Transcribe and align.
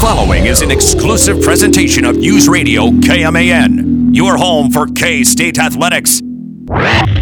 following 0.00 0.46
is 0.46 0.62
an 0.62 0.70
exclusive 0.70 1.42
presentation 1.42 2.06
of 2.06 2.16
News 2.16 2.48
Radio 2.48 2.86
KMAN, 2.86 4.16
your 4.16 4.38
home 4.38 4.70
for 4.70 4.86
K 4.86 5.22
State 5.22 5.58
Athletics. 5.58 6.22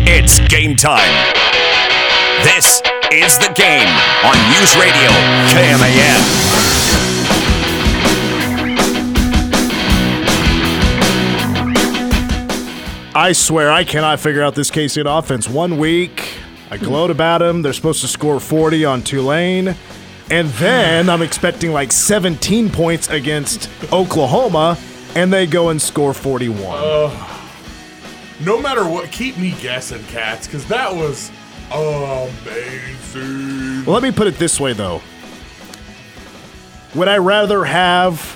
It's 0.07 0.39
game 0.47 0.77
time. 0.77 1.35
This 2.45 2.81
is 3.11 3.37
the 3.39 3.53
game 3.57 3.89
on 4.25 4.37
News 4.53 4.77
Radio 4.77 5.11
KMAN. 5.51 6.69
I 13.13 13.33
swear 13.33 13.73
I 13.73 13.83
cannot 13.83 14.21
figure 14.21 14.45
out 14.45 14.55
this 14.55 14.71
K-State 14.71 15.07
offense. 15.09 15.49
One 15.49 15.79
week, 15.79 16.39
I 16.71 16.77
gloat 16.77 17.11
about 17.11 17.39
them. 17.39 17.63
They're 17.63 17.73
supposed 17.73 18.03
to 18.03 18.09
score 18.09 18.39
40 18.39 18.85
on 18.85 19.03
Tulane. 19.03 19.75
And 20.31 20.49
then 20.51 21.09
I'm 21.09 21.23
expecting 21.23 21.73
like 21.73 21.91
17 21.91 22.71
points 22.71 23.09
against 23.09 23.71
Oklahoma, 23.93 24.79
and 25.15 25.33
they 25.33 25.47
go 25.47 25.71
and 25.71 25.81
score 25.81 26.13
41. 26.13 26.61
Uh, 26.67 27.39
no 28.45 28.61
matter 28.61 28.87
what, 28.87 29.11
keep 29.11 29.39
me 29.39 29.53
guessing, 29.61 30.03
cats, 30.05 30.47
because 30.47 30.67
that 30.69 30.95
was 30.95 31.31
amazing. 31.73 33.85
Well, 33.85 33.95
let 33.95 34.03
me 34.03 34.13
put 34.13 34.27
it 34.27 34.35
this 34.37 34.61
way, 34.61 34.75
though. 34.75 35.01
Would 36.95 37.09
I 37.09 37.19
rather 37.19 37.65
have 37.65 38.35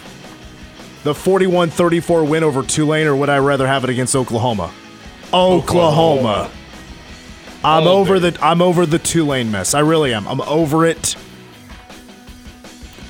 the 1.05 1.15
41 1.15 1.71
34 1.71 2.25
win 2.25 2.43
over 2.45 2.63
Tulane, 2.63 3.07
or 3.07 3.17
would 3.17 3.31
I 3.31 3.39
rather 3.39 3.67
have 3.67 3.85
it 3.85 3.91
against 3.91 4.15
Oklahoma? 4.17 4.73
Oklahoma. 5.33 6.49
Oklahoma. 6.49 6.51
I'm 7.65 7.83
All 7.87 7.89
over 7.89 8.19
day. 8.19 8.31
the 8.31 8.45
I'm 8.45 8.61
over 8.61 8.87
the 8.87 8.99
Tulane 8.99 9.51
mess. 9.51 9.73
I 9.75 9.81
really 9.81 10.13
am. 10.13 10.27
I'm 10.27 10.41
over 10.43 10.85
it. 10.85 11.17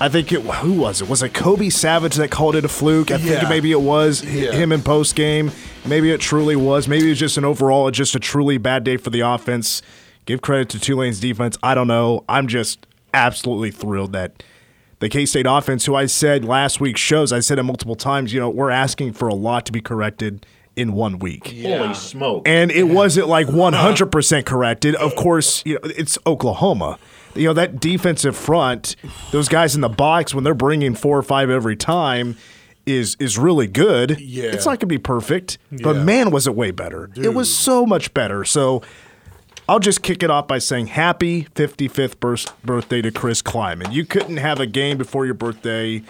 I 0.02 0.08
think 0.08 0.32
it. 0.32 0.40
Who 0.42 0.72
was 0.72 1.00
it? 1.00 1.08
Was 1.08 1.22
it 1.22 1.32
Kobe 1.32 1.68
Savage 1.68 2.16
that 2.16 2.30
called 2.30 2.56
it 2.56 2.64
a 2.64 2.68
fluke? 2.68 3.10
I 3.10 3.18
think 3.18 3.48
maybe 3.48 3.70
it 3.70 3.80
was 3.80 4.24
Yeah. 4.24 4.52
him 4.52 4.72
in 4.72 4.82
post 4.82 5.14
game. 5.14 5.52
Maybe 5.86 6.10
it 6.10 6.20
truly 6.20 6.56
was. 6.56 6.88
Maybe 6.88 7.06
it 7.06 7.10
was 7.10 7.18
just 7.20 7.38
an 7.38 7.44
overall, 7.44 7.90
just 7.90 8.14
a 8.14 8.20
truly 8.20 8.58
bad 8.58 8.82
day 8.84 8.96
for 8.96 9.10
the 9.10 9.20
offense. 9.20 9.80
Give 10.26 10.42
credit 10.42 10.68
to 10.70 10.80
Tulane's 10.80 11.20
defense. 11.20 11.56
I 11.62 11.74
don't 11.74 11.86
know. 11.88 12.24
I'm 12.28 12.48
just 12.48 12.86
absolutely 13.14 13.70
thrilled 13.70 14.12
that 14.12 14.42
the 14.98 15.08
K 15.08 15.24
State 15.26 15.46
offense, 15.48 15.84
who 15.86 15.94
I 15.94 16.06
said 16.06 16.44
last 16.44 16.80
week's 16.80 17.00
shows, 17.00 17.32
I 17.32 17.40
said 17.40 17.58
it 17.58 17.62
multiple 17.64 17.96
times. 17.96 18.32
You 18.32 18.40
know, 18.40 18.48
we're 18.50 18.70
asking 18.70 19.12
for 19.12 19.28
a 19.28 19.34
lot 19.34 19.66
to 19.66 19.72
be 19.72 19.80
corrected 19.80 20.44
in 20.74 20.94
one 20.94 21.18
week 21.18 21.48
Holy 21.62 21.92
smoke. 21.94 22.42
and 22.48 22.70
it 22.70 22.84
wasn't 22.88 23.28
like 23.28 23.46
100% 23.48 24.46
corrected. 24.46 24.94
Of 24.94 25.14
course, 25.16 25.62
you 25.66 25.74
know, 25.74 25.80
it's 25.96 26.18
Oklahoma. 26.26 26.98
You 27.34 27.48
know, 27.48 27.52
that 27.54 27.80
defensive 27.80 28.36
front, 28.36 28.96
those 29.30 29.48
guys 29.48 29.74
in 29.74 29.80
the 29.80 29.88
box 29.88 30.34
when 30.34 30.44
they're 30.44 30.54
bringing 30.54 30.94
four 30.94 31.16
or 31.18 31.22
five 31.22 31.48
every 31.50 31.76
time 31.76 32.36
is 32.84 33.16
is 33.20 33.38
really 33.38 33.66
good. 33.68 34.20
Yeah. 34.20 34.44
It's 34.44 34.66
not 34.66 34.72
going 34.72 34.80
to 34.80 34.86
be 34.86 34.98
perfect, 34.98 35.58
but 35.70 35.96
Yeah. 35.96 36.02
man 36.04 36.30
was 36.30 36.46
it 36.46 36.54
way 36.54 36.70
better. 36.72 37.10
It 37.16 37.32
was 37.34 37.54
so 37.54 37.86
much 37.86 38.12
better. 38.12 38.44
So 38.44 38.82
I'll 39.68 39.78
just 39.78 40.02
kick 40.02 40.22
it 40.24 40.30
off 40.30 40.48
by 40.48 40.58
saying 40.58 40.88
happy 40.88 41.46
55th 41.54 42.18
birth- 42.18 42.52
birthday 42.64 43.00
to 43.00 43.10
Chris 43.12 43.40
Klieman. 43.40 43.92
You 43.92 44.04
couldn't 44.04 44.38
have 44.38 44.58
a 44.58 44.66
game 44.66 44.98
before 44.98 45.24
your 45.24 45.34
birthday 45.34 46.02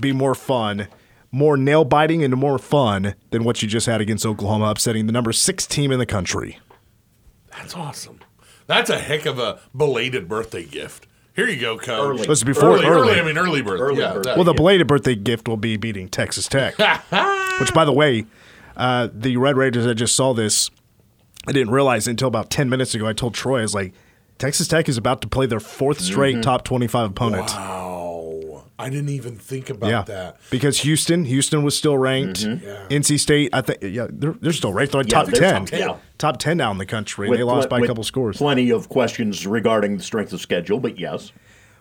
be 0.00 0.12
more 0.12 0.34
fun, 0.36 0.86
more 1.32 1.56
nail 1.56 1.84
biting, 1.84 2.22
and 2.22 2.34
more 2.36 2.58
fun 2.58 3.14
than 3.30 3.42
what 3.42 3.60
you 3.60 3.66
just 3.68 3.86
had 3.86 4.00
against 4.00 4.24
Oklahoma, 4.24 4.66
upsetting 4.66 5.06
the 5.06 5.12
number 5.12 5.32
six 5.32 5.66
team 5.66 5.90
in 5.90 5.98
the 5.98 6.06
country. 6.06 6.60
That's 7.50 7.74
awesome. 7.74 8.20
That's 8.66 8.90
a 8.90 8.98
heck 8.98 9.26
of 9.26 9.38
a 9.38 9.60
belated 9.76 10.28
birthday 10.28 10.64
gift. 10.64 11.06
Here 11.34 11.48
you 11.48 11.60
go, 11.60 11.76
coach. 11.76 11.88
Early. 12.20 12.26
Was 12.28 12.42
it 12.42 12.46
before- 12.46 12.70
early, 12.76 12.86
early, 12.86 13.10
early. 13.10 13.20
I 13.20 13.24
mean, 13.24 13.36
early 13.38 13.60
birthday. 13.62 13.82
Early 13.84 14.00
yeah, 14.00 14.12
birthday. 14.14 14.34
Well, 14.36 14.44
the 14.44 14.52
Yeah. 14.52 14.56
belated 14.56 14.86
birthday 14.86 15.14
gift 15.14 15.48
will 15.48 15.58
be 15.58 15.76
beating 15.76 16.08
Texas 16.08 16.48
Tech, 16.48 16.76
which, 17.60 17.74
by 17.74 17.84
the 17.84 17.92
way, 17.92 18.24
uh, 18.76 19.08
the 19.12 19.36
Red 19.36 19.56
Raiders. 19.56 19.86
I 19.86 19.92
just 19.94 20.16
saw 20.16 20.32
this. 20.32 20.70
I 21.46 21.52
didn't 21.52 21.70
realize 21.72 22.08
until 22.08 22.28
about 22.28 22.50
ten 22.50 22.68
minutes 22.70 22.94
ago. 22.94 23.06
I 23.06 23.12
told 23.12 23.34
Troy, 23.34 23.58
I 23.58 23.62
was 23.62 23.74
like, 23.74 23.92
Texas 24.38 24.66
Tech 24.66 24.88
is 24.88 24.96
about 24.96 25.20
to 25.22 25.28
play 25.28 25.46
their 25.46 25.60
fourth 25.60 26.00
straight 26.00 26.42
top 26.42 26.64
twenty-five 26.64 27.10
opponent. 27.10 27.46
Wow. 27.48 27.95
I 28.78 28.90
didn't 28.90 29.08
even 29.08 29.36
think 29.36 29.70
about 29.70 29.88
Yeah, 29.90 30.02
that. 30.02 30.36
because 30.50 30.80
Houston, 30.80 31.24
Houston 31.24 31.62
was 31.62 31.74
still 31.76 31.96
ranked. 31.96 32.42
yeah 32.42 32.86
NC 32.90 33.18
State, 33.18 33.50
I 33.54 33.62
think, 33.62 33.78
yeah, 33.82 34.06
they're, 34.10 34.34
they're 34.40 34.52
still 34.52 34.72
ranked. 34.72 34.92
They're 34.92 35.02
like 35.02 35.10
Yeah, 35.10 35.18
top 35.22 35.26
they're 35.28 35.40
ten, 35.40 35.54
top 35.62 35.68
10. 35.68 35.80
Yeah. 35.80 35.96
top 36.18 36.38
ten 36.38 36.56
now 36.58 36.70
in 36.72 36.78
the 36.78 36.84
country. 36.86 37.28
With 37.30 37.38
they 37.38 37.42
lost 37.44 37.68
pl- 37.68 37.70
by 37.70 37.78
a 37.78 37.80
with 37.80 37.88
couple 37.88 38.04
scores. 38.04 38.36
Plenty 38.36 38.70
of 38.70 38.88
questions 38.88 39.46
regarding 39.46 39.96
the 39.96 40.02
strength 40.02 40.32
of 40.34 40.40
schedule, 40.42 40.78
but 40.78 40.98
yes. 40.98 41.32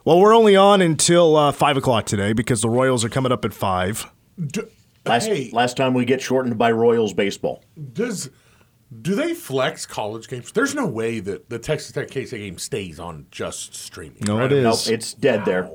well, 0.05 0.19
we're 0.21 0.33
only 0.35 0.55
on 0.55 0.81
until 0.81 1.35
uh, 1.35 1.51
five 1.51 1.75
o'clock 1.77 2.05
today 2.05 2.31
because 2.33 2.61
the 2.61 2.69
Royals 2.69 3.03
are 3.03 3.09
coming 3.09 3.31
up 3.31 3.43
at 3.45 3.53
five. 3.53 4.09
D- 4.41 4.61
Last 5.05 5.27
hey, 5.27 5.51
last 5.53 5.77
time 5.77 5.93
we 5.93 6.03
get 6.03 6.19
shortened 6.21 6.57
by 6.57 6.71
Royals 6.71 7.13
baseball. 7.13 7.63
does 7.93 8.29
do 9.01 9.13
they 9.15 9.33
flex 9.35 9.85
college 9.85 10.27
games? 10.27 10.51
There's 10.51 10.73
no 10.73 10.85
way 10.87 11.19
that 11.19 11.49
the 11.49 11.59
Texas 11.59 11.91
Tech 11.91 12.09
K-State 12.09 12.39
game 12.39 12.57
stays 12.57 12.99
on 12.99 13.25
just 13.29 13.75
streaming. 13.75 14.19
No, 14.25 14.39
right? 14.39 14.51
it 14.51 14.63
No, 14.63 14.75
it's 14.87 15.13
dead 15.13 15.43
there. 15.45 15.69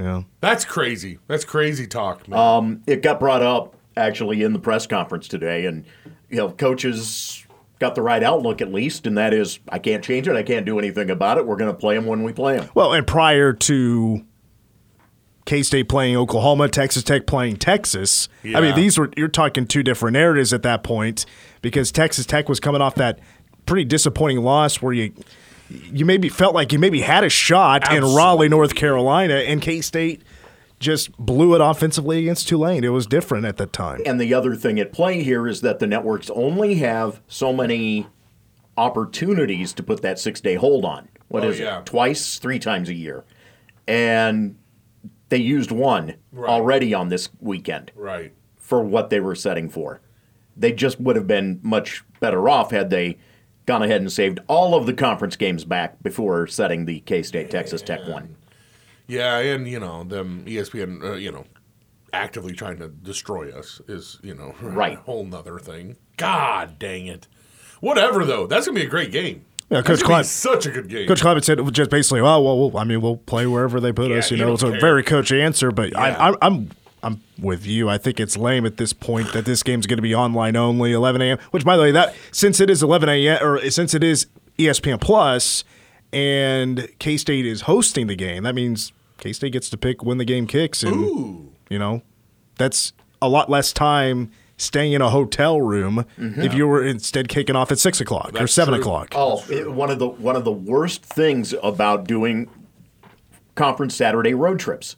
Yeah. 0.00 0.22
That's 0.40 0.64
crazy. 0.64 1.18
That's 1.26 1.44
crazy 1.44 1.86
talk, 1.86 2.26
man. 2.26 2.38
Um, 2.38 2.82
it 2.86 3.02
got 3.02 3.20
brought 3.20 3.42
up 3.42 3.76
actually 3.96 4.42
in 4.42 4.52
the 4.52 4.58
press 4.58 4.86
conference 4.86 5.28
today, 5.28 5.66
and 5.66 5.84
you 6.30 6.36
know, 6.38 6.50
coaches 6.50 7.46
got 7.78 7.94
the 7.94 8.02
right 8.02 8.22
outlook 8.22 8.60
at 8.60 8.72
least, 8.72 9.06
and 9.06 9.16
that 9.18 9.34
is, 9.34 9.58
I 9.68 9.78
can't 9.78 10.04
change 10.04 10.28
it. 10.28 10.36
I 10.36 10.42
can't 10.42 10.66
do 10.66 10.78
anything 10.78 11.10
about 11.10 11.38
it. 11.38 11.46
We're 11.46 11.56
going 11.56 11.72
to 11.72 11.76
play 11.76 11.94
them 11.94 12.06
when 12.06 12.22
we 12.22 12.32
play 12.32 12.56
them. 12.58 12.68
Well, 12.74 12.92
and 12.92 13.06
prior 13.06 13.52
to 13.52 14.24
K 15.46 15.62
State 15.62 15.88
playing 15.88 16.16
Oklahoma, 16.16 16.68
Texas 16.68 17.02
Tech 17.02 17.26
playing 17.26 17.56
Texas, 17.56 18.28
I 18.44 18.60
mean, 18.60 18.74
these 18.74 18.98
were, 18.98 19.10
you're 19.16 19.28
talking 19.28 19.66
two 19.66 19.82
different 19.82 20.12
narratives 20.12 20.52
at 20.52 20.62
that 20.62 20.82
point 20.82 21.26
because 21.62 21.90
Texas 21.90 22.26
Tech 22.26 22.48
was 22.48 22.60
coming 22.60 22.80
off 22.82 22.94
that 22.96 23.18
pretty 23.66 23.84
disappointing 23.84 24.42
loss 24.42 24.80
where 24.80 24.92
you. 24.92 25.12
You 25.70 26.04
maybe 26.04 26.28
felt 26.28 26.54
like 26.54 26.72
you 26.72 26.78
maybe 26.78 27.00
had 27.00 27.22
a 27.24 27.28
shot 27.28 27.92
in 27.92 28.02
Raleigh, 28.04 28.48
North 28.48 28.74
Carolina, 28.74 29.34
and 29.34 29.62
K 29.62 29.80
State 29.80 30.22
just 30.78 31.12
blew 31.18 31.54
it 31.54 31.60
offensively 31.60 32.18
against 32.20 32.48
Tulane. 32.48 32.82
It 32.84 32.88
was 32.88 33.06
different 33.06 33.44
at 33.44 33.56
that 33.58 33.72
time. 33.72 34.00
And 34.06 34.18
the 34.20 34.32
other 34.34 34.56
thing 34.56 34.80
at 34.80 34.92
play 34.92 35.22
here 35.22 35.46
is 35.46 35.60
that 35.60 35.78
the 35.78 35.86
networks 35.86 36.30
only 36.30 36.76
have 36.76 37.20
so 37.28 37.52
many 37.52 38.06
opportunities 38.78 39.72
to 39.74 39.82
put 39.82 40.02
that 40.02 40.18
six 40.18 40.40
day 40.40 40.54
hold 40.54 40.84
on. 40.84 41.08
What 41.28 41.44
Oh, 41.44 41.48
is 41.50 41.60
yeah. 41.60 41.80
it? 41.80 41.86
Twice, 41.86 42.38
three 42.38 42.58
times 42.58 42.88
a 42.88 42.94
year. 42.94 43.24
And 43.86 44.56
they 45.28 45.36
used 45.38 45.70
one 45.70 46.14
Right. 46.32 46.48
already 46.48 46.94
on 46.94 47.08
this 47.08 47.28
weekend 47.40 47.92
right. 47.94 48.32
for 48.56 48.82
what 48.82 49.10
they 49.10 49.20
were 49.20 49.34
setting 49.34 49.68
for. 49.68 50.00
They 50.56 50.72
just 50.72 51.00
would 51.00 51.16
have 51.16 51.26
been 51.26 51.60
much 51.62 52.04
better 52.20 52.48
off 52.48 52.70
had 52.70 52.90
they 52.90 53.18
gone 53.70 53.82
ahead 53.82 54.00
and 54.00 54.10
saved 54.12 54.40
all 54.48 54.74
of 54.74 54.86
the 54.86 54.92
conference 54.92 55.36
games 55.36 55.64
back 55.64 56.02
before 56.02 56.48
setting 56.48 56.86
the 56.86 56.98
K 57.00 57.22
State 57.22 57.50
Texas 57.50 57.82
Tech 57.82 58.00
one. 58.08 58.34
Yeah, 59.06 59.38
and 59.38 59.68
you 59.68 59.78
know 59.78 60.02
them 60.02 60.44
ESPN, 60.44 61.02
uh, 61.04 61.12
you 61.14 61.30
know, 61.30 61.44
actively 62.12 62.52
trying 62.52 62.78
to 62.78 62.88
destroy 62.88 63.50
us 63.56 63.80
is 63.86 64.18
you 64.22 64.34
know 64.34 64.54
Right. 64.62 64.98
a 64.98 65.00
whole 65.02 65.24
nother 65.24 65.58
thing. 65.58 65.96
God 66.16 66.78
dang 66.80 67.06
it! 67.06 67.28
Whatever 67.80 68.24
though, 68.24 68.46
that's 68.48 68.66
gonna 68.66 68.78
be 68.80 68.86
a 68.86 68.90
great 68.90 69.12
game. 69.12 69.44
Yeah, 69.70 69.82
Coach 69.82 70.00
gonna 70.00 70.02
be 70.02 70.06
Klein- 70.06 70.24
such 70.24 70.66
a 70.66 70.70
good 70.72 70.88
game. 70.88 71.06
Coach 71.06 71.22
Klieman 71.22 71.44
said 71.44 71.60
just 71.72 71.90
basically, 71.90 72.18
oh, 72.20 72.40
well, 72.42 72.70
well, 72.70 72.76
I 72.76 72.82
mean, 72.82 73.00
we'll 73.00 73.16
play 73.18 73.46
wherever 73.46 73.78
they 73.78 73.92
put 73.92 74.10
Yeah, 74.10 74.16
us. 74.18 74.30
You 74.32 74.36
you 74.36 74.42
know, 74.42 74.56
don't 74.56 74.70
it's 74.74 74.78
a 74.78 74.80
very 74.80 75.04
coach 75.04 75.30
answer, 75.30 75.70
but 75.70 75.90
Yeah. 75.92 76.00
I, 76.00 76.48
I, 76.48 76.66
I'm 77.02 77.10
I'm 77.12 77.22
with 77.38 77.66
you. 77.66 77.88
I 77.88 77.98
think 77.98 78.20
it's 78.20 78.36
lame 78.36 78.66
at 78.66 78.76
this 78.76 78.92
point 78.92 79.32
that 79.32 79.44
this 79.44 79.62
game's 79.62 79.86
going 79.86 79.98
to 79.98 80.02
be 80.02 80.14
online 80.14 80.56
only, 80.56 80.92
11 80.92 81.22
a.m. 81.22 81.38
Which, 81.50 81.64
by 81.64 81.76
the 81.76 81.82
way, 81.82 81.92
that 81.92 82.14
since 82.32 82.60
it 82.60 82.70
is 82.70 82.82
11 82.82 83.08
a.m. 83.08 83.42
or 83.42 83.70
since 83.70 83.94
it 83.94 84.04
is 84.04 84.26
ESPN 84.58 85.00
Plus 85.00 85.64
and 86.12 86.88
K 86.98 87.16
State 87.16 87.46
is 87.46 87.62
hosting 87.62 88.06
the 88.06 88.16
game, 88.16 88.42
that 88.42 88.54
means 88.54 88.92
K 89.18 89.32
State 89.32 89.52
gets 89.52 89.70
to 89.70 89.76
pick 89.76 90.02
when 90.02 90.18
the 90.18 90.24
game 90.24 90.46
kicks, 90.46 90.82
and 90.82 90.96
Ooh, 90.96 91.52
you 91.68 91.78
know, 91.78 92.02
that's 92.56 92.92
a 93.20 93.28
lot 93.28 93.48
less 93.48 93.72
time. 93.72 94.30
Staying 94.56 94.92
in 94.92 95.00
a 95.00 95.08
hotel 95.08 95.58
room 95.58 96.04
mm-hmm. 96.18 96.42
if 96.42 96.52
you 96.52 96.66
were 96.66 96.84
instead 96.84 97.30
kicking 97.30 97.56
off 97.56 97.72
at 97.72 97.78
six 97.78 97.98
o'clock 97.98 98.38
or 98.38 98.46
seven 98.46 98.74
true. 98.74 98.82
o'clock. 98.82 99.08
Oh, 99.14 99.42
it- 99.48 99.72
one 99.72 99.88
of 99.88 99.98
the 99.98 100.06
one 100.06 100.36
of 100.36 100.44
the 100.44 100.52
worst 100.52 101.02
things 101.02 101.54
about 101.62 102.04
doing 102.04 102.50
conference 103.54 103.96
Saturday 103.96 104.34
road 104.34 104.60
trips 104.60 104.96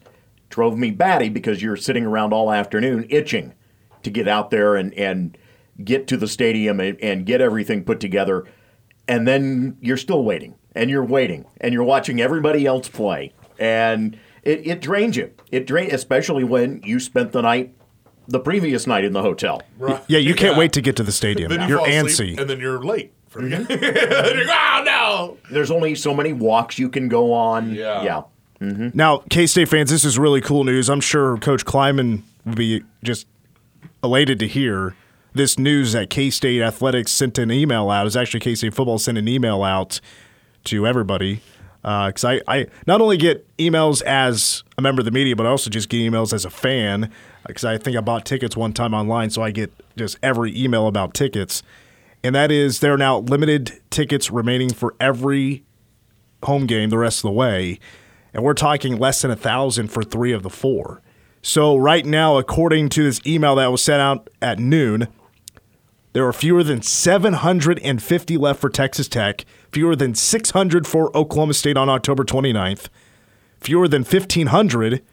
drove 0.53 0.77
me 0.77 0.91
batty 0.91 1.29
because 1.29 1.63
you're 1.63 1.75
sitting 1.75 2.05
around 2.05 2.31
all 2.31 2.51
afternoon 2.51 3.07
itching 3.09 3.55
to 4.03 4.11
get 4.11 4.27
out 4.27 4.51
there 4.51 4.75
and 4.75 4.93
and 4.93 5.35
get 5.83 6.05
to 6.05 6.15
the 6.15 6.27
stadium 6.27 6.79
and, 6.79 6.99
and 7.01 7.25
get 7.25 7.41
everything 7.41 7.83
put 7.83 7.99
together, 7.99 8.45
and 9.07 9.27
then 9.27 9.75
you're 9.81 9.97
still 9.97 10.23
waiting 10.23 10.53
and 10.75 10.91
you're 10.91 11.03
waiting 11.03 11.43
and 11.59 11.73
you're 11.73 11.83
watching 11.83 12.21
everybody 12.21 12.67
else 12.67 12.87
play 12.87 13.33
and 13.57 14.15
it, 14.43 14.67
it 14.67 14.79
drains 14.79 15.17
you. 15.17 15.31
It 15.51 15.65
drain 15.65 15.89
especially 15.91 16.43
when 16.43 16.81
you 16.83 16.99
spent 16.99 17.31
the 17.31 17.41
night 17.41 17.73
the 18.27 18.39
previous 18.39 18.85
night 18.85 19.05
in 19.05 19.13
the 19.13 19.23
hotel. 19.23 19.63
right. 19.79 20.03
Yeah, 20.07 20.19
you 20.19 20.35
can't 20.35 20.55
wait 20.55 20.71
to 20.73 20.81
get 20.81 20.95
to 20.97 21.03
the 21.03 21.11
stadium. 21.11 21.49
Then 21.49 21.61
you 21.61 21.67
You're 21.69 21.77
fall 21.79 21.87
antsy. 21.87 22.39
and 22.39 22.47
then 22.47 22.59
you're 22.59 22.81
late. 22.83 23.11
For 23.27 23.41
the 23.41 23.47
mm-hmm. 23.47 23.65
game. 23.65 23.79
And 23.79 24.35
you're, 24.39 24.47
oh 24.47 24.83
no! 24.85 25.37
There's 25.49 25.71
only 25.71 25.95
so 25.95 26.13
many 26.13 26.33
walks 26.33 26.77
you 26.77 26.87
can 26.87 27.09
go 27.09 27.33
on. 27.33 27.73
Yeah. 27.73 28.03
Yeah. 28.03 28.21
Mm-hmm. 28.63 28.89
Now, 28.93 29.23
K 29.29 29.45
State 29.45 29.67
fans, 29.67 29.89
this 29.89 30.05
is 30.05 30.17
really 30.17 30.39
cool 30.39 30.63
news. 30.63 30.89
I'm 30.89 31.01
sure 31.01 31.37
Coach 31.37 31.65
Klieman 31.65 32.23
would 32.45 32.55
be 32.55 32.83
just 33.03 33.27
elated 34.03 34.39
to 34.39 34.47
hear 34.47 34.95
this 35.33 35.59
news 35.59 35.91
that 35.91 36.09
K 36.09 36.29
State 36.29 36.61
Athletics 36.61 37.11
sent 37.11 37.37
an 37.37 37.51
email 37.51 37.89
out. 37.89 38.07
Is 38.07 38.15
actually 38.15 38.39
K 38.39 38.55
State 38.55 38.73
football 38.73 38.99
sent 38.99 39.17
an 39.17 39.27
email 39.27 39.63
out 39.63 39.99
to 40.65 40.87
everybody. 40.87 41.41
Uh, 41.83 42.07
because 42.07 42.23
I, 42.23 42.41
I 42.47 42.67
not 42.87 43.01
only 43.01 43.17
get 43.17 43.45
emails 43.57 44.01
as 44.03 44.63
a 44.77 44.81
member 44.81 45.01
of 45.01 45.05
the 45.05 45.11
media, 45.11 45.35
but 45.35 45.45
I 45.45 45.49
also 45.49 45.69
just 45.69 45.89
get 45.89 45.97
emails 45.97 46.31
as 46.31 46.45
a 46.45 46.49
fan. 46.49 47.11
Because 47.45 47.65
I 47.65 47.77
think 47.77 47.97
I 47.97 47.99
bought 47.99 48.25
tickets 48.25 48.55
one 48.55 48.71
time 48.71 48.93
online, 48.93 49.29
so 49.29 49.41
I 49.41 49.51
get 49.51 49.73
just 49.97 50.17
every 50.23 50.57
email 50.57 50.87
about 50.87 51.13
tickets. 51.13 51.61
And 52.23 52.33
that 52.33 52.49
is 52.51 52.79
there 52.79 52.93
are 52.93 52.97
now 52.97 53.17
limited 53.17 53.81
tickets 53.89 54.31
remaining 54.31 54.71
for 54.71 54.95
every 54.97 55.65
home 56.43 56.65
game 56.65 56.89
the 56.89 56.97
rest 56.97 57.19
of 57.19 57.23
the 57.23 57.31
way. 57.31 57.79
And 58.33 58.43
we're 58.43 58.53
talking 58.53 58.97
less 58.97 59.21
than 59.21 59.31
a 59.31 59.35
thousand 59.35 59.89
for 59.89 60.03
three 60.03 60.31
of 60.31 60.43
the 60.43 60.49
four. 60.49 61.01
So 61.41 61.75
right 61.75 62.05
now, 62.05 62.37
according 62.37 62.89
to 62.89 63.03
this 63.03 63.21
email 63.27 63.55
that 63.55 63.71
was 63.71 63.83
sent 63.83 64.01
out 64.01 64.29
at 64.41 64.59
noon, 64.59 65.07
there 66.13 66.25
are 66.27 66.33
fewer 66.33 66.63
than 66.63 66.81
750 66.81 68.37
left 68.37 68.61
for 68.61 68.69
Texas 68.69 69.07
Tech, 69.07 69.45
fewer 69.71 69.95
than 69.95 70.15
600 70.15 70.87
for 70.87 71.15
Oklahoma 71.17 71.53
State 71.53 71.75
on 71.75 71.89
October 71.89 72.23
29th, 72.23 72.87
fewer 73.59 73.87
than 73.87 74.03
1,500 74.03 75.03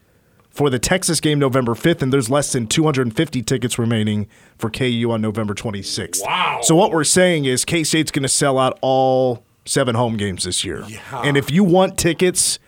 for 0.51 0.69
the 0.69 0.79
Texas 0.79 1.19
game 1.19 1.39
November 1.39 1.73
5th, 1.73 2.01
and 2.01 2.13
there's 2.13 2.29
less 2.29 2.51
than 2.51 2.67
250 2.67 3.41
tickets 3.41 3.79
remaining 3.79 4.27
for 4.57 4.69
KU 4.69 5.09
on 5.11 5.21
November 5.21 5.53
26th. 5.55 6.21
Wow. 6.23 6.59
So 6.61 6.75
what 6.75 6.91
we're 6.91 7.03
saying 7.03 7.45
is 7.45 7.65
K 7.65 7.83
State's 7.83 8.11
going 8.11 8.23
to 8.23 8.29
sell 8.29 8.59
out 8.59 8.77
all 8.81 9.43
seven 9.65 9.95
home 9.95 10.17
games 10.17 10.43
this 10.43 10.63
year. 10.63 10.83
Yeah. 10.87 11.21
And 11.23 11.37
if 11.37 11.49
you 11.49 11.63
want 11.63 11.97
tickets, 11.97 12.59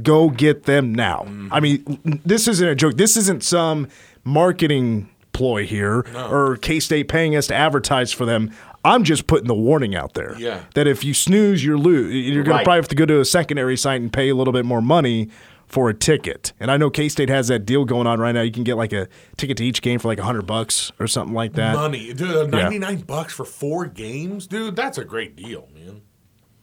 go 0.00 0.30
get 0.30 0.64
them 0.64 0.94
now. 0.94 1.24
Mm-hmm. 1.26 1.52
I 1.52 1.60
mean, 1.60 2.20
this 2.24 2.46
isn't 2.48 2.66
a 2.68 2.74
joke. 2.74 2.96
This 2.96 3.16
isn't 3.16 3.42
some 3.42 3.88
marketing 4.24 5.08
ploy 5.32 5.66
here 5.66 6.04
or 6.30 6.56
K 6.56 6.78
State 6.80 7.08
paying 7.08 7.34
us 7.36 7.46
to 7.48 7.54
advertise 7.54 8.12
for 8.12 8.24
them. 8.24 8.50
I'm 8.84 9.04
just 9.04 9.26
putting 9.26 9.46
the 9.46 9.54
warning 9.54 9.94
out 9.94 10.14
there 10.14 10.34
Yeah. 10.38 10.64
that 10.74 10.86
if 10.88 11.04
you 11.04 11.14
snooze, 11.14 11.64
you're 11.64 11.78
lose. 11.78 12.12
You're 12.12 12.42
going 12.42 12.54
Right. 12.56 12.60
to 12.62 12.64
probably 12.64 12.78
have 12.78 12.88
to 12.88 12.94
go 12.96 13.06
to 13.06 13.20
a 13.20 13.24
secondary 13.24 13.76
site 13.76 14.00
and 14.00 14.12
pay 14.12 14.28
a 14.28 14.34
little 14.34 14.52
bit 14.52 14.64
more 14.64 14.82
money 14.82 15.28
for 15.68 15.88
a 15.88 15.94
ticket. 15.94 16.52
And 16.60 16.70
I 16.70 16.76
know 16.76 16.90
K 16.90 17.08
State 17.08 17.28
has 17.30 17.48
that 17.48 17.64
deal 17.64 17.84
going 17.84 18.06
on 18.06 18.20
right 18.20 18.32
now. 18.32 18.42
You 18.42 18.50
can 18.50 18.64
get 18.64 18.76
like 18.76 18.92
a 18.92 19.08
ticket 19.36 19.56
to 19.58 19.64
each 19.64 19.80
game 19.82 19.98
for 20.00 20.08
like 20.08 20.18
hundred 20.18 20.46
bucks 20.46 20.92
or 20.98 21.06
something 21.06 21.34
like 21.34 21.52
that. 21.54 21.74
Money, 21.76 22.12
dude, 22.12 22.50
ninety 22.50 22.78
nine 22.78 22.98
bucks 22.98 23.32
for 23.32 23.44
four 23.44 23.86
games, 23.86 24.46
dude. 24.46 24.76
That's 24.76 24.98
a 24.98 25.04
great 25.04 25.34
deal, 25.36 25.68
man. 25.74 26.02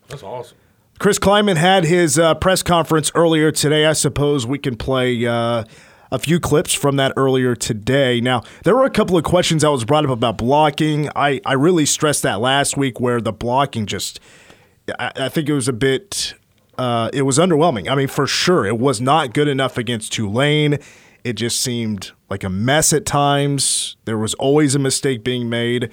That's 0.10 0.22
awesome. 0.24 0.58
Chris 1.00 1.18
Klieman 1.18 1.56
had 1.56 1.86
his 1.86 2.20
uh, 2.20 2.36
press 2.36 2.62
conference 2.62 3.10
earlier 3.16 3.54
today. 3.54 3.86
I 3.86 3.94
suppose 3.94 4.46
we 4.46 4.60
can 4.60 4.76
play 4.76 5.26
uh, 5.26 5.64
a 6.12 6.20
few 6.20 6.42
clips 6.42 6.74
from 6.74 6.98
that 6.98 7.14
earlier 7.16 7.56
today. 7.56 8.20
Now, 8.20 8.44
there 8.66 8.76
were 8.76 8.84
a 8.84 8.90
couple 8.90 9.18
of 9.18 9.24
questions 9.24 9.62
that 9.62 9.72
was 9.72 9.86
brought 9.86 10.04
up 10.04 10.12
about 10.12 10.38
blocking. 10.38 11.08
I, 11.16 11.40
I 11.46 11.54
really 11.54 11.86
stressed 11.86 12.24
that 12.24 12.42
last 12.42 12.76
week 12.76 13.00
where 13.00 13.22
the 13.22 13.32
blocking 13.32 13.86
just, 13.86 14.20
I, 15.00 15.14
I 15.16 15.30
think 15.30 15.48
it 15.48 15.54
was 15.54 15.70
a 15.70 15.74
bit, 15.74 16.34
uh, 16.78 17.10
it 17.14 17.22
was 17.22 17.38
underwhelming. 17.38 17.90
I 17.90 17.96
mean, 17.96 18.10
for 18.10 18.28
sure, 18.28 18.66
it 18.66 18.78
was 18.78 19.00
not 19.00 19.34
good 19.34 19.48
enough 19.48 19.78
against 19.78 20.12
Tulane. 20.12 20.80
It 21.24 21.34
just 21.34 21.62
seemed 21.62 22.12
like 22.30 22.44
a 22.44 22.50
mess 22.50 22.92
at 22.92 23.06
times. 23.06 23.96
There 24.04 24.18
was 24.18 24.34
always 24.34 24.76
a 24.76 24.80
mistake 24.80 25.24
being 25.24 25.48
made. 25.48 25.92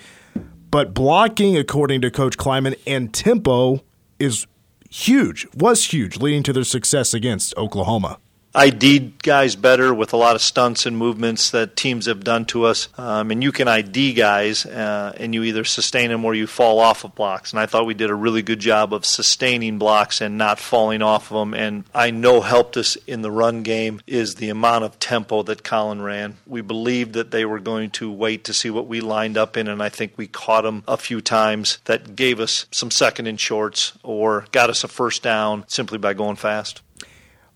But 0.72 0.94
blocking, 0.94 1.56
according 1.56 2.00
to 2.00 2.10
Coach 2.10 2.36
Klieman, 2.36 2.76
and 2.88 3.14
tempo 3.14 3.84
is 4.18 4.48
huge, 4.96 5.46
was 5.54 5.84
huge, 5.92 6.16
leading 6.16 6.42
to 6.42 6.52
their 6.52 6.64
success 6.64 7.12
against 7.12 7.56
Oklahoma. 7.56 8.18
ID 8.56 9.12
guys 9.22 9.54
better 9.54 9.92
with 9.92 10.14
a 10.14 10.16
lot 10.16 10.34
of 10.34 10.40
stunts 10.40 10.86
and 10.86 10.96
movements 10.96 11.50
that 11.50 11.76
teams 11.76 12.06
have 12.06 12.24
done 12.24 12.46
to 12.46 12.64
us. 12.64 12.88
Um, 12.96 13.30
and 13.30 13.42
you 13.42 13.52
can 13.52 13.68
ID 13.68 14.14
guys, 14.14 14.64
uh, 14.64 15.12
and 15.18 15.34
you 15.34 15.42
either 15.42 15.62
sustain 15.62 16.08
them 16.08 16.24
or 16.24 16.34
you 16.34 16.46
fall 16.46 16.78
off 16.78 17.04
of 17.04 17.14
blocks. 17.14 17.52
And 17.52 17.60
I 17.60 17.66
thought 17.66 17.84
we 17.84 17.92
did 17.92 18.08
a 18.08 18.14
really 18.14 18.40
good 18.40 18.58
job 18.58 18.94
of 18.94 19.04
sustaining 19.04 19.78
blocks 19.78 20.22
and 20.22 20.38
not 20.38 20.58
falling 20.58 21.02
off 21.02 21.30
of 21.30 21.36
them. 21.36 21.52
And 21.52 21.84
I 21.94 22.10
know 22.10 22.40
helped 22.40 22.78
us 22.78 22.96
in 23.06 23.20
the 23.20 23.30
run 23.30 23.62
game 23.62 24.00
is 24.06 24.36
the 24.36 24.48
amount 24.48 24.84
of 24.84 24.98
tempo 24.98 25.42
that 25.42 25.62
Collin 25.62 26.00
ran. 26.00 26.38
We 26.46 26.62
believed 26.62 27.12
that 27.12 27.32
they 27.32 27.44
were 27.44 27.60
going 27.60 27.90
to 27.90 28.10
wait 28.10 28.44
to 28.44 28.54
see 28.54 28.70
what 28.70 28.86
we 28.86 29.02
lined 29.02 29.36
up 29.36 29.58
in, 29.58 29.68
and 29.68 29.82
I 29.82 29.90
think 29.90 30.14
we 30.16 30.28
caught 30.28 30.62
them 30.62 30.82
a 30.88 30.96
few 30.96 31.20
times 31.20 31.76
that 31.84 32.16
gave 32.16 32.40
us 32.40 32.64
some 32.70 32.90
second 32.90 33.26
and 33.26 33.38
shorts 33.38 33.92
or 34.02 34.46
got 34.50 34.70
us 34.70 34.82
a 34.82 34.88
first 34.88 35.22
down 35.22 35.64
simply 35.68 35.98
by 35.98 36.14
going 36.14 36.36
fast. 36.36 36.80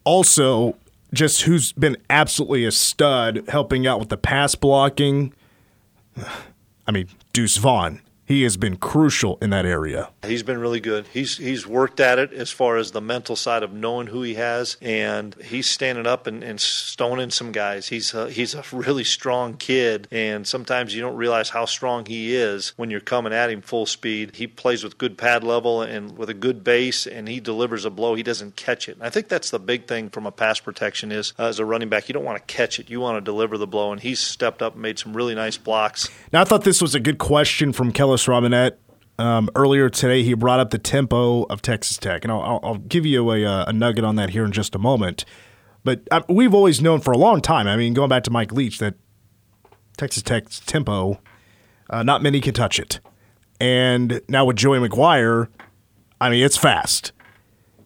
Also, 0.04 0.76
just 1.12 1.42
who's 1.42 1.72
been 1.72 1.96
absolutely 2.08 2.64
a 2.64 2.72
stud 2.72 3.44
helping 3.48 3.86
out 3.86 3.98
with 3.98 4.08
the 4.08 4.16
pass 4.16 4.54
blocking. 4.54 5.32
I 6.86 6.92
mean, 6.92 7.08
Deuce 7.32 7.56
Vaughn. 7.56 8.00
He 8.30 8.44
has 8.44 8.56
been 8.56 8.76
crucial 8.76 9.38
in 9.42 9.50
that 9.50 9.66
area. 9.66 10.10
He's 10.24 10.44
been 10.44 10.58
really 10.58 10.78
good. 10.78 11.08
He's 11.08 11.36
he's 11.36 11.66
worked 11.66 11.98
at 11.98 12.20
it 12.20 12.32
as 12.32 12.48
far 12.48 12.76
as 12.76 12.92
the 12.92 13.00
mental 13.00 13.34
side 13.34 13.64
of 13.64 13.72
knowing 13.72 14.06
who 14.06 14.22
he 14.22 14.34
has, 14.34 14.76
and 14.80 15.34
he's 15.42 15.68
standing 15.68 16.06
up 16.06 16.28
and, 16.28 16.44
and 16.44 16.60
stoning 16.60 17.30
some 17.30 17.50
guys. 17.50 17.88
He's 17.88 18.14
a, 18.14 18.30
he's 18.30 18.54
a 18.54 18.62
really 18.72 19.02
strong 19.02 19.54
kid, 19.54 20.06
and 20.12 20.46
sometimes 20.46 20.94
you 20.94 21.00
don't 21.00 21.16
realize 21.16 21.48
how 21.48 21.64
strong 21.64 22.06
he 22.06 22.36
is 22.36 22.72
when 22.76 22.88
you're 22.88 23.00
coming 23.00 23.32
at 23.32 23.50
him 23.50 23.62
full 23.62 23.84
speed. 23.84 24.36
He 24.36 24.46
plays 24.46 24.84
with 24.84 24.96
good 24.96 25.18
pad 25.18 25.42
level 25.42 25.82
and 25.82 26.16
with 26.16 26.30
a 26.30 26.34
good 26.34 26.62
base, 26.62 27.08
and 27.08 27.26
he 27.26 27.40
delivers 27.40 27.84
a 27.84 27.90
blow. 27.90 28.14
He 28.14 28.22
doesn't 28.22 28.54
catch 28.54 28.88
it. 28.88 28.94
And 28.96 29.02
I 29.02 29.10
think 29.10 29.26
that's 29.26 29.50
the 29.50 29.58
big 29.58 29.88
thing 29.88 30.08
from 30.08 30.26
a 30.26 30.30
pass 30.30 30.60
protection 30.60 31.10
is 31.10 31.34
uh, 31.36 31.46
as 31.46 31.58
a 31.58 31.64
running 31.64 31.88
back, 31.88 32.08
you 32.08 32.12
don't 32.12 32.24
want 32.24 32.38
to 32.38 32.54
catch 32.54 32.78
it. 32.78 32.90
You 32.90 33.00
want 33.00 33.16
to 33.16 33.20
deliver 33.20 33.58
the 33.58 33.66
blow, 33.66 33.90
and 33.90 34.00
he's 34.00 34.20
stepped 34.20 34.62
up 34.62 34.74
and 34.74 34.82
made 34.82 35.00
some 35.00 35.16
really 35.16 35.34
nice 35.34 35.56
blocks. 35.56 36.08
Now, 36.32 36.42
I 36.42 36.44
thought 36.44 36.62
this 36.62 36.80
was 36.80 36.94
a 36.94 37.00
good 37.00 37.18
question 37.18 37.72
from 37.72 37.92
Kellis 37.92 38.19
Robinett. 38.26 38.72
Um, 39.18 39.50
earlier 39.54 39.90
today, 39.90 40.22
he 40.22 40.32
brought 40.34 40.60
up 40.60 40.70
the 40.70 40.78
tempo 40.78 41.42
of 41.44 41.60
Texas 41.60 41.98
Tech, 41.98 42.24
and 42.24 42.32
I'll, 42.32 42.40
I'll, 42.40 42.60
I'll 42.62 42.78
give 42.78 43.04
you 43.04 43.30
a, 43.32 43.44
uh, 43.44 43.64
a 43.68 43.72
nugget 43.72 44.04
on 44.04 44.16
that 44.16 44.30
here 44.30 44.44
in 44.44 44.52
just 44.52 44.74
a 44.74 44.78
moment. 44.78 45.24
But 45.84 46.08
uh, 46.10 46.22
we've 46.28 46.54
always 46.54 46.80
known 46.80 47.00
for 47.00 47.12
a 47.12 47.18
long 47.18 47.40
time, 47.40 47.66
I 47.66 47.76
mean, 47.76 47.92
going 47.92 48.08
back 48.08 48.22
to 48.24 48.30
Mike 48.30 48.52
Leach, 48.52 48.78
that 48.78 48.94
Texas 49.96 50.22
Tech's 50.22 50.60
tempo, 50.60 51.20
uh, 51.90 52.02
not 52.02 52.22
many 52.22 52.40
can 52.40 52.54
touch 52.54 52.78
it. 52.78 53.00
And 53.60 54.22
now 54.28 54.46
with 54.46 54.56
Joey 54.56 54.78
McGuire, 54.78 55.48
I 56.20 56.30
mean, 56.30 56.42
it's 56.42 56.56
fast. 56.56 57.12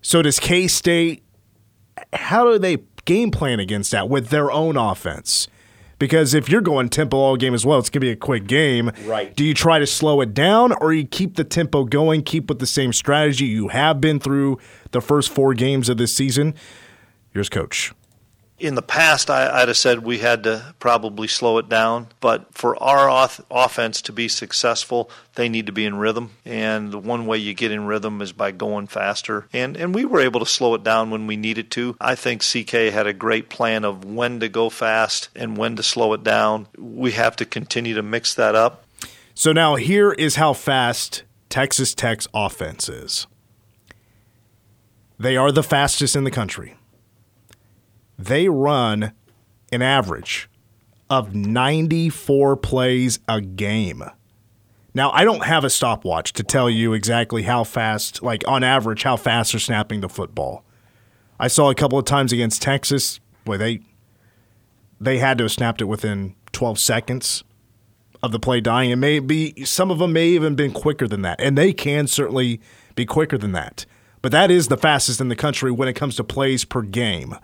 So 0.02 0.22
does 0.22 0.38
K 0.38 0.68
State, 0.68 1.24
how 2.12 2.44
do 2.44 2.58
they 2.58 2.78
game 3.04 3.30
plan 3.30 3.58
against 3.58 3.90
that 3.90 4.08
with 4.08 4.28
their 4.28 4.52
own 4.52 4.76
offense? 4.76 5.48
Because 5.98 6.34
if 6.34 6.48
you're 6.48 6.60
going 6.60 6.88
tempo 6.88 7.16
all 7.16 7.36
game 7.36 7.54
as 7.54 7.64
well, 7.64 7.78
it's 7.78 7.90
going 7.90 8.00
to 8.00 8.06
be 8.06 8.10
a 8.10 8.16
quick 8.16 8.46
game. 8.46 8.90
Right. 9.04 9.34
Do 9.34 9.44
you 9.44 9.54
try 9.54 9.78
to 9.78 9.86
slow 9.86 10.20
it 10.20 10.34
down 10.34 10.72
or 10.80 10.92
you 10.92 11.06
keep 11.06 11.36
the 11.36 11.44
tempo 11.44 11.84
going, 11.84 12.22
keep 12.22 12.48
with 12.48 12.58
the 12.58 12.66
same 12.66 12.92
strategy 12.92 13.46
you 13.46 13.68
have 13.68 14.00
been 14.00 14.20
through 14.20 14.58
the 14.90 15.00
first 15.00 15.30
four 15.30 15.54
games 15.54 15.88
of 15.88 15.96
this 15.96 16.12
season? 16.12 16.54
Here's 17.32 17.48
coach. 17.48 17.92
In 18.58 18.76
the 18.76 18.82
past, 18.82 19.30
I, 19.30 19.62
I'd 19.62 19.68
have 19.68 19.76
said 19.76 20.04
we 20.04 20.18
had 20.18 20.44
to 20.44 20.74
probably 20.78 21.26
slow 21.26 21.58
it 21.58 21.68
down. 21.68 22.08
But 22.20 22.54
for 22.54 22.80
our 22.82 23.08
off- 23.08 23.40
offense 23.50 24.00
to 24.02 24.12
be 24.12 24.28
successful, 24.28 25.10
they 25.34 25.48
need 25.48 25.66
to 25.66 25.72
be 25.72 25.84
in 25.84 25.96
rhythm. 25.96 26.30
And 26.44 26.92
the 26.92 26.98
one 26.98 27.26
way 27.26 27.38
you 27.38 27.52
get 27.54 27.72
in 27.72 27.86
rhythm 27.86 28.22
is 28.22 28.32
by 28.32 28.52
going 28.52 28.86
faster. 28.86 29.46
And 29.52 29.76
and 29.76 29.94
we 29.94 30.04
were 30.04 30.20
able 30.20 30.40
to 30.40 30.46
slow 30.46 30.74
it 30.74 30.84
down 30.84 31.10
when 31.10 31.26
we 31.26 31.36
needed 31.36 31.70
to. 31.72 31.96
I 32.00 32.14
think 32.14 32.42
CK 32.42 32.92
had 32.92 33.06
a 33.06 33.12
great 33.12 33.48
plan 33.48 33.84
of 33.84 34.04
when 34.04 34.40
to 34.40 34.48
go 34.48 34.70
fast 34.70 35.30
and 35.34 35.56
when 35.56 35.76
to 35.76 35.82
slow 35.82 36.12
it 36.12 36.22
down. 36.22 36.68
We 36.78 37.12
have 37.12 37.36
to 37.36 37.44
continue 37.44 37.94
to 37.94 38.02
mix 38.02 38.34
that 38.34 38.54
up. 38.54 38.84
So 39.34 39.52
now 39.52 39.74
here 39.74 40.12
is 40.12 40.36
how 40.36 40.52
fast 40.52 41.24
Texas 41.48 41.92
Tech's 41.92 42.28
offense 42.32 42.88
is. 42.88 43.26
They 45.18 45.36
are 45.36 45.50
the 45.50 45.62
fastest 45.62 46.14
in 46.14 46.24
the 46.24 46.30
country. 46.30 46.76
They 48.18 48.48
run 48.48 49.12
an 49.72 49.82
average 49.82 50.48
of 51.10 51.34
94 51.34 52.56
plays 52.56 53.18
a 53.28 53.40
game. 53.40 54.02
Now, 54.94 55.10
I 55.10 55.24
don't 55.24 55.44
have 55.44 55.64
a 55.64 55.70
stopwatch 55.70 56.32
to 56.34 56.42
tell 56.42 56.70
you 56.70 56.92
exactly 56.92 57.42
how 57.42 57.64
fast, 57.64 58.22
like 58.22 58.46
on 58.46 58.62
average, 58.62 59.02
how 59.02 59.16
fast 59.16 59.52
they're 59.52 59.60
snapping 59.60 60.00
the 60.00 60.08
football. 60.08 60.64
I 61.38 61.48
saw 61.48 61.70
a 61.70 61.74
couple 61.74 61.98
of 61.98 62.04
times 62.04 62.32
against 62.32 62.62
Texas, 62.62 63.18
boy, 63.44 63.56
they 63.56 63.80
they 65.00 65.18
had 65.18 65.38
to 65.38 65.44
have 65.44 65.52
snapped 65.52 65.80
it 65.80 65.86
within 65.86 66.34
12 66.52 66.78
seconds 66.78 67.44
of 68.22 68.32
the 68.32 68.38
play 68.38 68.60
dying. 68.60 68.92
And 68.92 69.00
maybe 69.00 69.64
some 69.64 69.90
of 69.90 69.98
them 69.98 70.12
may 70.12 70.28
even 70.28 70.54
been 70.54 70.72
quicker 70.72 71.06
than 71.06 71.22
that. 71.22 71.40
And 71.40 71.58
they 71.58 71.72
can 71.72 72.06
certainly 72.06 72.60
be 72.94 73.04
quicker 73.04 73.36
than 73.36 73.52
that. 73.52 73.84
But 74.22 74.32
that 74.32 74.50
is 74.50 74.68
the 74.68 74.78
fastest 74.78 75.20
in 75.20 75.28
the 75.28 75.36
country 75.36 75.70
when 75.70 75.88
it 75.88 75.92
comes 75.92 76.16
to 76.16 76.24
plays 76.24 76.64
per 76.64 76.80
game. 76.80 77.34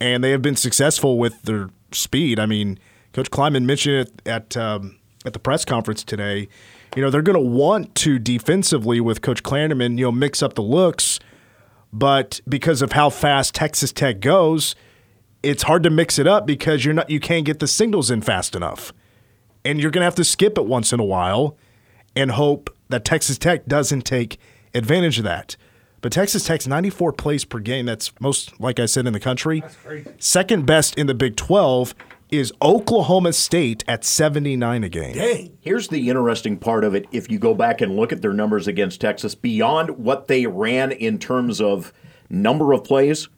And 0.00 0.22
they 0.22 0.30
have 0.30 0.42
been 0.42 0.56
successful 0.56 1.18
with 1.18 1.42
their 1.42 1.70
speed. 1.92 2.38
I 2.38 2.46
mean, 2.46 2.78
Coach 3.12 3.30
Klieman 3.30 3.64
mentioned 3.64 4.08
it 4.08 4.28
at 4.28 4.56
um, 4.56 4.96
at 5.24 5.32
the 5.32 5.38
press 5.38 5.64
conference 5.64 6.04
today. 6.04 6.48
You 6.96 7.02
know, 7.02 7.10
they're 7.10 7.22
going 7.22 7.34
to 7.34 7.50
want 7.50 7.94
to 7.96 8.18
defensively 8.18 9.00
with 9.00 9.22
Coach 9.22 9.42
Kleiman, 9.42 9.98
you 9.98 10.04
know, 10.04 10.12
mix 10.12 10.42
up 10.42 10.54
the 10.54 10.62
looks. 10.62 11.20
but 11.92 12.40
because 12.48 12.82
of 12.82 12.92
how 12.92 13.10
fast 13.10 13.54
Texas 13.54 13.92
Tech 13.92 14.20
goes, 14.20 14.74
it's 15.42 15.62
hard 15.62 15.82
to 15.84 15.90
mix 15.90 16.18
it 16.18 16.26
up 16.26 16.46
because 16.46 16.84
you're 16.84 16.94
not 16.94 17.08
you 17.10 17.20
can't 17.20 17.44
get 17.44 17.58
the 17.60 17.66
signals 17.66 18.10
in 18.10 18.20
fast 18.20 18.54
enough. 18.54 18.92
And 19.64 19.80
you're 19.80 19.90
going 19.90 20.02
to 20.02 20.06
have 20.06 20.14
to 20.16 20.24
skip 20.24 20.56
it 20.58 20.66
once 20.66 20.92
in 20.92 21.00
a 21.00 21.04
while 21.04 21.56
and 22.16 22.30
hope 22.30 22.74
that 22.88 23.04
Texas 23.04 23.38
Tech 23.38 23.66
doesn't 23.66 24.02
take 24.02 24.38
advantage 24.74 25.18
of 25.18 25.24
that. 25.24 25.56
But 26.00 26.12
Texas 26.12 26.44
Tech's 26.44 26.66
94 26.66 27.12
plays 27.12 27.44
per 27.44 27.58
game. 27.58 27.86
That's 27.86 28.12
most, 28.20 28.58
like 28.60 28.78
I 28.78 28.86
said, 28.86 29.06
in 29.06 29.12
the 29.12 29.20
country. 29.20 29.62
Second 30.18 30.64
best 30.66 30.96
in 30.96 31.06
the 31.06 31.14
Big 31.14 31.36
12 31.36 31.94
is 32.30 32.52
Oklahoma 32.60 33.32
State 33.32 33.84
at 33.88 34.04
79 34.04 34.84
a 34.84 34.88
game. 34.88 35.14
Dang. 35.14 35.58
Here's 35.60 35.88
the 35.88 36.08
interesting 36.08 36.58
part 36.58 36.84
of 36.84 36.94
it. 36.94 37.06
If 37.10 37.30
you 37.30 37.38
go 37.38 37.54
back 37.54 37.80
and 37.80 37.96
look 37.96 38.12
at 38.12 38.22
their 38.22 38.32
numbers 38.32 38.68
against 38.68 39.00
Texas, 39.00 39.34
beyond 39.34 39.90
what 39.90 40.28
they 40.28 40.46
ran 40.46 40.92
in 40.92 41.18
terms 41.18 41.60
of 41.60 41.92
number 42.28 42.72
of 42.72 42.84
plays, 42.84 43.28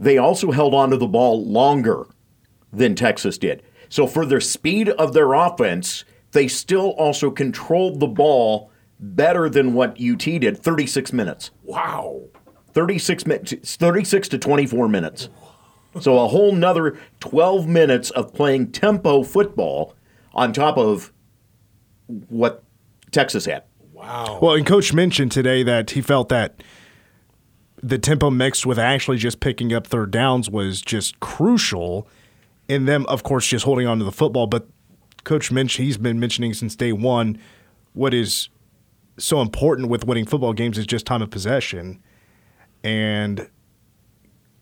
they 0.00 0.18
also 0.18 0.50
held 0.50 0.74
onto 0.74 0.96
the 0.96 1.06
ball 1.06 1.44
longer 1.46 2.06
than 2.72 2.94
Texas 2.94 3.38
did. 3.38 3.62
So 3.88 4.06
for 4.06 4.26
the 4.26 4.40
speed 4.40 4.88
of 4.88 5.12
their 5.12 5.34
offense, 5.34 6.04
they 6.32 6.48
still 6.48 6.90
also 6.90 7.30
controlled 7.30 8.00
the 8.00 8.08
ball 8.08 8.70
better 8.98 9.48
than 9.48 9.74
what 9.74 10.00
UT 10.00 10.18
did 10.18 10.58
36 10.58 11.12
minutes. 11.12 11.50
Wow. 11.64 12.22
36 12.72 13.26
minutes 13.26 13.76
36 13.76 14.28
to 14.28 14.38
24 14.38 14.88
minutes. 14.88 15.28
So 16.00 16.18
a 16.18 16.28
whole 16.28 16.52
nother 16.52 16.98
12 17.20 17.68
minutes 17.68 18.10
of 18.10 18.34
playing 18.34 18.72
tempo 18.72 19.22
football 19.22 19.94
on 20.32 20.52
top 20.52 20.76
of 20.76 21.12
what 22.28 22.64
Texas 23.12 23.44
had. 23.44 23.62
Wow. 23.92 24.40
Well, 24.42 24.54
and 24.54 24.66
Coach 24.66 24.92
mentioned 24.92 25.30
today 25.30 25.62
that 25.62 25.92
he 25.92 26.02
felt 26.02 26.28
that 26.30 26.62
the 27.82 27.98
tempo 27.98 28.30
mixed 28.30 28.66
with 28.66 28.78
actually 28.78 29.18
just 29.18 29.40
picking 29.40 29.72
up 29.72 29.86
third 29.86 30.10
downs 30.10 30.50
was 30.50 30.82
just 30.82 31.20
crucial 31.20 32.08
in 32.68 32.86
them, 32.86 33.06
of 33.06 33.22
course, 33.22 33.46
just 33.46 33.64
holding 33.64 33.86
on 33.86 33.98
to 33.98 34.04
the 34.04 34.12
football. 34.12 34.46
But 34.46 34.66
Coach 35.22 35.52
Minch, 35.52 35.74
he's 35.76 35.96
been 35.96 36.18
mentioning 36.18 36.54
since 36.54 36.74
day 36.74 36.92
one 36.92 37.38
what 37.92 38.12
is 38.12 38.48
so 39.18 39.40
important 39.40 39.88
with 39.88 40.06
winning 40.06 40.26
football 40.26 40.52
games 40.52 40.78
is 40.78 40.86
just 40.86 41.06
time 41.06 41.22
of 41.22 41.30
possession. 41.30 42.02
And 42.82 43.48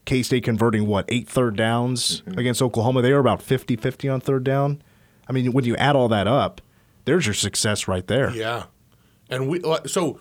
K 0.04 0.22
State 0.22 0.44
converting 0.44 0.86
what, 0.86 1.04
eight 1.08 1.28
third 1.28 1.56
downs 1.56 2.22
against 2.36 2.62
Oklahoma? 2.62 3.02
They 3.02 3.12
were 3.12 3.18
about 3.18 3.42
50 3.42 3.76
50 3.76 4.08
on 4.08 4.20
third 4.20 4.44
down. 4.44 4.82
I 5.28 5.32
mean, 5.32 5.52
when 5.52 5.64
you 5.64 5.76
add 5.76 5.96
all 5.96 6.08
that 6.08 6.26
up, 6.26 6.60
there's 7.04 7.26
your 7.26 7.34
success 7.34 7.88
right 7.88 8.06
there. 8.06 8.30
Yeah. 8.30 8.64
And 9.28 9.48
we 9.48 9.60
so 9.86 10.20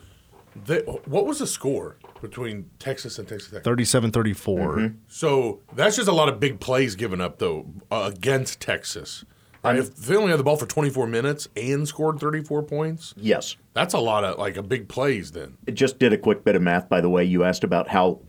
the, 0.64 0.80
what 1.04 1.26
was 1.26 1.38
the 1.38 1.46
score 1.46 1.96
between 2.20 2.70
Texas 2.78 3.18
and 3.18 3.26
Texas 3.28 3.50
Tech? 3.50 3.64
37 3.64 4.10
34. 4.12 4.94
So 5.08 5.60
that's 5.74 5.96
just 5.96 6.08
a 6.08 6.12
lot 6.12 6.28
of 6.28 6.40
big 6.40 6.60
plays 6.60 6.94
given 6.94 7.20
up 7.20 7.38
though 7.38 7.66
uh, 7.90 8.10
against 8.14 8.60
Texas. 8.60 9.24
Right? 9.64 9.76
If 9.78 9.94
they 9.94 10.16
only 10.16 10.30
had 10.30 10.40
the 10.40 10.44
ball 10.44 10.56
for 10.56 10.66
24 10.66 11.06
minutes 11.06 11.46
and 11.56 11.86
scored 11.86 12.18
34 12.18 12.64
points, 12.64 13.14
Yes. 13.16 13.56
that's 13.74 13.94
a 13.94 13.98
lot 14.00 14.24
of 14.24 14.38
like 14.38 14.56
a 14.56 14.62
big 14.62 14.88
plays 14.88 15.30
then. 15.32 15.56
It 15.66 15.72
just 15.72 15.98
did 16.00 16.12
a 16.12 16.18
quick 16.18 16.44
bit 16.44 16.56
of 16.56 16.62
math 16.62 16.88
by 16.88 17.00
the 17.00 17.08
way. 17.08 17.24
You 17.24 17.44
asked 17.44 17.62
about 17.64 17.88
how 17.88 18.20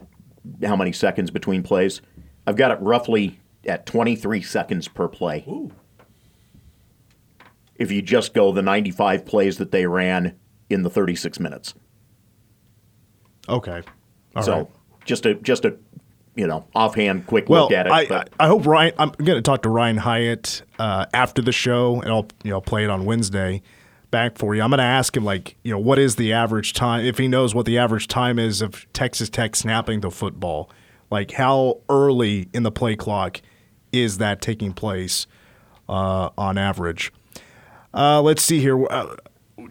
how 0.64 0.76
many 0.76 0.92
seconds 0.92 1.32
between 1.32 1.64
plays. 1.64 2.02
I've 2.46 2.56
got 2.58 2.72
it 2.72 2.80
roughly 2.82 3.40
at 3.66 3.86
23 3.86 4.42
seconds 4.42 4.88
per 4.88 5.08
play. 5.08 5.44
Ooh. 5.48 5.72
If 7.76 7.92
you 7.92 8.02
just 8.02 8.34
go 8.34 8.52
the 8.52 8.62
95 8.62 9.26
plays 9.26 9.58
that 9.58 9.72
they 9.72 9.88
ran 9.88 10.38
in 10.70 10.84
the 10.84 10.90
36 10.90 11.40
minutes. 11.40 11.74
Okay. 13.50 13.82
All 14.36 14.44
so 14.44 14.54
right. 14.58 14.68
just 15.06 15.26
a 15.26 15.34
just 15.36 15.66
a 15.66 15.78
you 16.36 16.48
know 16.48 16.66
offhand 16.74 17.28
quick 17.28 17.50
Well, 17.50 17.64
look 17.64 17.72
at 17.72 17.88
it. 17.88 17.92
I, 17.92 18.26
I 18.40 18.48
hope 18.48 18.66
Ryan. 18.66 18.94
I'm 18.98 19.12
going 19.12 19.38
to 19.38 19.42
talk 19.42 19.64
to 19.64 19.70
Ryan 19.70 19.98
Hyatt 19.98 20.64
uh, 20.80 21.06
after 21.14 21.42
the 21.42 21.52
show, 21.52 22.02
and 22.02 22.12
I'll 22.12 22.28
you 22.44 22.52
know 22.52 22.62
play 22.62 22.84
it 22.84 22.90
on 22.90 23.06
Wednesday 23.06 23.62
back 24.12 24.38
for 24.38 24.54
you. 24.54 24.62
I'm 24.62 24.70
going 24.70 24.78
to 24.78 24.84
ask 24.84 25.18
him 25.18 25.26
like 25.26 25.58
you 25.64 25.72
know 25.72 25.80
what 25.80 26.00
is 26.00 26.16
the 26.16 26.34
average 26.34 26.74
time 26.74 27.06
if 27.06 27.18
he 27.18 27.28
knows 27.28 27.56
what 27.56 27.66
the 27.66 27.78
average 27.78 28.08
time 28.08 28.40
is 28.40 28.62
of 28.62 28.92
Texas 28.94 29.30
Tech 29.30 29.56
snapping 29.56 30.02
the 30.02 30.12
football. 30.12 30.70
Like 31.10 31.32
how 31.32 31.82
early 31.90 32.50
in 32.54 32.64
the 32.64 32.72
play 32.72 32.96
clock 32.96 33.42
is 33.92 34.18
that 34.18 34.42
taking 34.42 34.74
place 34.74 35.28
uh, 35.88 36.30
on 36.38 36.58
average? 36.58 37.12
Uh, 37.94 38.22
let's 38.22 38.42
see 38.42 38.60
here. 38.60 38.86
Uh, 38.88 39.16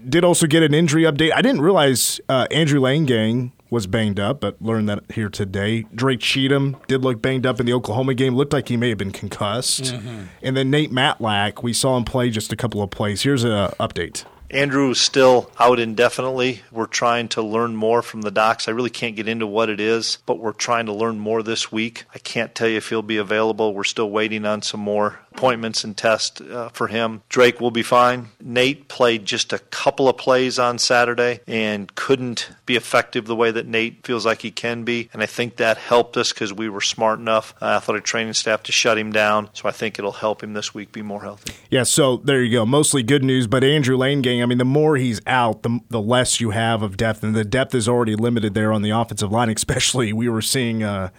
did 0.08 0.24
also 0.24 0.46
get 0.46 0.62
an 0.62 0.74
injury 0.74 1.02
update. 1.02 1.32
I 1.34 1.42
didn't 1.42 1.60
realize 1.60 2.20
uh, 2.28 2.46
Andrew 2.50 2.80
Langang 2.80 3.50
was 3.72 3.86
banged 3.86 4.20
up, 4.20 4.40
but 4.40 4.60
learned 4.60 4.86
that 4.90 5.02
here 5.14 5.30
today. 5.30 5.86
Drake 5.94 6.20
Cheatham 6.20 6.76
did 6.88 7.02
look 7.02 7.22
banged 7.22 7.46
up 7.46 7.58
in 7.58 7.64
the 7.64 7.72
Oklahoma 7.72 8.12
game. 8.12 8.36
Looked 8.36 8.52
like 8.52 8.68
he 8.68 8.76
may 8.76 8.90
have 8.90 8.98
been 8.98 9.12
concussed. 9.12 9.84
Mm-hmm. 9.84 10.24
And 10.42 10.56
then 10.56 10.70
Nate 10.70 10.92
Matlack, 10.92 11.62
we 11.62 11.72
saw 11.72 11.96
him 11.96 12.04
play 12.04 12.28
just 12.28 12.52
a 12.52 12.56
couple 12.56 12.82
of 12.82 12.90
plays. 12.90 13.22
Here's 13.22 13.44
an 13.44 13.50
update. 13.80 14.26
Andrew 14.50 14.90
is 14.90 15.00
still 15.00 15.50
out 15.58 15.80
indefinitely. 15.80 16.60
We're 16.70 16.84
trying 16.84 17.28
to 17.28 17.40
learn 17.40 17.74
more 17.74 18.02
from 18.02 18.20
the 18.20 18.30
docs. 18.30 18.68
I 18.68 18.72
really 18.72 18.90
can't 18.90 19.16
get 19.16 19.26
into 19.26 19.46
what 19.46 19.70
it 19.70 19.80
is, 19.80 20.18
but 20.26 20.38
we're 20.38 20.52
trying 20.52 20.84
to 20.86 20.92
learn 20.92 21.18
more 21.18 21.42
this 21.42 21.72
week. 21.72 22.04
I 22.14 22.18
can't 22.18 22.54
tell 22.54 22.68
you 22.68 22.76
if 22.76 22.90
he'll 22.90 23.00
be 23.00 23.16
available. 23.16 23.72
We're 23.72 23.84
still 23.84 24.10
waiting 24.10 24.44
on 24.44 24.60
some 24.60 24.80
more 24.80 25.18
appointments 25.34 25.84
and 25.84 25.96
tests 25.96 26.40
uh, 26.40 26.68
for 26.72 26.88
him. 26.88 27.22
Drake 27.28 27.60
will 27.60 27.70
be 27.70 27.82
fine. 27.82 28.28
Nate 28.40 28.88
played 28.88 29.24
just 29.24 29.52
a 29.52 29.58
couple 29.58 30.08
of 30.08 30.16
plays 30.16 30.58
on 30.58 30.78
Saturday 30.78 31.40
and 31.46 31.94
couldn't 31.94 32.50
be 32.66 32.76
effective 32.76 33.26
the 33.26 33.36
way 33.36 33.50
that 33.50 33.66
Nate 33.66 34.06
feels 34.06 34.26
like 34.26 34.42
he 34.42 34.50
can 34.50 34.84
be. 34.84 35.08
And 35.12 35.22
I 35.22 35.26
think 35.26 35.56
that 35.56 35.78
helped 35.78 36.16
us 36.16 36.32
because 36.32 36.52
we 36.52 36.68
were 36.68 36.80
smart 36.80 37.18
enough, 37.18 37.54
uh, 37.62 37.66
athletic 37.66 38.04
training 38.04 38.34
staff, 38.34 38.62
to 38.64 38.72
shut 38.72 38.98
him 38.98 39.12
down. 39.12 39.48
So 39.54 39.68
I 39.68 39.72
think 39.72 39.98
it'll 39.98 40.12
help 40.12 40.42
him 40.42 40.52
this 40.52 40.74
week 40.74 40.92
be 40.92 41.02
more 41.02 41.22
healthy. 41.22 41.54
Yeah, 41.70 41.84
so 41.84 42.18
there 42.18 42.42
you 42.42 42.52
go. 42.52 42.66
Mostly 42.66 43.02
good 43.02 43.24
news, 43.24 43.46
but 43.46 43.64
Andrew 43.64 43.96
Langang, 43.96 44.42
I 44.42 44.46
mean, 44.46 44.58
the 44.58 44.64
more 44.64 44.96
he's 44.96 45.20
out, 45.26 45.62
the, 45.62 45.80
the 45.88 46.00
less 46.00 46.40
you 46.40 46.50
have 46.50 46.82
of 46.82 46.96
depth, 46.96 47.22
and 47.22 47.34
the 47.34 47.44
depth 47.44 47.74
is 47.74 47.88
already 47.88 48.16
limited 48.16 48.54
there 48.54 48.72
on 48.72 48.82
the 48.82 48.90
offensive 48.90 49.32
line. 49.32 49.48
Especially, 49.62 50.12
we 50.12 50.28
were 50.28 50.42
seeing, 50.42 50.82
uh, 50.82 51.10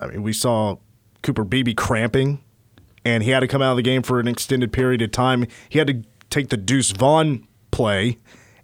I 0.00 0.06
mean, 0.06 0.22
we 0.22 0.32
saw 0.32 0.76
Cooper 1.22 1.44
Beebe 1.44 1.74
cramping, 1.74 2.40
and 3.08 3.22
he 3.22 3.30
had 3.30 3.40
to 3.40 3.48
come 3.48 3.62
out 3.62 3.70
of 3.70 3.76
the 3.76 3.82
game 3.82 4.02
for 4.02 4.20
an 4.20 4.28
extended 4.28 4.70
period 4.70 5.00
of 5.00 5.10
time. 5.10 5.46
He 5.70 5.78
had 5.78 5.86
to 5.86 6.02
take 6.28 6.50
the 6.50 6.58
Deuce 6.58 6.90
Vaughn 6.90 7.46
play 7.70 8.18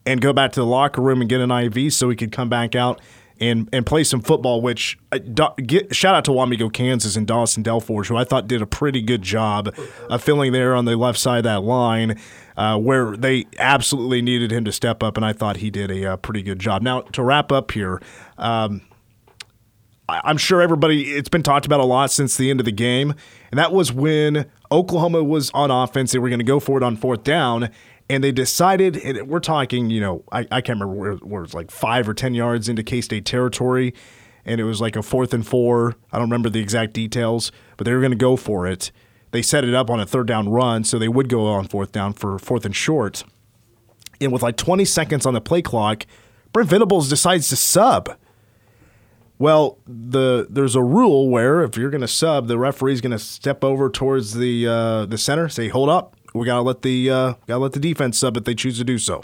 and 0.04 0.20
go 0.20 0.34
back 0.34 0.52
to 0.52 0.60
the 0.60 0.66
locker 0.66 1.00
room 1.00 1.22
and 1.22 1.30
get 1.30 1.40
an 1.40 1.50
IV 1.50 1.94
so 1.94 2.10
he 2.10 2.16
could 2.16 2.30
come 2.30 2.50
back 2.50 2.74
out 2.74 3.00
and 3.40 3.70
and 3.72 3.86
play 3.86 4.04
some 4.04 4.20
football. 4.20 4.60
Which 4.60 4.98
uh, 5.12 5.18
get, 5.56 5.96
shout 5.96 6.14
out 6.14 6.26
to 6.26 6.30
Wamego, 6.30 6.70
Kansas, 6.70 7.16
and 7.16 7.26
Dawson 7.26 7.64
Delforge, 7.64 8.08
who 8.08 8.16
I 8.16 8.24
thought 8.24 8.46
did 8.46 8.60
a 8.60 8.66
pretty 8.66 9.00
good 9.00 9.22
job 9.22 9.74
of 10.10 10.22
filling 10.22 10.52
there 10.52 10.74
on 10.74 10.84
the 10.84 10.94
left 10.94 11.18
side 11.18 11.38
of 11.38 11.44
that 11.44 11.62
line, 11.62 12.20
uh, 12.58 12.78
where 12.78 13.16
they 13.16 13.46
absolutely 13.58 14.20
needed 14.20 14.52
him 14.52 14.66
to 14.66 14.72
step 14.72 15.02
up, 15.02 15.16
and 15.16 15.24
I 15.24 15.32
thought 15.32 15.56
he 15.56 15.70
did 15.70 15.90
a, 15.90 16.12
uh 16.12 16.16
pretty 16.18 16.42
good 16.42 16.58
job. 16.58 16.82
Now 16.82 17.00
to 17.00 17.22
wrap 17.22 17.50
up 17.50 17.70
here. 17.72 18.00
Um, 18.36 18.82
I'm 20.08 20.36
sure 20.36 20.60
everybody, 20.60 21.12
it's 21.12 21.30
been 21.30 21.42
talked 21.42 21.64
about 21.64 21.80
a 21.80 21.84
lot 21.84 22.10
since 22.10 22.36
the 22.36 22.50
end 22.50 22.60
of 22.60 22.66
the 22.66 22.72
game. 22.72 23.14
And 23.50 23.58
that 23.58 23.72
was 23.72 23.92
when 23.92 24.46
Oklahoma 24.70 25.24
was 25.24 25.50
on 25.54 25.70
offense. 25.70 26.12
They 26.12 26.18
were 26.18 26.28
going 26.28 26.40
to 26.40 26.44
go 26.44 26.60
for 26.60 26.76
it 26.76 26.82
on 26.82 26.96
fourth 26.96 27.24
down. 27.24 27.70
And 28.10 28.22
they 28.22 28.32
decided, 28.32 28.98
and 28.98 29.28
we're 29.28 29.40
talking, 29.40 29.88
you 29.88 30.00
know, 30.00 30.24
I, 30.30 30.40
I 30.50 30.60
can't 30.60 30.78
remember 30.80 30.94
where, 30.94 31.12
where 31.14 31.40
it 31.40 31.46
was 31.46 31.54
like 31.54 31.70
five 31.70 32.06
or 32.06 32.12
10 32.12 32.34
yards 32.34 32.68
into 32.68 32.82
K 32.82 33.00
State 33.00 33.24
territory. 33.24 33.94
And 34.44 34.60
it 34.60 34.64
was 34.64 34.78
like 34.78 34.94
a 34.94 35.02
fourth 35.02 35.32
and 35.32 35.46
four. 35.46 35.96
I 36.12 36.18
don't 36.18 36.28
remember 36.28 36.50
the 36.50 36.60
exact 36.60 36.92
details, 36.92 37.50
but 37.78 37.86
they 37.86 37.94
were 37.94 38.00
going 38.00 38.12
to 38.12 38.16
go 38.16 38.36
for 38.36 38.66
it. 38.66 38.92
They 39.30 39.40
set 39.40 39.64
it 39.64 39.74
up 39.74 39.88
on 39.88 40.00
a 40.00 40.06
third 40.06 40.26
down 40.26 40.50
run, 40.50 40.84
so 40.84 40.98
they 40.98 41.08
would 41.08 41.30
go 41.30 41.46
on 41.46 41.66
fourth 41.66 41.92
down 41.92 42.12
for 42.12 42.38
fourth 42.38 42.66
and 42.66 42.76
short. 42.76 43.24
And 44.20 44.32
with 44.32 44.42
like 44.42 44.56
20 44.56 44.84
seconds 44.84 45.24
on 45.24 45.32
the 45.32 45.40
play 45.40 45.62
clock, 45.62 46.04
Brent 46.52 46.68
Venables 46.68 47.08
decides 47.08 47.48
to 47.48 47.56
sub. 47.56 48.16
Well, 49.38 49.78
the 49.86 50.46
there's 50.48 50.76
a 50.76 50.82
rule 50.82 51.28
where 51.28 51.62
if 51.62 51.76
you're 51.76 51.90
going 51.90 52.00
to 52.00 52.08
sub, 52.08 52.46
the 52.46 52.58
referee's 52.58 53.00
going 53.00 53.12
to 53.12 53.18
step 53.18 53.64
over 53.64 53.90
towards 53.90 54.34
the 54.34 54.66
uh, 54.66 55.06
the 55.06 55.18
center, 55.18 55.48
say, 55.48 55.68
"Hold 55.68 55.88
up, 55.88 56.16
we 56.34 56.46
got 56.46 56.56
to 56.56 56.62
let 56.62 56.82
the 56.82 57.10
uh, 57.10 57.32
got 57.46 57.54
to 57.54 57.58
let 57.58 57.72
the 57.72 57.80
defense 57.80 58.18
sub 58.18 58.36
if 58.36 58.44
they 58.44 58.54
choose 58.54 58.78
to 58.78 58.84
do 58.84 58.98
so." 58.98 59.22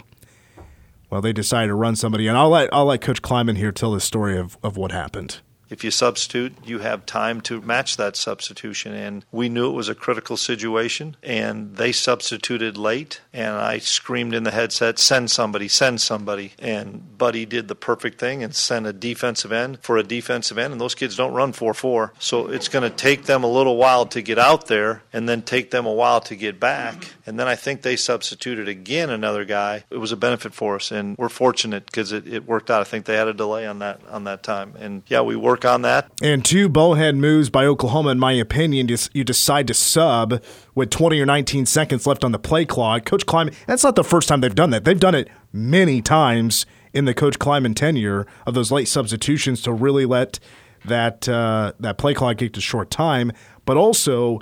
Well, 1.09 1.21
they 1.21 1.33
decided 1.33 1.67
to 1.67 1.75
run 1.75 1.95
somebody, 1.95 2.27
and 2.27 2.37
I'll 2.37 2.49
let 2.49 2.73
I'll 2.73 2.85
let 2.85 3.01
Coach 3.01 3.21
Klieman 3.21 3.57
here 3.57 3.71
tell 3.71 3.91
the 3.91 4.01
story 4.01 4.37
of, 4.37 4.57
of 4.63 4.77
what 4.77 4.91
happened. 4.91 5.39
If 5.71 5.83
you 5.83 5.89
substitute, 5.89 6.53
you 6.65 6.79
have 6.79 7.05
time 7.05 7.41
to 7.41 7.61
match 7.61 7.97
that 7.97 8.15
substitution. 8.15 8.93
And 8.93 9.25
we 9.31 9.49
knew 9.49 9.69
it 9.69 9.75
was 9.75 9.89
a 9.89 9.95
critical 9.95 10.37
situation, 10.37 11.15
and 11.23 11.77
they 11.77 11.91
substituted 11.91 12.77
late. 12.77 13.21
And 13.33 13.55
I 13.55 13.79
screamed 13.79 14.35
in 14.35 14.43
the 14.43 14.51
headset, 14.51 14.99
send 14.99 15.31
somebody, 15.31 15.67
send 15.67 16.01
somebody. 16.01 16.53
And 16.59 17.17
Buddy 17.17 17.45
did 17.45 17.67
the 17.67 17.75
perfect 17.75 18.19
thing 18.19 18.43
and 18.43 18.53
sent 18.53 18.85
a 18.85 18.93
defensive 18.93 19.51
end 19.51 19.79
for 19.81 19.97
a 19.97 20.03
defensive 20.03 20.57
end. 20.57 20.73
And 20.73 20.81
those 20.81 20.95
kids 20.95 21.15
don't 21.15 21.33
run 21.33 21.53
4 21.53 21.73
4. 21.73 22.13
So 22.19 22.47
it's 22.47 22.67
going 22.67 22.83
to 22.83 22.95
take 22.95 23.23
them 23.23 23.43
a 23.43 23.47
little 23.47 23.77
while 23.77 24.05
to 24.07 24.21
get 24.21 24.37
out 24.37 24.67
there 24.67 25.03
and 25.13 25.27
then 25.27 25.41
take 25.41 25.71
them 25.71 25.85
a 25.85 25.93
while 25.93 26.21
to 26.21 26.35
get 26.35 26.59
back. 26.59 27.13
And 27.25 27.39
then 27.39 27.47
I 27.47 27.55
think 27.55 27.81
they 27.81 27.95
substituted 27.95 28.67
again 28.67 29.09
another 29.09 29.45
guy. 29.45 29.85
It 29.89 29.97
was 29.97 30.11
a 30.11 30.17
benefit 30.17 30.53
for 30.53 30.75
us, 30.75 30.91
and 30.91 31.17
we're 31.17 31.29
fortunate 31.29 31.85
because 31.85 32.11
it, 32.11 32.27
it 32.27 32.45
worked 32.45 32.69
out. 32.69 32.81
I 32.81 32.83
think 32.83 33.05
they 33.05 33.15
had 33.15 33.27
a 33.27 33.33
delay 33.33 33.65
on 33.65 33.79
that 33.79 34.01
on 34.09 34.25
that 34.25 34.43
time, 34.43 34.73
and 34.77 35.03
yeah, 35.07 35.21
we 35.21 35.35
work 35.63 35.71
on 35.71 35.81
that. 35.83 36.11
And 36.21 36.43
two 36.43 36.69
bowhead 36.69 37.15
moves 37.15 37.49
by 37.49 37.65
Oklahoma, 37.65 38.09
in 38.09 38.19
my 38.19 38.33
opinion. 38.33 38.87
You 39.13 39.23
decide 39.23 39.67
to 39.67 39.73
sub 39.73 40.41
with 40.75 40.89
20 40.89 41.19
or 41.19 41.25
19 41.25 41.65
seconds 41.65 42.07
left 42.07 42.23
on 42.23 42.31
the 42.31 42.39
play 42.39 42.65
clock. 42.65 43.05
Coach 43.05 43.25
Klieman, 43.25 43.53
that's 43.67 43.83
not 43.83 43.95
the 43.95 44.03
first 44.03 44.27
time 44.27 44.41
they've 44.41 44.55
done 44.55 44.71
that. 44.71 44.85
They've 44.85 44.99
done 44.99 45.15
it 45.15 45.29
many 45.53 46.01
times 46.01 46.65
in 46.93 47.05
the 47.05 47.13
Coach 47.13 47.39
Klieman 47.39 47.75
tenure 47.75 48.25
of 48.45 48.53
those 48.53 48.71
late 48.71 48.87
substitutions 48.87 49.61
to 49.63 49.71
really 49.71 50.05
let 50.05 50.39
that 50.85 51.29
uh, 51.29 51.73
that 51.79 51.97
play 51.97 52.13
clock 52.13 52.37
get 52.37 52.53
to 52.53 52.61
short 52.61 52.89
time. 52.89 53.31
But 53.65 53.77
also, 53.77 54.39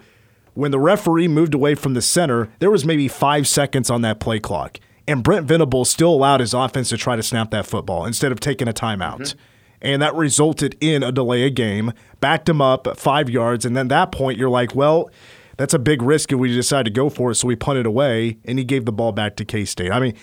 when 0.53 0.71
the 0.71 0.79
referee 0.79 1.27
moved 1.27 1.53
away 1.53 1.75
from 1.75 1.93
the 1.93 2.01
center, 2.01 2.49
there 2.59 2.71
was 2.71 2.85
maybe 2.85 3.07
five 3.07 3.47
seconds 3.47 3.89
on 3.89 4.01
that 4.01 4.19
play 4.19 4.39
clock. 4.39 4.79
And 5.07 5.23
Brent 5.23 5.47
Venables 5.47 5.89
still 5.89 6.13
allowed 6.13 6.39
his 6.39 6.53
offense 6.53 6.89
to 6.89 6.97
try 6.97 7.15
to 7.15 7.23
snap 7.23 7.49
that 7.51 7.65
football 7.65 8.05
instead 8.05 8.31
of 8.31 8.39
taking 8.39 8.67
a 8.67 8.73
timeout. 8.73 9.19
Mm-hmm. 9.19 9.39
And 9.81 10.01
that 10.01 10.13
resulted 10.15 10.75
in 10.81 11.03
a 11.03 11.11
delay 11.11 11.47
of 11.47 11.55
game, 11.55 11.93
backed 12.19 12.49
him 12.49 12.61
up 12.61 12.97
five 12.97 13.29
yards. 13.29 13.65
And 13.65 13.77
then 13.77 13.87
that 13.87 14.11
point, 14.11 14.37
you're 14.37 14.49
like, 14.49 14.75
well, 14.75 15.09
that's 15.57 15.73
a 15.73 15.79
big 15.79 16.01
risk 16.01 16.31
if 16.31 16.39
we 16.39 16.53
decide 16.53 16.83
to 16.85 16.91
go 16.91 17.09
for 17.09 17.31
it. 17.31 17.35
So 17.35 17.47
we 17.47 17.55
punted 17.55 17.85
away, 17.85 18.37
and 18.45 18.57
he 18.57 18.65
gave 18.65 18.85
the 18.85 18.91
ball 18.91 19.11
back 19.11 19.35
to 19.37 19.45
K 19.45 19.65
State. 19.65 19.91
I 19.91 19.99
mean, 19.99 20.15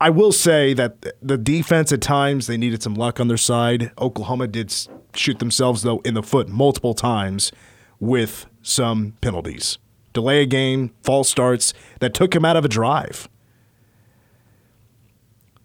I 0.00 0.10
will 0.10 0.32
say 0.32 0.74
that 0.74 1.04
the 1.22 1.38
defense 1.38 1.92
at 1.92 2.00
times 2.00 2.46
they 2.46 2.56
needed 2.56 2.82
some 2.82 2.94
luck 2.94 3.20
on 3.20 3.28
their 3.28 3.36
side. 3.36 3.92
Oklahoma 3.98 4.48
did 4.48 4.74
shoot 5.14 5.38
themselves 5.38 5.82
though 5.82 6.00
in 6.00 6.14
the 6.14 6.22
foot 6.22 6.48
multiple 6.48 6.94
times 6.94 7.52
with 8.00 8.46
some 8.62 9.14
penalties. 9.20 9.78
Delay 10.12 10.42
a 10.42 10.46
game, 10.46 10.92
false 11.02 11.28
starts 11.28 11.72
that 12.00 12.14
took 12.14 12.34
him 12.34 12.44
out 12.44 12.56
of 12.56 12.64
a 12.64 12.68
drive. 12.68 13.28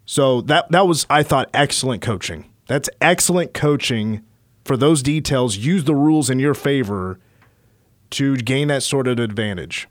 So 0.04 0.40
that 0.42 0.70
that 0.70 0.86
was 0.86 1.06
I 1.08 1.22
thought 1.22 1.48
excellent 1.54 2.02
coaching. 2.02 2.51
That's 2.72 2.88
excellent 3.02 3.52
coaching 3.52 4.22
for 4.64 4.78
those 4.78 5.02
details. 5.02 5.58
Use 5.58 5.84
the 5.84 5.94
rules 5.94 6.30
in 6.30 6.38
your 6.38 6.54
favor 6.54 7.20
to 8.12 8.34
gain 8.38 8.68
that 8.68 8.82
sort 8.82 9.06
of 9.06 9.18
advantage. 9.18 9.88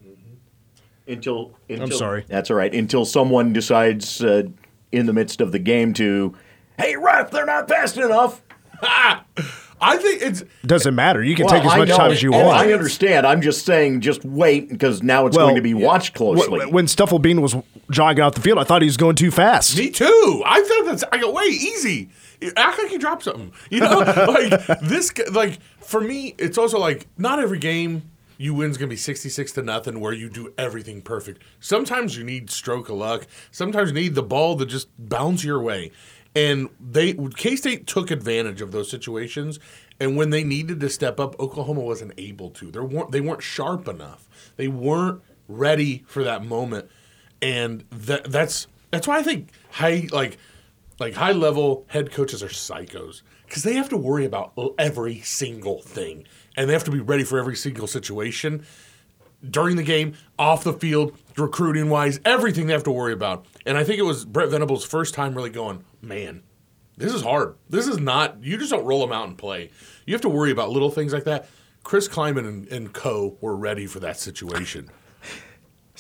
Until, 1.08 1.54
until 1.70 1.84
I'm 1.84 1.92
sorry. 1.92 2.26
That's 2.28 2.50
all 2.50 2.58
right. 2.58 2.74
Until 2.74 3.06
someone 3.06 3.54
decides 3.54 4.24
uh, 4.24 4.46
in 4.92 5.06
the 5.06 5.14
midst 5.14 5.42
of 5.42 5.52
the 5.52 5.60
game 5.60 5.94
to, 5.94 6.36
hey 6.80 6.96
ref, 6.96 7.30
they're 7.30 7.46
not 7.46 7.70
fast 7.70 7.98
enough. 7.98 8.42
I 8.82 9.98
think 9.98 10.24
it's 10.24 10.44
doesn't 10.66 10.96
matter. 10.96 11.24
You 11.24 11.36
can 11.36 11.46
well, 11.46 11.62
take 11.62 11.72
as 11.72 11.78
much 11.78 11.90
time 11.90 12.12
as 12.12 12.24
you 12.24 12.34
oh, 12.34 12.46
want. 12.46 12.58
I 12.58 12.74
understand. 12.74 13.28
I'm 13.28 13.44
just 13.44 13.64
saying, 13.64 14.02
just 14.02 14.26
wait 14.26 14.70
because 14.70 15.04
now 15.04 15.28
it's 15.28 15.38
well, 15.38 15.46
going 15.46 15.56
to 15.56 15.62
be 15.62 15.76
watched 15.76 16.16
closely. 16.16 16.66
When 16.66 16.88
Stufflebean 16.88 17.42
was 17.42 17.56
jogging 17.92 18.24
out 18.24 18.34
the 18.34 18.42
field, 18.42 18.58
I 18.58 18.64
thought 18.64 18.82
he 18.82 18.88
was 18.88 18.98
going 18.98 19.16
too 19.16 19.30
fast. 19.30 19.78
Me 19.78 19.92
too. 19.92 20.44
I 20.48 20.62
thought 20.64 20.86
that's. 20.86 21.04
I 21.12 21.20
go, 21.20 21.32
wait, 21.32 21.54
easy. 21.54 22.10
Act 22.58 22.80
like 22.80 22.92
you 22.92 23.00
dropped 23.00 23.24
something. 23.24 23.52
You 23.70 23.82
know, 23.82 24.00
like 24.28 24.80
this. 24.82 25.12
Like 25.32 25.62
for 25.80 26.02
me, 26.02 26.36
it's 26.38 26.58
also 26.58 26.80
like 26.80 27.08
not 27.18 27.40
every 27.40 27.60
game 27.60 28.12
you 28.42 28.56
win's 28.56 28.76
gonna 28.76 28.90
be 28.90 28.96
66 28.96 29.52
to 29.52 29.62
nothing 29.62 30.00
where 30.00 30.14
you 30.14 30.28
do 30.28 30.52
everything 30.58 31.02
perfect. 31.02 31.44
Sometimes 31.60 32.18
you 32.18 32.24
need 32.24 32.50
stroke 32.50 32.90
of 32.90 32.96
luck. 32.96 33.28
Sometimes 33.52 33.90
you 33.90 33.94
need 33.94 34.16
the 34.16 34.24
ball 34.24 34.58
to 34.58 34.66
just 34.66 34.88
bounce 34.98 35.44
your 35.44 35.62
way. 35.62 35.92
And 36.36 36.70
they 36.80 37.14
K 37.14 37.56
State 37.56 37.86
took 37.86 38.10
advantage 38.10 38.62
of 38.62 38.72
those 38.72 38.90
situations. 38.90 39.60
And 40.00 40.18
when 40.18 40.32
they 40.32 40.44
needed 40.44 40.80
to 40.80 40.90
step 40.90 41.20
up, 41.20 41.40
Oklahoma 41.40 41.82
wasn't 41.82 42.14
able 42.18 42.50
to. 42.52 42.72
They 42.72 42.80
weren't 42.80 43.12
they 43.12 43.22
weren't 43.22 43.44
sharp 43.44 43.88
enough. 43.88 44.28
They 44.56 44.68
weren't 44.68 45.22
ready 45.48 46.04
for 46.08 46.24
that 46.24 46.44
moment. 46.44 46.90
And 47.44 47.84
that 47.92 48.32
that's 48.32 48.66
that's 48.90 49.08
why 49.08 49.20
I 49.20 49.24
think 49.24 49.50
high 49.70 50.08
like 50.12 50.40
like 51.02 51.16
high 51.16 51.34
level 51.34 51.86
head 51.88 52.12
coaches 52.12 52.42
are 52.42 52.48
psychos 52.48 53.24
because 53.46 53.64
they 53.64 53.74
have 53.74 53.90
to 53.90 53.98
worry 53.98 54.24
about 54.24 54.54
every 54.78 55.20
single 55.22 55.82
thing 55.82 56.26
and 56.56 56.70
they 56.70 56.74
have 56.74 56.86
to 56.86 56.92
be 56.92 57.00
ready 57.00 57.24
for 57.24 57.38
every 57.38 57.56
single 57.56 57.88
situation 57.88 58.64
during 59.50 59.76
the 59.76 59.84
game, 59.84 60.14
off 60.38 60.64
the 60.64 60.74
field, 60.74 61.18
recruiting 61.36 61.90
wise, 61.90 62.20
everything 62.24 62.68
they 62.68 62.74
have 62.74 62.84
to 62.84 62.92
worry 62.92 63.14
about. 63.14 63.46
And 63.66 63.78
I 63.78 63.84
think 63.84 63.98
it 63.98 64.04
was 64.04 64.24
Brent 64.24 64.52
Venables' 64.52 64.86
first 64.86 65.16
time 65.16 65.34
really 65.34 65.50
going, 65.50 65.84
man, 66.02 66.44
this 66.98 67.14
is 67.14 67.24
hard. 67.24 67.56
This 67.68 67.88
is 67.88 67.98
not, 67.98 68.44
you 68.44 68.58
just 68.58 68.72
don't 68.72 68.86
roll 68.86 69.02
them 69.02 69.12
out 69.12 69.28
and 69.28 69.38
play. 69.38 69.72
You 70.06 70.14
have 70.14 70.22
to 70.22 70.30
worry 70.30 70.52
about 70.52 70.70
little 70.70 70.92
things 70.92 71.12
like 71.12 71.24
that. 71.24 71.50
Chris 71.84 72.08
Klieman 72.08 72.48
and, 72.48 72.68
and 72.68 72.94
co 72.94 73.38
were 73.42 73.56
ready 73.56 73.88
for 73.88 74.00
that 74.02 74.20
situation. 74.20 74.92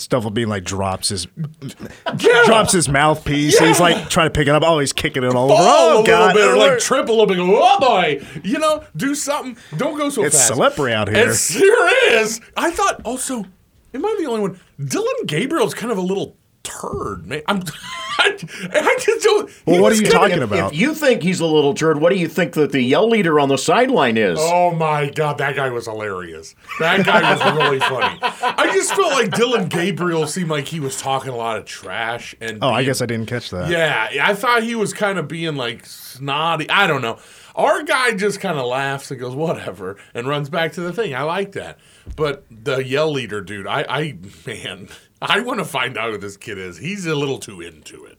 Stufflebean 0.07 0.47
like 0.47 0.63
drops 0.63 1.09
his 1.09 1.27
yeah. 2.19 2.43
drops 2.45 2.73
his 2.73 2.89
mouthpiece. 2.89 3.59
Yeah. 3.59 3.67
He's 3.67 3.79
like 3.79 4.09
trying 4.09 4.27
to 4.27 4.31
pick 4.31 4.47
it 4.47 4.55
up. 4.55 4.63
Oh, 4.65 4.79
he's 4.79 4.93
kicking 4.93 5.23
it 5.23 5.35
all 5.35 5.51
over. 5.51 5.61
Oh, 5.63 6.03
God. 6.05 6.33
Bit, 6.33 6.49
or 6.49 6.57
like 6.57 6.79
trip 6.79 7.07
a 7.07 7.11
little 7.11 7.27
bit. 7.27 7.37
Oh, 7.39 7.79
boy. 7.79 8.25
You 8.43 8.59
know, 8.59 8.83
do 8.95 9.15
something. 9.15 9.57
Don't 9.77 9.97
go 9.97 10.09
so 10.09 10.23
it's 10.23 10.35
fast. 10.35 10.49
It's 10.51 10.57
slippery 10.57 10.93
out 10.93 11.07
here. 11.07 11.29
It 11.29 11.35
sure 11.35 12.13
is. 12.13 12.41
I 12.57 12.71
thought 12.71 13.01
also, 13.05 13.45
am 13.93 14.05
I 14.05 14.15
the 14.19 14.25
only 14.27 14.41
one? 14.41 14.59
Dillon 14.83 15.25
Gabriel's 15.25 15.73
kind 15.73 15.91
of 15.91 15.97
a 15.97 16.01
little 16.01 16.35
turd, 16.63 17.25
man. 17.25 17.41
I'm, 17.47 17.63
I, 18.19 18.37
I 18.71 18.97
just 18.99 19.23
don't. 19.23 19.49
Well, 19.65 19.81
what 19.81 19.91
are 19.91 19.95
you 19.95 20.07
talking 20.07 20.37
if, 20.37 20.43
about? 20.43 20.73
If 20.73 20.79
you 20.79 20.93
think 20.93 21.23
he's 21.23 21.39
a 21.39 21.45
little 21.45 21.73
turd, 21.73 21.99
what 21.99 22.11
do 22.11 22.19
you 22.19 22.27
think 22.27 22.53
that 22.53 22.71
the 22.71 22.81
yell 22.81 23.09
leader 23.09 23.39
on 23.39 23.49
the 23.49 23.57
sideline 23.57 24.17
is? 24.17 24.37
Oh 24.39 24.71
my 24.71 25.09
god, 25.09 25.37
that 25.39 25.55
guy 25.55 25.69
was 25.69 25.85
hilarious. 25.85 26.55
That 26.79 27.05
guy 27.05 27.33
was 27.33 27.57
really 27.57 27.79
funny. 27.81 28.19
I 28.21 28.71
just 28.73 28.93
felt 28.93 29.11
like 29.13 29.31
Dillon 29.31 29.67
Gabriel 29.67 30.27
seemed 30.27 30.49
like 30.49 30.67
he 30.67 30.79
was 30.79 30.99
talking 30.99 31.31
a 31.31 31.35
lot 31.35 31.57
of 31.57 31.65
trash. 31.65 32.35
And 32.39 32.57
oh, 32.57 32.67
being, 32.67 32.73
I 32.73 32.83
guess 32.83 33.01
I 33.01 33.05
didn't 33.05 33.27
catch 33.27 33.49
that. 33.51 33.69
Yeah, 33.69 34.09
I 34.23 34.35
thought 34.35 34.63
he 34.63 34.75
was 34.75 34.93
kind 34.93 35.17
of 35.17 35.27
being 35.27 35.55
like 35.55 35.85
snotty. 35.85 36.69
I 36.69 36.87
don't 36.87 37.01
know. 37.01 37.19
Our 37.55 37.83
guy 37.83 38.13
just 38.13 38.39
kind 38.39 38.57
of 38.57 38.65
laughs 38.65 39.11
and 39.11 39.19
goes, 39.19 39.35
whatever, 39.35 39.97
and 40.13 40.25
runs 40.25 40.49
back 40.49 40.73
to 40.73 40.81
the 40.81 40.93
thing. 40.93 41.13
I 41.13 41.23
like 41.23 41.51
that. 41.53 41.79
But 42.15 42.45
the 42.49 42.77
yell 42.77 43.11
leader 43.11 43.41
dude, 43.41 43.67
I, 43.67 43.85
I 43.87 44.17
man, 44.45 44.87
I 45.21 45.39
want 45.41 45.59
to 45.59 45.65
find 45.65 45.97
out 45.97 46.11
who 46.11 46.17
this 46.17 46.37
kid 46.37 46.57
is. 46.57 46.77
He's 46.77 47.05
a 47.05 47.15
little 47.15 47.37
too 47.37 47.61
into 47.61 48.05
it. 48.05 48.17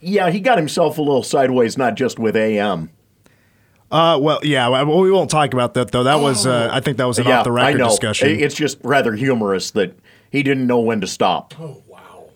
Yeah, 0.00 0.30
he 0.30 0.40
got 0.40 0.58
himself 0.58 0.98
a 0.98 1.02
little 1.02 1.22
sideways, 1.22 1.78
not 1.78 1.94
just 1.94 2.18
with 2.18 2.34
AM. 2.34 2.90
Uh, 3.90 4.18
well, 4.20 4.40
yeah, 4.42 4.68
well, 4.68 5.00
we 5.00 5.10
won't 5.12 5.30
talk 5.30 5.52
about 5.52 5.74
that 5.74 5.92
though. 5.92 6.02
That 6.02 6.16
was, 6.16 6.46
uh, 6.46 6.70
I 6.72 6.80
think, 6.80 6.96
that 6.96 7.04
was 7.04 7.18
an 7.18 7.26
yeah, 7.26 7.38
off 7.38 7.44
the 7.44 7.52
record 7.52 7.78
discussion. 7.78 8.40
It's 8.40 8.54
just 8.54 8.78
rather 8.82 9.14
humorous 9.14 9.70
that 9.72 9.96
he 10.30 10.42
didn't 10.42 10.66
know 10.66 10.80
when 10.80 11.00
to 11.02 11.06
stop. 11.06 11.54
Oh 11.60 11.82
wow! 11.86 12.30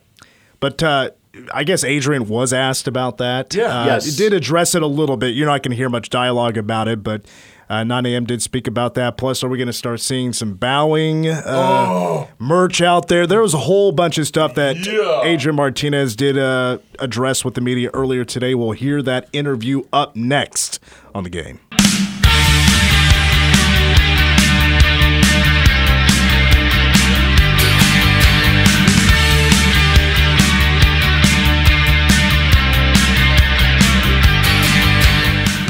But 0.61 0.83
uh, 0.83 1.11
I 1.53 1.65
guess 1.65 1.83
Adrian 1.83 2.29
was 2.29 2.53
asked 2.53 2.87
about 2.87 3.17
that. 3.19 3.55
Yeah, 3.55 3.65
uh, 3.65 3.87
yes, 3.87 4.07
it 4.07 4.19
did 4.19 4.35
address 4.35 4.75
it 4.75 4.83
a 4.83 4.87
little 4.87 5.17
bit. 5.17 5.35
You're 5.35 5.47
not 5.47 5.63
going 5.63 5.71
to 5.71 5.77
hear 5.77 5.89
much 5.89 6.11
dialogue 6.11 6.59
about 6.59 6.89
it, 6.89 7.03
but 7.03 7.25
uh, 7.69 7.85
9 7.85 8.07
a.m. 8.07 8.25
did 8.25 8.43
speak 8.43 8.67
about 8.67 8.95
that. 8.95 9.17
Plus, 9.17 9.43
are 9.43 9.49
we 9.49 9.59
going 9.59 9.67
to 9.67 9.73
start 9.73 10.01
seeing 10.01 10.33
some 10.33 10.55
bowing 10.55 11.29
uh, 11.29 11.43
oh. 11.47 12.29
merch 12.39 12.81
out 12.81 13.09
there? 13.09 13.27
There 13.27 13.43
was 13.43 13.55
a 13.55 13.59
whole 13.59 13.93
bunch 13.93 14.19
of 14.19 14.27
stuff 14.27 14.55
that 14.55 14.77
yeah. 14.87 15.23
Adrian 15.23 15.57
Martinez 15.57 16.17
did 16.17 16.39
uh, 16.39 16.79
address 16.99 17.45
with 17.45 17.55
the 17.55 17.61
media 17.61 17.91
earlier 17.93 18.25
today. 18.25 18.55
We'll 18.55 18.73
hear 18.73 19.03
that 19.03 19.29
interview 19.33 19.83
up 19.93 20.15
next 20.15 20.81
on 21.15 21.25
the 21.25 21.31
game. 21.31 21.61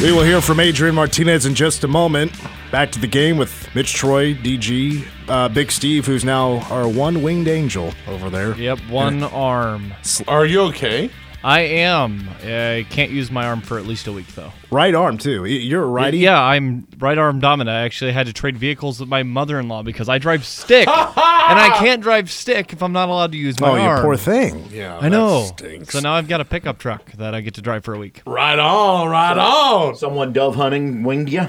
We 0.03 0.13
will 0.13 0.23
hear 0.23 0.41
from 0.43 0.61
Adrian 0.61 0.95
Martinez 0.95 1.47
in 1.47 1.55
just 1.55 1.83
a 1.83 1.89
moment. 1.89 2.31
Back 2.71 2.93
to 2.93 3.01
the 3.01 3.07
game 3.07 3.39
with 3.39 3.75
Mitch 3.75 3.95
Troy, 3.95 4.35
DG, 4.35 5.05
uh, 5.27 5.49
Big 5.49 5.73
Steve, 5.73 6.05
who's 6.07 6.23
now 6.25 6.61
our 6.71 6.87
one 6.87 7.23
winged 7.23 7.49
angel 7.49 7.93
over 8.07 8.29
there. 8.29 8.55
Yep, 8.57 8.79
one 8.91 9.23
arm. 9.25 9.95
Are 10.29 10.45
you 10.45 10.61
okay? 10.63 11.11
I 11.47 11.61
am. 11.61 12.29
I 12.43 12.85
can't 12.91 13.13
use 13.13 13.31
my 13.31 13.47
arm 13.47 13.61
for 13.61 13.79
at 13.79 13.87
least 13.87 14.09
a 14.09 14.13
week, 14.13 14.27
though. 14.35 14.53
Right 14.73 14.93
arm, 14.93 15.17
too. 15.17 15.45
You're 15.45 15.85
a 15.85 15.87
righty? 15.87 16.19
Yeah, 16.19 16.43
I'm 16.43 16.89
right 16.99 17.17
arm 17.17 17.39
dominant. 17.39 17.73
I 17.73 17.83
actually 17.83 18.11
had 18.11 18.27
to 18.27 18.33
trade 18.33 18.57
vehicles 18.57 18.99
with 18.99 19.09
my 19.09 19.23
mother 19.23 19.61
in 19.61 19.69
law 19.69 19.85
because 19.85 20.09
I 20.09 20.19
drive 20.19 20.45
stick. 20.45 20.89
and 20.89 20.97
I 20.97 21.77
can't 21.79 22.03
drive 22.03 22.33
stick 22.33 22.73
if 22.73 22.83
I'm 22.83 22.91
not 22.91 23.09
allowed 23.09 23.31
to 23.31 23.39
use 23.39 23.61
my 23.61 23.69
oh, 23.69 23.81
arm. 23.81 23.99
you 23.99 24.03
poor 24.03 24.17
thing. 24.17 24.67
Yeah, 24.73 24.99
I 24.99 25.09
know. 25.09 25.45
Stinks. 25.45 25.93
So 25.93 26.01
now 26.01 26.15
I've 26.15 26.27
got 26.27 26.41
a 26.41 26.45
pickup 26.45 26.79
truck 26.79 27.13
that 27.13 27.33
I 27.33 27.43
get 27.43 27.55
to 27.55 27.63
drive 27.63 27.85
for 27.85 27.95
a 27.95 27.99
week. 27.99 28.23
Right 28.27 28.59
on, 28.59 29.09
right 29.09 29.39
on. 29.39 29.95
Someone 29.95 30.33
dove 30.33 30.57
hunting 30.57 31.05
winged 31.05 31.29
you? 31.29 31.47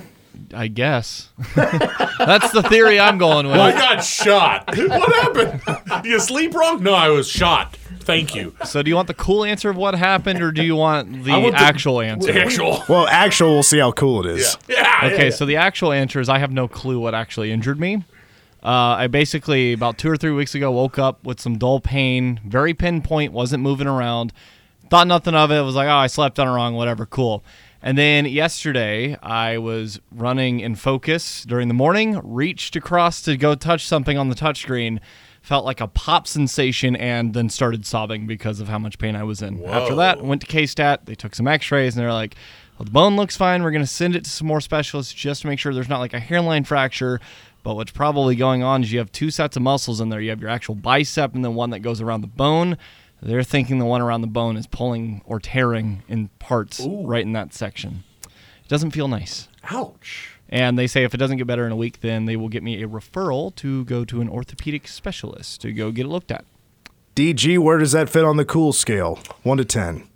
I 0.54 0.68
guess. 0.68 1.30
That's 1.56 2.52
the 2.52 2.64
theory 2.70 3.00
I'm 3.00 3.18
going 3.18 3.48
with. 3.48 3.58
I 3.58 3.72
got 3.72 4.04
shot. 4.04 4.66
What 4.78 5.14
happened? 5.16 6.06
you 6.06 6.20
sleep 6.20 6.54
wrong? 6.54 6.84
No, 6.84 6.94
I 6.94 7.10
was 7.10 7.28
shot. 7.28 7.76
Thank 8.02 8.34
you. 8.36 8.56
So, 8.64 8.82
do 8.82 8.90
you 8.90 8.96
want 8.96 9.08
the 9.08 9.14
cool 9.14 9.44
answer 9.44 9.70
of 9.70 9.76
what 9.76 9.94
happened, 9.96 10.42
or 10.42 10.52
do 10.52 10.64
you 10.64 10.76
want 10.76 11.26
the 11.26 11.32
want 11.32 11.56
the- 11.56 11.62
actual 11.62 12.00
answer? 12.00 12.32
Actual. 12.32 12.84
Well, 12.88 13.06
actual, 13.08 13.50
we'll 13.50 13.64
see 13.64 13.80
how 13.80 13.92
cool 13.92 14.26
it 14.26 14.38
is. 14.38 14.58
Yeah. 14.70 15.02
Okay, 15.04 15.30
so 15.32 15.46
the 15.46 15.58
actual 15.58 15.92
answer 15.92 16.20
is 16.22 16.30
I 16.30 16.40
have 16.40 16.52
no 16.52 16.68
clue 16.68 17.00
what 17.00 17.14
actually 17.14 17.52
injured 17.52 17.80
me. 17.80 18.04
Uh, 18.64 18.70
I 18.98 19.08
basically 19.08 19.74
about 19.74 19.98
two 19.98 20.10
or 20.10 20.18
three 20.18 20.32
weeks 20.32 20.56
ago 20.56 20.72
woke 20.72 20.98
up 20.98 21.24
with 21.24 21.40
some 21.40 21.58
dull 21.58 21.80
pain, 21.80 22.40
very 22.46 22.74
pinpoint, 22.74 23.32
wasn't 23.32 23.62
moving 23.62 23.88
around. 23.88 24.34
Thought 24.90 25.08
nothing 25.08 25.36
of 25.36 25.52
it. 25.52 25.62
Was 25.62 25.76
like, 25.76 25.88
oh, 25.88 25.92
I 25.96 26.08
slept 26.08 26.40
on 26.40 26.48
it 26.48 26.52
wrong, 26.52 26.74
whatever, 26.74 27.06
cool. 27.06 27.44
And 27.82 27.98
then 27.98 28.26
yesterday, 28.26 29.18
I 29.22 29.58
was 29.58 30.00
running 30.12 30.60
in 30.60 30.76
focus 30.76 31.44
during 31.44 31.68
the 31.68 31.74
morning, 31.74 32.20
reached 32.24 32.76
across 32.76 33.22
to 33.24 33.38
go 33.38 33.56
touch 33.56 33.86
something 33.86 34.18
on 34.18 34.30
the 34.30 34.36
touchscreen, 34.36 35.00
felt 35.42 35.64
like 35.64 35.80
a 35.80 35.88
pop 35.88 36.28
sensation, 36.28 36.96
and 36.96 37.34
then 37.34 37.50
started 37.50 37.86
sobbing 37.86 38.26
because 38.28 38.60
of 38.60 38.68
how 38.68 38.80
much 38.80 38.98
pain 38.98 39.16
I 39.16 39.24
was 39.24 39.42
in. 39.42 39.64
After 39.66 39.96
that, 39.96 40.24
went 40.24 40.42
to 40.42 40.48
K 40.48 40.66
Stat. 40.66 41.06
They 41.06 41.16
took 41.16 41.36
some 41.36 41.48
x 41.48 41.72
rays, 41.72 41.96
and 41.96 42.04
they're 42.04 42.12
like, 42.12 42.36
well, 42.78 42.86
the 42.86 42.92
bone 42.92 43.16
looks 43.16 43.38
fine. 43.38 43.64
We're 43.64 43.72
going 43.72 43.84
to 43.84 43.88
send 43.88 44.16
it 44.16 44.24
to 44.26 44.30
some 44.30 44.48
more 44.48 44.62
specialists 44.62 45.14
just 45.14 45.42
to 45.42 45.48
make 45.48 45.60
sure 45.60 45.74
there's 45.74 45.90
not 45.90 46.00
like 46.00 46.14
a 46.14 46.20
hairline 46.20 46.64
fracture. 46.64 47.20
But 47.64 47.76
what's 47.76 47.92
probably 47.92 48.36
going 48.36 48.64
on 48.64 48.84
is 48.84 48.94
you 48.94 49.00
have 49.00 49.12
two 49.12 49.30
sets 49.30 49.58
of 49.58 49.62
muscles 49.62 50.00
in 50.00 50.10
there. 50.10 50.22
You 50.22 50.30
have 50.30 50.40
your 50.40 50.50
actual 50.50 50.76
bicep 50.76 51.36
and 51.36 51.44
then 51.44 51.54
one 51.56 51.72
that 51.72 51.80
goes 51.80 52.02
around 52.02 52.22
the 52.22 52.28
bone. 52.28 52.78
They're 53.22 53.44
thinking 53.44 53.80
the 53.80 53.86
one 53.86 54.02
around 54.02 54.22
the 54.22 54.28
bone 54.28 54.58
is 54.58 54.68
pulling 54.68 55.22
or 55.26 55.40
tearing 55.40 56.04
in 56.08 56.30
parts 56.40 56.80
right 56.86 57.24
in 57.24 57.34
that 57.34 57.54
section. 57.54 58.04
It 58.24 58.68
doesn't 58.68 58.92
feel 58.92 59.08
nice. 59.08 59.48
Ouch. 59.72 60.36
And 60.50 60.78
they 60.78 60.88
say 60.88 61.04
if 61.04 61.14
it 61.14 61.18
doesn't 61.18 61.38
get 61.38 61.48
better 61.48 61.66
in 61.66 61.72
a 61.72 61.76
week, 61.76 62.02
then 62.02 62.26
they 62.26 62.36
will 62.38 62.50
get 62.50 62.64
me 62.64 62.82
a 62.82 62.88
referral 62.88 63.54
to 63.56 63.84
go 63.86 64.06
to 64.06 64.22
an 64.22 64.30
orthopedic 64.30 64.88
specialist 64.88 65.62
to 65.62 65.74
go 65.74 65.92
get 65.92 66.06
it 66.06 66.10
looked 66.10 66.32
at. 66.32 66.46
DG, 67.16 67.58
where 67.58 67.80
does 67.80 67.92
that 67.94 68.10
fit 68.10 68.24
on 68.24 68.38
the 68.38 68.46
cool 68.46 68.72
scale? 68.72 69.20
One 69.44 69.58
to 69.58 69.66
ten. 69.66 70.08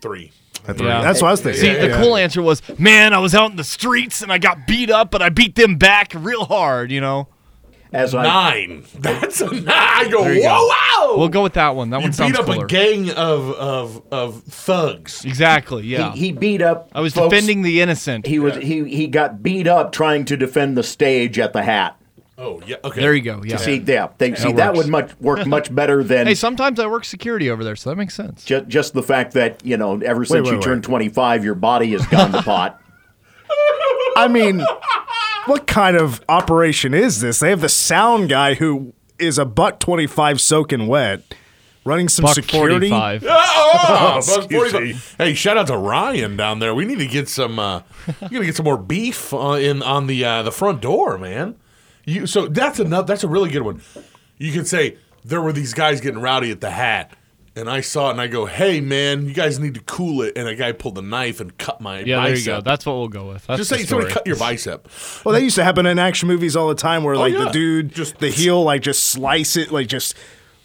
Three. 0.00 0.32
Yeah. 0.66 1.02
That's 1.02 1.20
what 1.20 1.28
I 1.28 1.30
was 1.32 1.42
thinking. 1.42 1.60
See, 1.60 1.74
the 1.74 1.94
cool 1.96 2.16
answer 2.16 2.40
was, 2.40 2.62
man, 2.78 3.12
I 3.12 3.18
was 3.18 3.34
out 3.34 3.50
in 3.50 3.56
the 3.56 3.64
streets 3.64 4.22
and 4.22 4.32
I 4.32 4.38
got 4.38 4.66
beat 4.66 4.90
up, 4.90 5.10
but 5.10 5.20
I 5.20 5.28
beat 5.28 5.56
them 5.56 5.76
back 5.76 6.12
real 6.14 6.46
hard, 6.46 6.90
you 6.90 7.02
know? 7.02 7.28
As 7.94 8.12
I 8.12 8.24
Nine. 8.24 8.84
That's 8.98 9.40
a 9.40 9.50
nine. 9.50 9.64
I 9.68 10.08
go, 10.10 10.24
whoa, 10.24 10.34
go. 10.34 10.68
wow. 10.68 11.14
We'll 11.16 11.28
go 11.28 11.44
with 11.44 11.54
that 11.54 11.76
one. 11.76 11.90
That 11.90 11.98
you 11.98 12.06
one 12.06 12.12
sounds 12.12 12.32
beat 12.32 12.40
up 12.40 12.46
cooler. 12.46 12.64
a 12.64 12.68
gang 12.68 13.10
of, 13.10 13.50
of, 13.52 14.02
of 14.10 14.42
thugs. 14.42 15.24
Exactly, 15.24 15.86
yeah. 15.86 16.12
he, 16.12 16.26
he 16.26 16.32
beat 16.32 16.60
up. 16.60 16.90
I 16.92 17.00
was 17.00 17.14
folks. 17.14 17.30
defending 17.30 17.62
the 17.62 17.80
innocent. 17.80 18.26
He 18.26 18.40
was 18.40 18.56
he 18.56 18.84
he 18.88 19.06
got 19.06 19.42
beat 19.44 19.68
up 19.68 19.92
trying 19.92 20.24
to 20.24 20.36
defend 20.36 20.76
the 20.76 20.82
stage 20.82 21.38
at 21.38 21.52
the 21.52 21.62
hat. 21.62 21.96
Oh, 22.36 22.60
yeah. 22.66 22.76
Okay. 22.82 23.00
there 23.00 23.14
you 23.14 23.22
go, 23.22 23.44
yeah. 23.44 23.58
See, 23.58 23.76
yeah, 23.76 24.08
they, 24.18 24.34
see 24.34 24.50
that 24.54 24.74
works. 24.74 24.78
would 24.78 24.88
much 24.88 25.20
work 25.20 25.46
much 25.46 25.72
better 25.72 26.02
than 26.02 26.26
Hey, 26.26 26.34
sometimes 26.34 26.80
I 26.80 26.88
work 26.88 27.04
security 27.04 27.48
over 27.48 27.62
there, 27.62 27.76
so 27.76 27.90
that 27.90 27.96
makes 27.96 28.14
sense. 28.14 28.44
just, 28.44 28.66
just 28.66 28.92
the 28.92 29.04
fact 29.04 29.34
that 29.34 29.64
you 29.64 29.76
know 29.76 30.00
ever 30.00 30.24
since 30.24 30.44
wait, 30.44 30.50
you 30.50 30.56
wait. 30.58 30.64
turned 30.64 30.82
25 30.82 31.44
your 31.44 31.54
body 31.54 31.92
has 31.92 32.04
gone 32.06 32.32
to 32.32 32.42
pot 32.42 32.80
I 34.16 34.28
mean, 34.28 34.64
what 35.46 35.66
kind 35.66 35.96
of 35.96 36.22
operation 36.28 36.94
is 36.94 37.20
this? 37.20 37.40
They 37.40 37.50
have 37.50 37.60
the 37.60 37.68
sound 37.68 38.28
guy 38.28 38.54
who 38.54 38.92
is 39.18 39.38
a 39.38 39.44
buck 39.44 39.80
twenty 39.80 40.06
five 40.06 40.40
soaking 40.40 40.86
wet, 40.86 41.22
running 41.84 42.08
some 42.08 42.24
Buck 42.24 42.34
security. 42.34 42.90
45. 42.90 43.26
Oh, 43.76 44.14
Buzz 44.14 44.36
excuse 44.36 44.70
45. 44.72 45.14
Hey, 45.18 45.34
shout 45.34 45.56
out 45.56 45.66
to 45.66 45.76
Ryan 45.76 46.36
down 46.36 46.60
there. 46.60 46.74
We 46.74 46.84
need 46.84 46.98
to 47.00 47.06
get 47.06 47.28
some. 47.28 47.58
Uh, 47.58 47.82
you 48.22 48.28
gotta 48.30 48.44
get 48.44 48.54
some 48.56 48.64
more 48.64 48.76
beef 48.78 49.34
uh, 49.34 49.52
in 49.52 49.82
on 49.82 50.06
the 50.06 50.24
uh, 50.24 50.42
the 50.44 50.52
front 50.52 50.80
door, 50.80 51.18
man. 51.18 51.56
You 52.04 52.26
so 52.26 52.46
that's 52.46 52.78
another. 52.78 53.06
That's 53.06 53.24
a 53.24 53.28
really 53.28 53.50
good 53.50 53.62
one. 53.62 53.82
You 54.38 54.52
could 54.52 54.68
say 54.68 54.96
there 55.24 55.40
were 55.40 55.52
these 55.52 55.74
guys 55.74 56.00
getting 56.00 56.20
rowdy 56.20 56.50
at 56.50 56.60
the 56.60 56.70
hat, 56.70 57.16
and 57.56 57.70
I 57.70 57.80
saw 57.80 58.08
it, 58.08 58.12
and 58.12 58.20
I 58.20 58.26
go, 58.26 58.46
"Hey, 58.46 58.80
man, 58.80 59.26
you 59.26 59.34
guys 59.34 59.58
need 59.58 59.74
to 59.74 59.80
cool 59.80 60.22
it." 60.22 60.36
And 60.36 60.48
a 60.48 60.54
guy 60.54 60.72
pulled 60.72 60.98
a 60.98 61.02
knife 61.02 61.40
and 61.40 61.56
cut 61.58 61.80
my 61.80 62.00
Yeah, 62.00 62.24
there 62.24 62.36
you 62.36 62.44
go. 62.44 62.60
That's 62.60 62.84
what 62.86 62.94
we'll 62.94 63.08
go 63.08 63.28
with. 63.28 63.46
That's 63.46 63.58
Just 63.58 63.70
the 63.70 63.78
say 63.78 63.84
somebody 63.84 64.12
cut 64.12 64.26
your 64.26 64.36
bicep. 64.36 64.88
Well, 65.24 65.32
that 65.34 65.42
used 65.42 65.56
to 65.56 65.64
happen 65.64 65.86
in 65.86 65.98
action 65.98 66.28
movies 66.28 66.56
all 66.56 66.68
the 66.68 66.74
time, 66.74 67.04
where 67.04 67.14
oh, 67.14 67.18
like 67.20 67.32
yeah. 67.32 67.44
the 67.44 67.50
dude, 67.50 67.88
Just- 67.88 68.12
just 68.12 68.18
the 68.20 68.30
heel, 68.30 68.62
like 68.62 68.82
just 68.82 69.04
slice 69.04 69.56
it, 69.56 69.70
like 69.70 69.86
just 69.88 70.14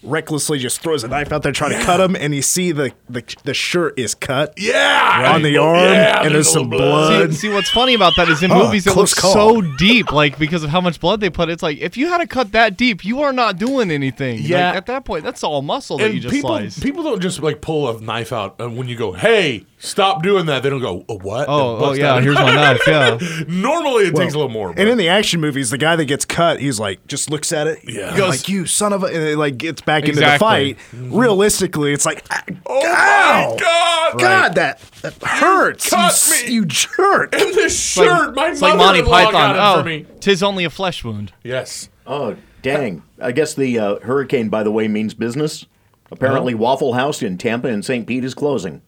recklessly 0.04 0.60
just 0.60 0.82
throws 0.82 1.04
a 1.04 1.08
knife 1.08 1.32
out 1.32 1.44
there 1.44 1.52
trying 1.52 1.78
to 1.78 1.84
cut 1.86 2.00
him, 2.00 2.16
and 2.16 2.34
you 2.34 2.42
see 2.42 2.72
the 2.72 2.92
the, 3.10 3.24
the 3.44 3.54
shirt 3.54 3.98
is 4.00 4.16
cut 4.16 4.54
Yeah, 4.58 5.34
on 5.36 5.42
the 5.42 5.58
arm, 5.58 5.76
Yeah, 5.84 6.24
and 6.24 6.34
there's 6.34 6.50
some 6.52 6.70
little 6.70 6.88
blood. 6.88 7.32
See, 7.34 7.48
see, 7.48 7.50
what's 7.50 7.70
funny 7.70 7.94
about 7.94 8.16
that 8.16 8.30
is 8.30 8.42
in 8.44 8.52
Oh, 8.52 8.66
movies 8.66 8.88
it 8.88 8.96
looks 8.96 9.14
call. 9.14 9.34
so 9.34 9.62
deep, 9.78 10.12
like 10.12 10.38
because 10.40 10.64
of 10.64 10.70
how 10.70 10.82
much 10.82 11.00
blood 11.00 11.20
they 11.20 11.30
put. 11.30 11.50
It's 11.50 11.64
like 11.64 11.80
if 11.80 11.98
you 11.98 12.08
had 12.08 12.20
to 12.20 12.28
cut 12.28 12.52
that 12.54 12.78
deep, 12.78 13.04
you 13.04 13.22
are 13.22 13.34
not 13.34 13.58
doing 13.58 13.92
anything. 13.92 14.38
Like, 14.42 14.48
Yeah. 14.50 14.72
at 14.74 14.86
that 14.88 15.06
point, 15.06 15.24
that's 15.24 15.44
all 15.44 15.62
muscle 15.62 15.98
that 15.98 16.06
And 16.06 16.14
you 16.16 16.20
just 16.22 16.34
people, 16.34 16.50
sliced. 16.52 16.82
people 16.82 17.04
don't 17.04 17.22
just 17.22 17.42
like 17.42 17.62
pull 17.62 17.90
a 17.90 18.00
knife 18.02 18.32
out, 18.32 18.56
and 18.60 18.78
when 18.78 18.88
you 18.88 18.96
go, 18.96 19.12
"Hey, 19.14 19.66
stop 19.80 20.24
doing 20.24 20.46
that," 20.46 20.64
they 20.64 20.70
don't 20.70 20.82
go, 20.82 21.04
"Oh, 21.10 21.18
what?" 21.20 21.48
oh, 21.50 21.78
oh 21.86 21.94
yeah, 21.94 22.14
out- 22.14 22.24
here's 22.24 22.36
my 22.36 22.54
knife. 22.56 22.82
Yeah. 22.88 23.18
Normally, 23.48 24.06
it 24.06 24.16
takes 24.16 24.34
a 24.34 24.38
little 24.38 24.50
more. 24.52 24.70
And 24.78 24.88
in 24.90 24.98
the 24.98 25.10
action 25.10 25.42
movies, 25.42 25.70
the 25.72 25.78
guy 25.78 25.96
that 25.96 26.06
gets 26.06 26.26
cut, 26.26 26.60
he's 26.60 26.80
like, 26.80 27.06
just 27.08 27.30
looks 27.30 27.52
at 27.52 27.68
it. 27.68 27.80
Yeah. 27.84 28.12
He 28.12 28.18
Goes- 28.18 28.30
like, 28.30 28.50
you 28.50 28.66
son 28.66 28.94
of 28.94 29.04
a, 29.04 29.08
and 29.08 29.18
it 29.24 29.38
like 29.38 29.58
gets 29.58 29.82
back 29.90 30.04
into 30.04 30.20
the 30.20 30.34
Exactly. 30.34 30.74
fight. 30.74 30.78
Realistically, 30.94 31.94
it's 31.94 32.06
like, 32.06 32.24
oh 32.66 32.84
ow, 32.86 33.52
my 33.54 33.58
god! 33.60 34.20
God, 34.20 34.56
that, 34.56 34.80
that 35.02 35.14
hurts. 35.24 35.90
cut 35.90 35.98
you, 36.00 36.06
s- 36.06 36.44
me. 36.48 36.54
you 36.54 36.66
jerk. 36.66 37.34
And 37.36 37.54
this 37.54 37.80
shirt, 37.80 38.36
my 38.36 38.50
It's 38.52 38.62
like 38.62 38.78
Monty 38.78 39.02
Python. 39.04 39.56
Oh, 39.58 39.82
for 39.82 39.86
me. 39.88 40.06
tis 40.20 40.42
only 40.44 40.64
a 40.64 40.70
flesh 40.70 41.04
wound. 41.04 41.34
Yes. 41.44 41.90
oh 42.08 42.36
dang 42.62 43.02
i 43.22 43.32
guess 43.32 43.54
the 43.54 43.80
uh, 43.80 44.00
hurricane 44.00 44.50
by 44.50 44.64
the 44.64 44.72
way 44.72 44.86
means 44.86 45.14
business 45.14 45.66
apparently 46.12 46.54
waffle 46.54 46.92
house 46.92 47.24
in 47.24 47.38
tampa 47.38 47.70
and 47.70 47.86
st 47.86 48.06
pete 48.06 48.26
is 48.26 48.34
closing 48.34 48.82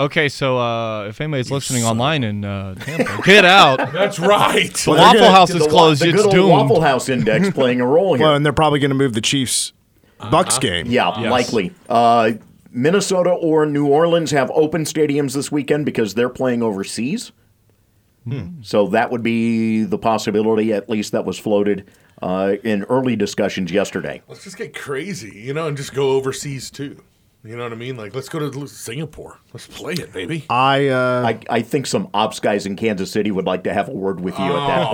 Okay, 0.00 0.28
so 0.30 0.56
uh, 0.58 1.08
if 1.08 1.20
anybody's 1.20 1.50
listening 1.50 1.82
online 1.84 2.22
in 2.24 2.42
uh, 2.44 2.74
Tampa, 2.80 3.20
get 3.22 3.44
out. 3.44 3.92
That's 3.92 4.18
right. 4.20 4.72
The 4.72 4.90
Waffle 4.92 5.18
gonna- 5.20 5.30
House 5.32 5.50
The 5.50 5.56
is 5.56 5.62
wa- 5.64 5.68
closed. 5.68 6.00
the 6.02 6.06
It's 6.08 6.16
good 6.16 6.24
old 6.26 6.34
doomed. 6.34 6.50
waffle 6.52 6.80
house 6.80 7.08
index 7.10 7.50
playing 7.54 7.80
a 7.82 7.86
role 7.86 8.14
here 8.14 8.24
Well, 8.26 8.34
and 8.36 8.46
they're 8.46 8.52
probably 8.54 8.78
going 8.78 8.92
to 8.92 8.94
move 8.94 9.12
the 9.12 9.20
Chiefs 9.20 9.72
Bucks 10.18 10.58
game. 10.58 10.86
Yeah, 10.88 11.20
Yes. 11.20 11.30
likely. 11.30 11.72
Uh, 11.88 12.32
Minnesota 12.70 13.30
or 13.30 13.64
New 13.66 13.86
Orleans 13.86 14.30
have 14.32 14.50
open 14.52 14.84
stadiums 14.84 15.34
this 15.34 15.50
weekend 15.50 15.84
because 15.86 16.14
they're 16.14 16.28
playing 16.28 16.62
overseas. 16.62 17.32
So 18.60 18.88
that 18.88 19.10
would 19.10 19.22
be 19.22 19.84
the 19.84 19.96
possibility, 19.96 20.74
at 20.74 20.90
least 20.90 21.12
that 21.12 21.24
was 21.24 21.38
floated 21.38 21.88
uh, 22.20 22.56
in 22.62 22.82
early 22.84 23.16
discussions 23.16 23.72
yesterday. 23.72 24.20
Let's 24.28 24.44
just 24.44 24.58
get 24.58 24.74
crazy, 24.74 25.30
you 25.34 25.54
know, 25.54 25.66
and 25.66 25.78
just 25.78 25.94
go 25.94 26.10
overseas 26.10 26.70
too. 26.70 27.02
You 27.42 27.56
know 27.56 27.62
what 27.62 27.72
I 27.72 27.76
mean? 27.76 27.96
Like, 27.96 28.14
let's 28.14 28.28
go 28.28 28.38
to 28.50 28.66
Singapore. 28.66 29.38
Let's 29.54 29.66
play 29.66 29.94
it, 29.94 30.12
baby. 30.12 30.44
I 30.50 30.88
uh, 30.88 31.22
I, 31.26 31.40
I 31.48 31.62
think 31.62 31.86
some 31.86 32.08
ops 32.12 32.38
guys 32.38 32.66
in 32.66 32.76
Kansas 32.76 33.10
City 33.10 33.30
would 33.30 33.46
like 33.46 33.64
to 33.64 33.72
have 33.72 33.88
a 33.88 33.92
word 33.92 34.20
with 34.20 34.38
you 34.38 34.44
at 34.44 34.66
that 34.66 34.90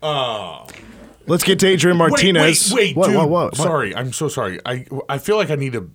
point. 0.00 0.80
Let's 1.26 1.44
get 1.44 1.58
to 1.60 1.66
Adrian 1.66 1.96
Martinez. 1.96 2.72
Wait, 2.72 2.76
wait, 2.76 2.86
wait, 2.88 2.96
what, 2.96 3.06
dude. 3.06 3.16
what, 3.16 3.28
what, 3.28 3.44
what? 3.52 3.56
Sorry, 3.56 3.94
I'm 3.94 4.12
so 4.12 4.28
sorry. 4.28 4.60
I 4.66 4.86
I 5.08 5.18
feel 5.18 5.36
like 5.36 5.50
I 5.50 5.54
need 5.56 5.72
to. 5.74 5.90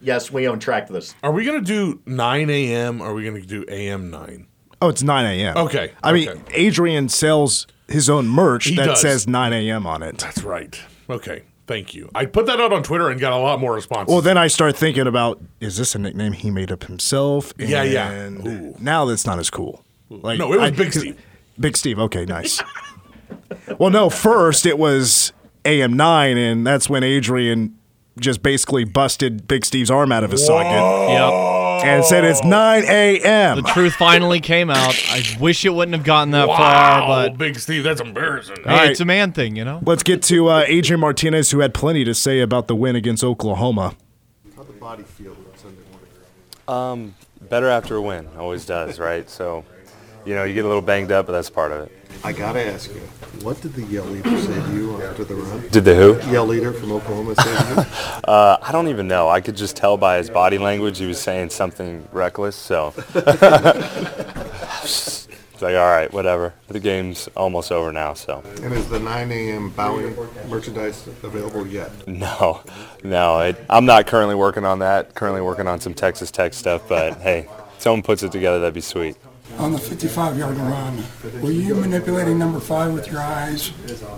Yes, 0.00 0.30
we 0.32 0.46
own 0.48 0.58
track 0.58 0.88
this. 0.88 1.14
Are 1.22 1.32
we 1.32 1.44
gonna 1.44 1.60
do 1.60 2.00
9 2.06 2.50
a.m. 2.50 3.00
or 3.00 3.10
are 3.10 3.14
we 3.14 3.24
gonna 3.24 3.40
do 3.42 3.64
a.m. 3.68 4.10
9? 4.10 4.46
Oh, 4.80 4.88
it's 4.88 5.02
9 5.02 5.24
a.m. 5.26 5.56
Okay, 5.56 5.92
I 6.02 6.12
mean. 6.12 6.28
Adrian 6.52 7.08
sells 7.08 7.66
his 7.88 8.08
own 8.08 8.28
merch 8.28 8.66
He 8.66 8.76
that 8.76 8.86
does. 8.86 9.00
says 9.00 9.26
9 9.26 9.52
a.m. 9.52 9.86
on 9.86 10.02
it. 10.02 10.18
That's 10.18 10.42
right. 10.42 10.78
Okay, 11.10 11.42
thank 11.66 11.94
you. 11.94 12.10
I 12.14 12.26
put 12.26 12.46
that 12.46 12.60
out 12.60 12.72
on 12.72 12.82
Twitter 12.82 13.08
and 13.10 13.18
got 13.20 13.32
a 13.32 13.38
lot 13.38 13.58
more 13.60 13.74
responses. 13.74 14.12
Well, 14.12 14.22
then 14.22 14.36
I 14.38 14.46
start 14.46 14.76
thinking 14.76 15.06
about 15.06 15.40
is 15.60 15.76
this 15.78 15.94
a 15.94 15.98
nickname 15.98 16.32
he 16.32 16.50
made 16.50 16.70
up 16.70 16.84
himself? 16.84 17.52
Yeah, 17.58 17.82
yeah. 17.82 18.28
Ooh. 18.28 18.76
now 18.78 19.04
that's 19.04 19.26
not 19.26 19.38
as 19.38 19.50
cool. 19.50 19.84
Like 20.10 20.38
No, 20.38 20.52
it 20.52 20.60
was 20.60 20.68
I- 20.68 20.70
Big 20.70 20.92
Steve. 20.92 21.18
Big 21.58 21.76
Steve. 21.76 21.98
Okay, 21.98 22.24
nice. 22.24 22.62
well, 23.78 23.90
no, 23.90 24.10
first 24.10 24.66
it 24.66 24.78
was 24.78 25.32
AM9, 25.64 26.36
and 26.36 26.66
that's 26.66 26.88
when 26.88 27.02
Adrian 27.02 27.74
just 28.18 28.42
basically 28.42 28.84
busted 28.84 29.46
Big 29.46 29.64
Steve's 29.64 29.90
arm 29.90 30.10
out 30.10 30.24
of 30.24 30.32
his 30.32 30.44
socket 30.44 30.72
Yep. 30.72 31.84
and 31.86 32.04
said 32.04 32.24
it's 32.24 32.42
9 32.42 32.84
a.m. 32.84 33.56
The 33.56 33.62
truth 33.62 33.94
finally 33.94 34.40
came 34.40 34.70
out. 34.70 34.94
I 35.10 35.22
wish 35.38 35.64
it 35.64 35.70
wouldn't 35.70 35.94
have 35.96 36.04
gotten 36.04 36.32
that 36.32 36.48
wow, 36.48 36.56
far, 36.56 37.06
but 37.08 37.38
Big 37.38 37.56
Steve, 37.58 37.84
that's 37.84 38.00
embarrassing. 38.00 38.56
hey, 38.64 38.70
right. 38.70 38.90
it's 38.90 38.98
a 39.00 39.04
man 39.04 39.30
thing, 39.32 39.54
you 39.54 39.64
know. 39.64 39.80
Let's 39.86 40.02
get 40.02 40.22
to 40.24 40.48
uh, 40.48 40.64
Adrian 40.66 40.98
Martinez, 41.00 41.52
who 41.52 41.60
had 41.60 41.74
plenty 41.74 42.02
to 42.04 42.14
say 42.14 42.40
about 42.40 42.66
the 42.66 42.74
win 42.74 42.96
against 42.96 43.22
Oklahoma. 43.22 43.94
How 44.56 44.64
the 44.64 44.72
body 44.72 45.04
feel 45.04 45.30
on 45.30 45.36
Sunday 45.56 45.82
morning? 46.66 47.14
better 47.48 47.68
after 47.68 47.96
a 47.96 48.02
win 48.02 48.28
always 48.36 48.66
does 48.66 48.98
right 48.98 49.30
so 49.30 49.64
you 50.26 50.34
know 50.34 50.44
you 50.44 50.52
get 50.52 50.66
a 50.66 50.68
little 50.68 50.82
banged 50.82 51.10
up 51.10 51.24
but 51.24 51.32
that's 51.32 51.48
part 51.48 51.72
of 51.72 51.80
it 51.80 51.97
I 52.24 52.32
gotta 52.32 52.64
ask 52.66 52.90
you, 52.94 53.00
what 53.42 53.60
did 53.60 53.74
the 53.74 53.82
yell 53.84 54.04
leader 54.04 54.36
say 54.40 54.54
to 54.54 54.72
you 54.74 55.02
after 55.02 55.24
the 55.24 55.34
run? 55.36 55.68
did 55.68 55.84
the 55.84 55.94
who 55.94 56.30
Yell 56.32 56.46
leader 56.46 56.72
from 56.72 56.92
Oklahoma 56.92 57.34
say 57.36 57.44
to 57.44 57.74
you? 57.74 57.80
uh, 58.24 58.58
i 58.60 58.72
don't 58.72 58.88
even 58.88 59.06
know 59.08 59.28
i 59.28 59.40
could 59.40 59.56
just 59.56 59.76
tell 59.76 59.96
by 59.96 60.16
his 60.18 60.28
body 60.28 60.58
language 60.58 60.98
he 60.98 61.06
was 61.06 61.20
saying 61.20 61.48
something 61.50 62.06
reckless 62.12 62.56
so 62.56 62.92
it's 64.84 65.28
like 65.60 65.74
all 65.76 65.90
right 65.90 66.12
whatever 66.12 66.52
the 66.68 66.80
game's 66.80 67.28
almost 67.36 67.70
over 67.72 67.92
now 67.92 68.12
so 68.14 68.42
And 68.62 68.72
is 68.74 68.88
the 68.88 68.98
9 68.98 69.30
a.m. 69.32 69.70
bowing 69.70 70.16
merchandise 70.48 71.06
available 71.22 71.66
yet? 71.66 71.90
no 72.08 72.62
no 73.04 73.40
it, 73.40 73.56
i'm 73.70 73.86
not 73.86 74.06
currently 74.06 74.34
working 74.34 74.64
on 74.64 74.80
that 74.80 75.14
currently 75.14 75.40
working 75.42 75.66
on 75.68 75.80
some 75.80 75.94
texas 75.94 76.30
tech 76.30 76.52
stuff 76.54 76.88
but 76.88 77.18
hey 77.20 77.46
if 77.76 77.82
someone 77.82 78.02
puts 78.02 78.22
it 78.22 78.32
together 78.32 78.58
that'd 78.60 78.74
be 78.74 78.80
sweet 78.80 79.16
on 79.58 79.72
the 79.72 79.78
55 79.78 80.38
yard 80.38 80.56
run. 80.56 81.02
Were 81.42 81.50
you 81.50 81.74
manipulating 81.74 82.38
number 82.38 82.60
five 82.60 82.92
with 82.92 83.08
your 83.10 83.20
eyes? 83.20 83.68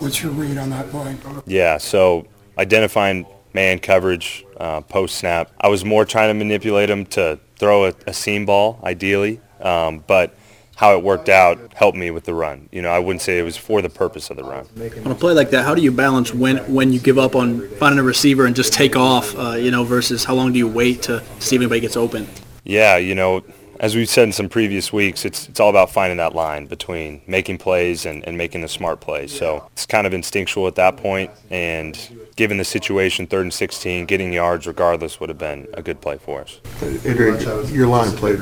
What's 0.01 0.23
your 0.23 0.33
read 0.33 0.59
on 0.59 0.71
that 0.71 0.91
play? 0.91 1.17
Yeah, 1.47 1.79
so 1.79 2.27
identifying 2.59 3.27
man 3.55 3.79
coverage 3.79 4.45
uh, 4.59 4.81
post 4.83 5.17
snap, 5.17 5.51
I 5.61 5.69
was 5.69 5.85
more 5.85 6.05
trying 6.05 6.29
to 6.29 6.35
manipulate 6.35 6.91
him 6.91 7.07
to 7.07 7.41
throw 7.57 7.87
a, 7.87 7.95
a 8.07 8.13
seam 8.13 8.47
ball, 8.47 8.79
ideally, 8.85 9.41
um, 9.61 10.05
but 10.07 10.35
how 10.77 10.97
it 10.97 11.03
worked 11.03 11.29
out 11.29 11.75
helped 11.75 11.99
me 11.99 12.11
with 12.11 12.25
the 12.25 12.33
run. 12.33 12.69
You 12.73 12.81
know, 12.81 12.91
I 12.91 12.99
wouldn't 12.99 13.21
say 13.21 13.39
it 13.39 13.43
was 13.43 13.57
for 13.57 13.83
the 13.83 13.91
purpose 13.91 14.31
of 14.31 14.37
the 14.37 14.45
run. 14.45 14.67
On 15.05 15.13
a 15.13 15.15
play 15.15 15.35
like 15.35 15.51
that, 15.51 15.65
how 15.65 15.75
do 15.75 15.83
you 15.83 15.93
balance 15.93 16.33
when 16.33 16.59
when 16.73 16.93
you 16.93 17.01
give 17.01 17.19
up 17.19 17.35
on 17.35 17.69
finding 17.77 17.99
a 17.99 18.03
receiver 18.03 18.47
and 18.47 18.57
just 18.57 18.73
take 18.73 18.97
off, 18.97 19.37
uh, 19.37 19.53
you 19.53 19.71
know, 19.71 19.85
versus 19.85 20.25
how 20.25 20.35
long 20.35 20.53
do 20.53 20.59
you 20.59 20.69
wait 20.69 21.03
to 21.03 21.23
see 21.39 21.57
if 21.57 21.61
anybody 21.61 21.81
gets 21.81 21.97
open? 21.97 22.27
Yeah, 22.65 22.97
you 22.97 23.15
know, 23.15 23.43
as 23.81 23.97
we've 23.97 24.09
said 24.09 24.25
in 24.25 24.33
some 24.33 24.49
previous 24.49 24.93
weeks, 24.93 25.25
it's 25.25 25.49
it's 25.49 25.59
all 25.59 25.71
about 25.71 25.91
finding 25.91 26.19
that 26.19 26.35
line 26.35 26.67
between 26.67 27.21
making 27.27 27.59
plays 27.59 28.07
and, 28.07 28.25
and 28.27 28.39
making 28.39 28.61
the 28.61 28.69
smart 28.69 29.01
plays. 29.01 29.37
So 29.37 29.69
it's 29.73 29.87
kind 29.87 30.07
of 30.07 30.15
instinctual 30.15 30.67
at 30.69 30.77
that 30.77 30.97
point. 30.97 31.11
point, 31.11 31.31
and 31.51 32.31
given 32.37 32.59
the 32.59 32.65
situation, 32.65 33.27
third 33.27 33.43
and 33.43 33.53
16, 33.53 34.07
getting 34.07 34.33
yards 34.33 34.67
regardless 34.67 35.19
would 35.19 35.29
have 35.29 35.39
been 35.39 35.67
a 35.75 35.83
good 35.83 36.01
play 36.01 36.19
for 36.19 36.43
us. 36.43 36.61
Adrian, 37.05 37.41
your 37.73 37.87
line 37.87 38.13
played 38.17 38.39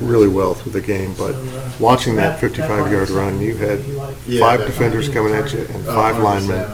really 0.00 0.28
well 0.28 0.54
through 0.54 0.72
the 0.72 0.80
game, 0.80 1.14
but 1.14 1.34
watching 1.78 2.16
that 2.16 2.40
55-yard 2.40 3.10
run, 3.10 3.40
you 3.40 3.56
had 3.56 3.80
five 4.40 4.60
defenders 4.66 5.08
coming 5.08 5.34
at 5.34 5.52
you 5.52 5.60
and 5.60 5.84
five 5.86 6.18
linemen, 6.18 6.68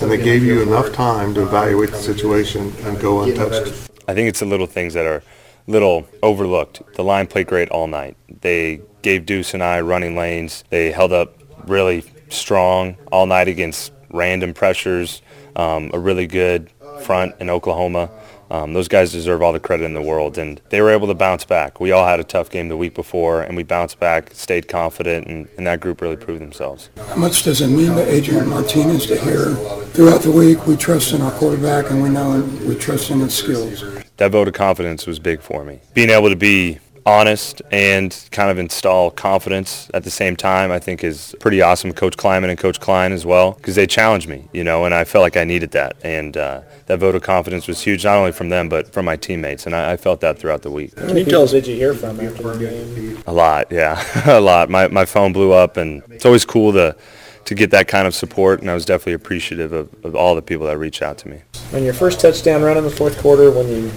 and 0.00 0.10
they 0.10 0.22
gave 0.22 0.42
you 0.42 0.62
enough 0.62 0.92
time 0.92 1.34
to 1.34 1.42
evaluate 1.42 1.90
the 1.90 1.98
situation 1.98 2.72
and 2.84 3.00
go 3.00 3.22
untouched. 3.22 3.90
I 4.08 4.14
think 4.14 4.28
it's 4.28 4.40
the 4.40 4.46
little 4.46 4.68
things 4.68 4.94
that 4.94 5.04
are 5.04 5.22
little 5.66 6.06
overlooked. 6.22 6.82
The 6.94 7.02
line 7.04 7.26
played 7.26 7.46
great 7.46 7.68
all 7.70 7.86
night. 7.86 8.16
They 8.40 8.80
gave 9.02 9.26
Deuce 9.26 9.54
and 9.54 9.62
I 9.62 9.80
running 9.80 10.16
lanes. 10.16 10.64
They 10.70 10.90
held 10.92 11.12
up 11.12 11.36
really 11.66 12.04
strong 12.28 12.96
all 13.12 13.26
night 13.26 13.48
against 13.48 13.92
random 14.10 14.54
pressures, 14.54 15.22
um, 15.54 15.90
a 15.92 15.98
really 15.98 16.26
good 16.26 16.70
front 17.02 17.34
in 17.40 17.50
Oklahoma. 17.50 18.10
Um, 18.50 18.72
those 18.72 18.88
guys 18.88 19.12
deserve 19.12 19.42
all 19.42 19.52
the 19.52 19.60
credit 19.60 19.84
in 19.84 19.94
the 19.94 20.02
world, 20.02 20.38
and 20.38 20.60
they 20.70 20.80
were 20.80 20.90
able 20.90 21.06
to 21.08 21.14
bounce 21.14 21.44
back. 21.44 21.80
We 21.80 21.92
all 21.92 22.06
had 22.06 22.20
a 22.20 22.24
tough 22.24 22.50
game 22.50 22.68
the 22.68 22.76
week 22.76 22.94
before, 22.94 23.42
and 23.42 23.56
we 23.56 23.62
bounced 23.62 23.98
back, 23.98 24.30
stayed 24.34 24.68
confident, 24.68 25.26
and, 25.26 25.48
and 25.56 25.66
that 25.66 25.80
group 25.80 26.00
really 26.00 26.16
proved 26.16 26.40
themselves. 26.40 26.90
How 27.08 27.16
much 27.16 27.42
does 27.42 27.60
it 27.60 27.68
mean 27.68 27.94
to 27.94 28.08
Adrian 28.08 28.48
Martinez 28.48 29.06
to 29.06 29.16
hear 29.16 29.54
throughout 29.94 30.22
the 30.22 30.30
week 30.30 30.66
we 30.66 30.76
trust 30.76 31.12
in 31.12 31.22
our 31.22 31.32
quarterback 31.32 31.90
and 31.90 32.02
we 32.02 32.08
know 32.08 32.42
we 32.66 32.74
trust 32.74 33.10
in 33.10 33.20
his 33.20 33.34
skills? 33.34 33.84
That 34.18 34.32
vote 34.32 34.48
of 34.48 34.54
confidence 34.54 35.06
was 35.06 35.18
big 35.18 35.40
for 35.40 35.64
me. 35.64 35.80
Being 35.94 36.10
able 36.10 36.30
to 36.30 36.36
be 36.36 36.78
honest 37.06 37.62
and 37.70 38.28
kind 38.32 38.50
of 38.50 38.58
install 38.58 39.12
confidence 39.12 39.88
at 39.94 40.02
the 40.02 40.10
same 40.10 40.34
time, 40.34 40.72
I 40.72 40.80
think 40.80 41.04
is 41.04 41.36
pretty 41.38 41.62
awesome. 41.62 41.92
Coach 41.92 42.16
Klieman 42.16 42.50
and 42.50 42.58
Coach 42.58 42.80
Klein 42.80 43.12
as 43.12 43.24
well, 43.24 43.52
because 43.52 43.76
they 43.76 43.86
challenged 43.86 44.28
me, 44.28 44.48
you 44.52 44.64
know, 44.64 44.84
and 44.84 44.92
I 44.92 45.04
felt 45.04 45.22
like 45.22 45.36
I 45.36 45.44
needed 45.44 45.70
that. 45.70 45.96
And 46.02 46.36
uh, 46.36 46.62
that 46.86 46.98
vote 46.98 47.14
of 47.14 47.22
confidence 47.22 47.68
was 47.68 47.80
huge, 47.80 48.04
not 48.04 48.16
only 48.16 48.32
from 48.32 48.48
them, 48.48 48.68
but 48.68 48.92
from 48.92 49.04
my 49.04 49.16
teammates. 49.16 49.66
And 49.66 49.74
I, 49.74 49.92
I 49.92 49.96
felt 49.96 50.20
that 50.20 50.38
throughout 50.38 50.62
the 50.62 50.70
week. 50.70 50.96
Can 50.96 51.16
you 51.16 51.24
tell 51.24 51.42
us 51.42 51.52
did 51.52 51.66
you 51.66 51.76
hear 51.76 51.94
from 51.94 52.20
after 52.20 52.42
the 52.42 52.58
game? 52.58 53.22
A 53.26 53.32
lot, 53.32 53.70
yeah, 53.70 54.02
a 54.26 54.40
lot. 54.40 54.68
My, 54.68 54.88
my 54.88 55.04
phone 55.04 55.32
blew 55.32 55.52
up, 55.52 55.76
and 55.76 56.02
it's 56.10 56.26
always 56.26 56.44
cool 56.44 56.72
to, 56.72 56.96
to 57.46 57.54
get 57.54 57.70
that 57.70 57.88
kind 57.88 58.06
of 58.06 58.14
support, 58.14 58.60
and 58.60 58.70
I 58.70 58.74
was 58.74 58.84
definitely 58.84 59.14
appreciative 59.14 59.72
of, 59.72 59.88
of 60.04 60.14
all 60.14 60.34
the 60.34 60.42
people 60.42 60.66
that 60.66 60.78
reached 60.78 61.00
out 61.00 61.16
to 61.18 61.28
me. 61.28 61.40
On 61.72 61.82
your 61.82 61.94
first 61.94 62.20
touchdown 62.20 62.62
run 62.62 62.76
in 62.76 62.84
the 62.84 62.90
fourth 62.90 63.18
quarter, 63.18 63.50
when 63.50 63.68
you 63.68 63.88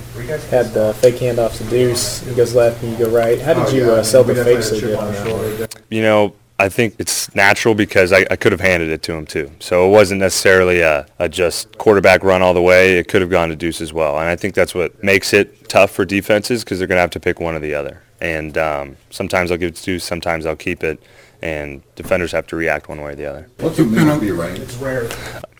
had 0.49 0.67
the 0.67 0.95
fake 0.99 1.15
handoff 1.15 1.57
to 1.57 1.63
Deuce, 1.65 2.21
he 2.21 2.35
goes 2.35 2.53
left 2.55 2.81
and 2.83 2.91
you 2.91 3.05
go 3.05 3.11
right. 3.11 3.41
How 3.41 3.53
did 3.53 3.73
you 3.73 3.89
uh, 3.89 4.03
sell 4.03 4.23
the 4.23 4.35
fake 4.35 4.61
so 4.61 4.79
good? 4.79 5.75
You 5.89 6.03
know, 6.03 6.35
I 6.59 6.69
think 6.69 6.95
it's 6.99 7.33
natural 7.33 7.73
because 7.73 8.13
I, 8.13 8.25
I 8.29 8.35
could 8.35 8.51
have 8.51 8.61
handed 8.61 8.89
it 8.89 9.01
to 9.03 9.13
him 9.13 9.25
too. 9.25 9.49
So 9.59 9.87
it 9.87 9.91
wasn't 9.91 10.19
necessarily 10.19 10.81
a, 10.81 11.07
a 11.17 11.27
just 11.27 11.75
quarterback 11.77 12.21
run 12.21 12.41
all 12.43 12.53
the 12.53 12.61
way. 12.61 12.99
It 12.99 13.07
could 13.07 13.21
have 13.21 13.31
gone 13.31 13.49
to 13.49 13.55
Deuce 13.55 13.81
as 13.81 13.93
well. 13.93 14.19
And 14.19 14.27
I 14.27 14.35
think 14.35 14.53
that's 14.53 14.75
what 14.75 15.01
makes 15.03 15.33
it 15.33 15.69
tough 15.69 15.89
for 15.89 16.05
defenses 16.05 16.63
because 16.63 16.77
they're 16.77 16.87
going 16.87 16.97
to 16.97 17.01
have 17.01 17.11
to 17.11 17.19
pick 17.19 17.39
one 17.39 17.55
or 17.55 17.59
the 17.59 17.73
other. 17.73 18.03
And 18.21 18.57
um, 18.57 18.97
sometimes 19.09 19.49
I'll 19.51 19.57
give 19.57 19.69
it 19.69 19.75
to 19.77 19.83
Deuce, 19.83 20.03
sometimes 20.03 20.45
I'll 20.45 20.55
keep 20.55 20.83
it. 20.83 21.01
And 21.41 21.81
defenders 21.95 22.31
have 22.33 22.47
to 22.47 22.55
react 22.55 22.89
one 22.89 23.01
way 23.01 23.13
or 23.13 23.15
the 23.15 23.25
other. 23.25 23.47
What's 23.59 23.79
it 23.79 23.85
mean 23.85 24.07
to 24.07 24.19
be 24.19 24.31
ranked? 24.31 24.59
It's 24.59 24.75
rare. 24.75 25.09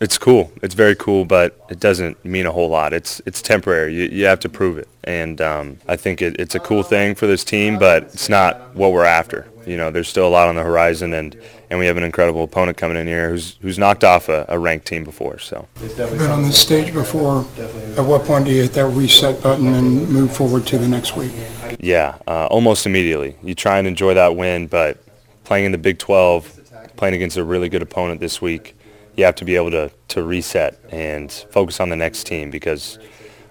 It's 0.01 0.17
cool. 0.17 0.51
It's 0.61 0.75
very 0.75 0.95
cool, 0.95 1.25
but 1.25 1.65
it 1.69 1.79
doesn't 1.79 2.23
mean 2.25 2.45
a 2.45 2.51
whole 2.51 2.69
lot. 2.69 2.93
It's 2.93 3.21
it's 3.25 3.41
temporary. 3.41 3.93
You, 3.93 4.03
you 4.03 4.25
have 4.25 4.39
to 4.41 4.49
prove 4.49 4.77
it, 4.77 4.87
and 5.03 5.39
um, 5.41 5.77
I 5.87 5.95
think 5.95 6.21
it, 6.21 6.39
it's 6.39 6.55
a 6.55 6.59
cool 6.59 6.83
thing 6.83 7.15
for 7.15 7.27
this 7.27 7.43
team, 7.43 7.77
but 7.77 8.03
it's 8.03 8.29
not 8.29 8.75
what 8.75 8.91
we're 8.91 9.05
after. 9.05 9.47
You 9.65 9.77
know, 9.77 9.91
there's 9.91 10.07
still 10.07 10.27
a 10.27 10.29
lot 10.29 10.47
on 10.47 10.55
the 10.55 10.63
horizon, 10.63 11.13
and, 11.13 11.35
and 11.69 11.77
we 11.79 11.85
have 11.85 11.97
an 11.97 12.03
incredible 12.03 12.43
opponent 12.43 12.77
coming 12.77 12.97
in 12.97 13.07
here 13.07 13.29
who's 13.29 13.55
who's 13.61 13.77
knocked 13.77 14.03
off 14.03 14.29
a, 14.29 14.45
a 14.47 14.57
ranked 14.57 14.87
team 14.87 15.03
before. 15.03 15.37
So 15.37 15.67
Been 15.97 16.31
on 16.31 16.43
this 16.43 16.59
stage 16.59 16.93
before. 16.93 17.45
At 17.97 18.05
what 18.05 18.23
point 18.23 18.45
do 18.45 18.51
you 18.51 18.63
hit 18.63 18.73
that 18.73 18.87
reset 18.87 19.43
button 19.43 19.67
and 19.73 20.09
move 20.09 20.35
forward 20.35 20.65
to 20.67 20.77
the 20.77 20.87
next 20.87 21.15
week? 21.15 21.31
yeah, 21.79 22.17
uh, 22.27 22.47
almost 22.47 22.85
immediately. 22.85 23.35
You 23.43 23.53
try 23.53 23.77
and 23.79 23.87
enjoy 23.87 24.13
that 24.13 24.35
win, 24.35 24.67
but 24.67 24.97
playing 25.49 25.65
in 25.65 25.71
the 25.71 25.79
Big 25.79 25.97
12, 25.97 26.91
playing 26.95 27.15
against 27.15 27.35
a 27.35 27.43
really 27.43 27.69
good 27.69 27.81
opponent 27.81 28.19
this 28.19 28.39
week, 28.39 28.77
you 29.15 29.25
have 29.25 29.33
to 29.33 29.43
be 29.43 29.55
able 29.55 29.71
to, 29.71 29.89
to 30.07 30.21
reset 30.21 30.79
and 30.91 31.31
focus 31.49 31.79
on 31.79 31.89
the 31.89 31.95
next 31.95 32.27
team 32.27 32.51
because, 32.51 32.99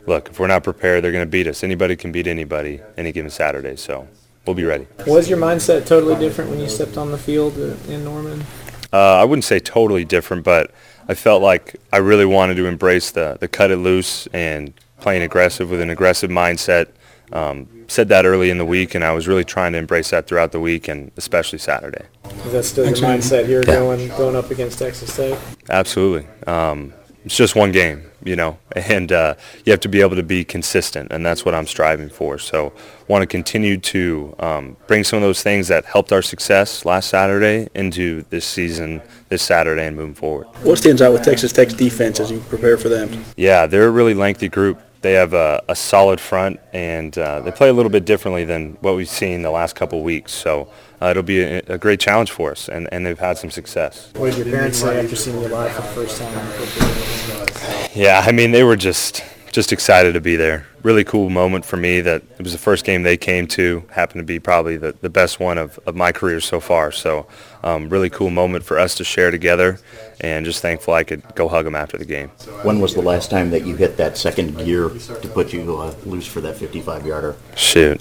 look, 0.06 0.28
if 0.28 0.38
we're 0.38 0.46
not 0.46 0.62
prepared, 0.62 1.02
they're 1.02 1.10
going 1.10 1.24
to 1.24 1.28
beat 1.28 1.48
us. 1.48 1.64
Anybody 1.64 1.96
can 1.96 2.12
beat 2.12 2.28
anybody 2.28 2.80
any 2.96 3.10
given 3.10 3.32
Saturday, 3.32 3.74
so 3.74 4.06
we'll 4.46 4.54
be 4.54 4.62
ready. 4.62 4.86
Was 5.08 5.28
your 5.28 5.38
mindset 5.38 5.86
totally 5.86 6.14
different 6.20 6.50
when 6.50 6.60
you 6.60 6.68
stepped 6.68 6.96
on 6.96 7.10
the 7.10 7.18
field 7.18 7.58
in 7.58 8.04
Norman? 8.04 8.44
Uh, 8.92 9.16
I 9.16 9.24
wouldn't 9.24 9.44
say 9.44 9.58
totally 9.58 10.04
different, 10.04 10.44
but 10.44 10.70
I 11.08 11.14
felt 11.14 11.42
like 11.42 11.80
I 11.92 11.96
really 11.96 12.26
wanted 12.26 12.54
to 12.58 12.66
embrace 12.66 13.10
the, 13.10 13.38
the 13.40 13.48
cut 13.48 13.72
it 13.72 13.78
loose 13.78 14.28
and 14.28 14.72
playing 15.00 15.22
aggressive 15.22 15.68
with 15.68 15.80
an 15.80 15.90
aggressive 15.90 16.30
mindset. 16.30 16.90
Um, 17.32 17.77
said 17.88 18.08
that 18.08 18.24
early 18.24 18.50
in 18.50 18.58
the 18.58 18.64
week, 18.64 18.94
and 18.94 19.02
I 19.02 19.12
was 19.12 19.26
really 19.26 19.44
trying 19.44 19.72
to 19.72 19.78
embrace 19.78 20.10
that 20.10 20.26
throughout 20.26 20.52
the 20.52 20.60
week 20.60 20.88
and 20.88 21.10
especially 21.16 21.58
Saturday. 21.58 22.04
Is 22.46 22.52
that 22.52 22.64
still 22.64 22.86
your 22.86 22.96
mindset 22.96 23.46
here 23.46 23.62
going 23.62 24.08
going 24.08 24.36
up 24.36 24.50
against 24.50 24.78
Texas 24.78 25.12
State? 25.12 25.38
Absolutely. 25.70 26.28
Um, 26.46 26.92
it's 27.24 27.36
just 27.36 27.56
one 27.56 27.72
game, 27.72 28.10
you 28.24 28.36
know, 28.36 28.58
and 28.72 29.10
uh, 29.10 29.34
you 29.64 29.72
have 29.72 29.80
to 29.80 29.88
be 29.88 30.00
able 30.00 30.16
to 30.16 30.22
be 30.22 30.44
consistent, 30.44 31.12
and 31.12 31.24
that's 31.24 31.44
what 31.44 31.54
I'm 31.54 31.66
striving 31.66 32.08
for. 32.08 32.38
So 32.38 32.72
want 33.08 33.22
to 33.22 33.26
continue 33.26 33.78
to 33.78 34.34
um, 34.38 34.76
bring 34.86 35.02
some 35.02 35.16
of 35.16 35.22
those 35.22 35.42
things 35.42 35.68
that 35.68 35.84
helped 35.84 36.12
our 36.12 36.22
success 36.22 36.84
last 36.84 37.08
Saturday 37.08 37.68
into 37.74 38.22
this 38.30 38.44
season, 38.44 39.02
this 39.28 39.42
Saturday, 39.42 39.86
and 39.86 39.96
moving 39.96 40.14
forward. 40.14 40.46
What 40.62 40.78
stands 40.78 41.02
out 41.02 41.12
with 41.12 41.22
Texas 41.22 41.52
Tech's 41.52 41.74
defense 41.74 42.20
as 42.20 42.30
you 42.30 42.40
prepare 42.40 42.76
for 42.76 42.88
them? 42.88 43.24
Yeah, 43.36 43.66
they're 43.66 43.88
a 43.88 43.90
really 43.90 44.14
lengthy 44.14 44.48
group. 44.48 44.80
They 45.00 45.12
have 45.12 45.32
a, 45.32 45.62
a 45.68 45.76
solid 45.76 46.20
front, 46.20 46.58
and 46.72 47.16
uh, 47.16 47.40
they 47.40 47.52
play 47.52 47.68
a 47.68 47.72
little 47.72 47.90
bit 47.90 48.04
differently 48.04 48.44
than 48.44 48.76
what 48.80 48.96
we've 48.96 49.08
seen 49.08 49.42
the 49.42 49.50
last 49.50 49.76
couple 49.76 50.02
weeks. 50.02 50.32
So 50.32 50.68
uh, 51.00 51.06
it'll 51.06 51.22
be 51.22 51.40
a, 51.40 51.58
a 51.68 51.78
great 51.78 52.00
challenge 52.00 52.32
for 52.32 52.50
us, 52.50 52.68
and, 52.68 52.88
and 52.92 53.06
they've 53.06 53.18
had 53.18 53.38
some 53.38 53.50
success. 53.50 54.10
What 54.16 54.34
did 54.34 54.46
your 54.46 54.56
parents 54.56 54.78
say 54.78 54.98
after 54.98 55.14
seeing 55.14 55.40
you 55.40 55.48
live 55.48 55.72
for 55.72 55.82
the 55.82 55.88
first 55.88 56.18
time? 56.20 57.88
Yeah, 57.94 58.24
I 58.26 58.32
mean, 58.32 58.50
they 58.50 58.64
were 58.64 58.76
just 58.76 59.22
just 59.52 59.72
excited 59.72 60.12
to 60.14 60.20
be 60.20 60.36
there. 60.36 60.66
Really 60.82 61.04
cool 61.04 61.30
moment 61.30 61.64
for 61.64 61.76
me 61.76 62.00
that 62.00 62.22
it 62.38 62.42
was 62.42 62.52
the 62.52 62.58
first 62.58 62.84
game 62.84 63.02
they 63.02 63.16
came 63.16 63.46
to. 63.48 63.84
Happened 63.90 64.20
to 64.20 64.24
be 64.24 64.38
probably 64.38 64.76
the, 64.76 64.92
the 65.00 65.10
best 65.10 65.40
one 65.40 65.58
of, 65.58 65.78
of 65.86 65.96
my 65.96 66.12
career 66.12 66.40
so 66.40 66.60
far. 66.60 66.92
So 66.92 67.26
um, 67.62 67.88
really 67.88 68.10
cool 68.10 68.30
moment 68.30 68.64
for 68.64 68.78
us 68.78 68.94
to 68.96 69.04
share 69.04 69.30
together 69.30 69.78
and 70.20 70.44
just 70.44 70.62
thankful 70.62 70.94
I 70.94 71.04
could 71.04 71.22
go 71.34 71.48
hug 71.48 71.64
them 71.64 71.74
after 71.74 71.98
the 71.98 72.04
game. 72.04 72.28
When 72.62 72.80
was 72.80 72.94
the 72.94 73.02
last 73.02 73.30
time 73.30 73.50
that 73.50 73.66
you 73.66 73.76
hit 73.76 73.96
that 73.96 74.16
second 74.16 74.56
gear 74.58 74.88
to 74.88 75.30
put 75.32 75.52
you 75.52 75.76
uh, 75.78 75.94
loose 76.04 76.26
for 76.26 76.40
that 76.40 76.56
55-yarder? 76.56 77.36
Shoot. 77.56 78.00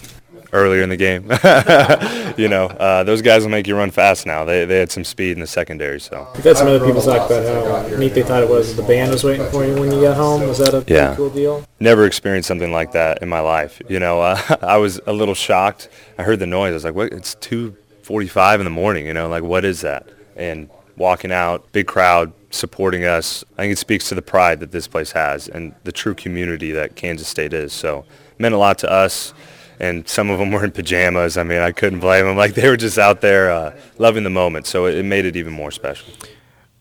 Earlier 0.54 0.82
in 0.82 0.88
the 0.90 0.96
game, 0.96 1.24
you 2.38 2.48
know, 2.48 2.68
uh, 2.68 3.04
those 3.04 3.22
guys 3.22 3.44
will 3.44 3.50
make 3.50 3.68
you 3.68 3.76
run 3.76 3.92
fast 3.92 4.26
now. 4.26 4.46
They, 4.46 4.64
they 4.64 4.80
had 4.80 4.90
some 4.92 5.04
speed 5.04 5.32
in 5.34 5.40
the 5.42 5.48
secondary, 5.48 6.00
so. 6.00 6.26
We've 6.36 6.44
had 6.46 6.56
some 6.58 6.68
other 6.68 6.86
people 6.86 7.02
talk 7.02 7.30
about 7.30 7.90
how 7.92 7.98
neat 7.98 8.14
they 8.14 8.24
thought 8.24 8.44
it 8.44 8.50
was. 8.50 8.76
The 8.76 8.84
band 8.84 9.12
was 9.12 9.26
waiting 9.26 9.46
for 9.50 9.66
you 9.66 9.74
when 9.76 9.92
you 9.92 10.00
got 10.02 10.16
home. 10.16 10.48
Was 10.48 10.60
that 10.60 10.74
a 10.74 10.84
Yeah. 10.88 11.16
cool 11.16 11.30
deal? 11.30 11.66
Never 11.82 12.06
experienced 12.06 12.48
something 12.48 12.72
like 12.72 12.94
that 12.94 13.22
in 13.22 13.28
my 13.28 13.42
life. 13.42 13.82
You 13.90 14.00
know, 14.00 14.22
uh, 14.22 14.40
I 14.62 14.78
was 14.78 15.02
a 15.06 15.12
little 15.12 15.36
shocked. 15.36 15.90
I 16.18 16.24
heard 16.24 16.40
the 16.40 16.48
noise. 16.48 16.72
I 16.72 16.74
was 16.76 16.84
like, 16.86 16.96
"What? 16.96 17.12
It's 17.12 17.36
2:45 17.36 18.60
in 18.60 18.64
the 18.64 18.70
morning." 18.70 19.06
You 19.06 19.14
know, 19.14 19.28
like 19.28 19.44
what 19.44 19.66
is 19.66 19.82
that? 19.82 20.08
And 20.38 20.70
walking 20.96 21.32
out, 21.34 21.70
big 21.74 21.88
crowd 21.88 22.32
supporting 22.52 23.04
us. 23.04 23.44
I 23.58 23.64
think 23.64 23.74
it 23.74 23.78
speaks 23.80 24.08
to 24.10 24.16
the 24.16 24.22
pride 24.22 24.62
that 24.62 24.72
this 24.72 24.88
place 24.88 25.12
has 25.12 25.50
and 25.50 25.76
the 25.84 25.92
true 25.92 26.16
community 26.16 26.72
that 26.72 26.96
Kansas 26.96 27.28
State 27.28 27.54
is. 27.54 27.74
So, 27.74 28.06
meant 28.40 28.56
a 28.56 28.58
lot 28.58 28.78
to 28.80 28.90
us. 28.92 29.34
And 29.80 30.08
some 30.08 30.30
of 30.30 30.40
them 30.40 30.52
were 30.52 30.64
in 30.64 30.72
pajamas. 30.72 31.38
I 31.38 31.44
mean, 31.44 31.60
I 31.60 31.72
couldn't 31.72 32.00
blame 32.00 32.26
them. 32.26 32.36
Like 32.38 32.56
they 32.56 32.68
were 32.68 32.78
just 32.78 32.98
out 32.98 33.22
there 33.22 33.52
uh, 33.52 33.76
loving 34.00 34.24
the 34.24 34.30
moment. 34.30 34.66
So 34.66 34.86
it, 34.86 35.04
made 35.04 35.26
it 35.26 35.36
even 35.36 35.54
more 35.54 35.72
special. 35.72 36.08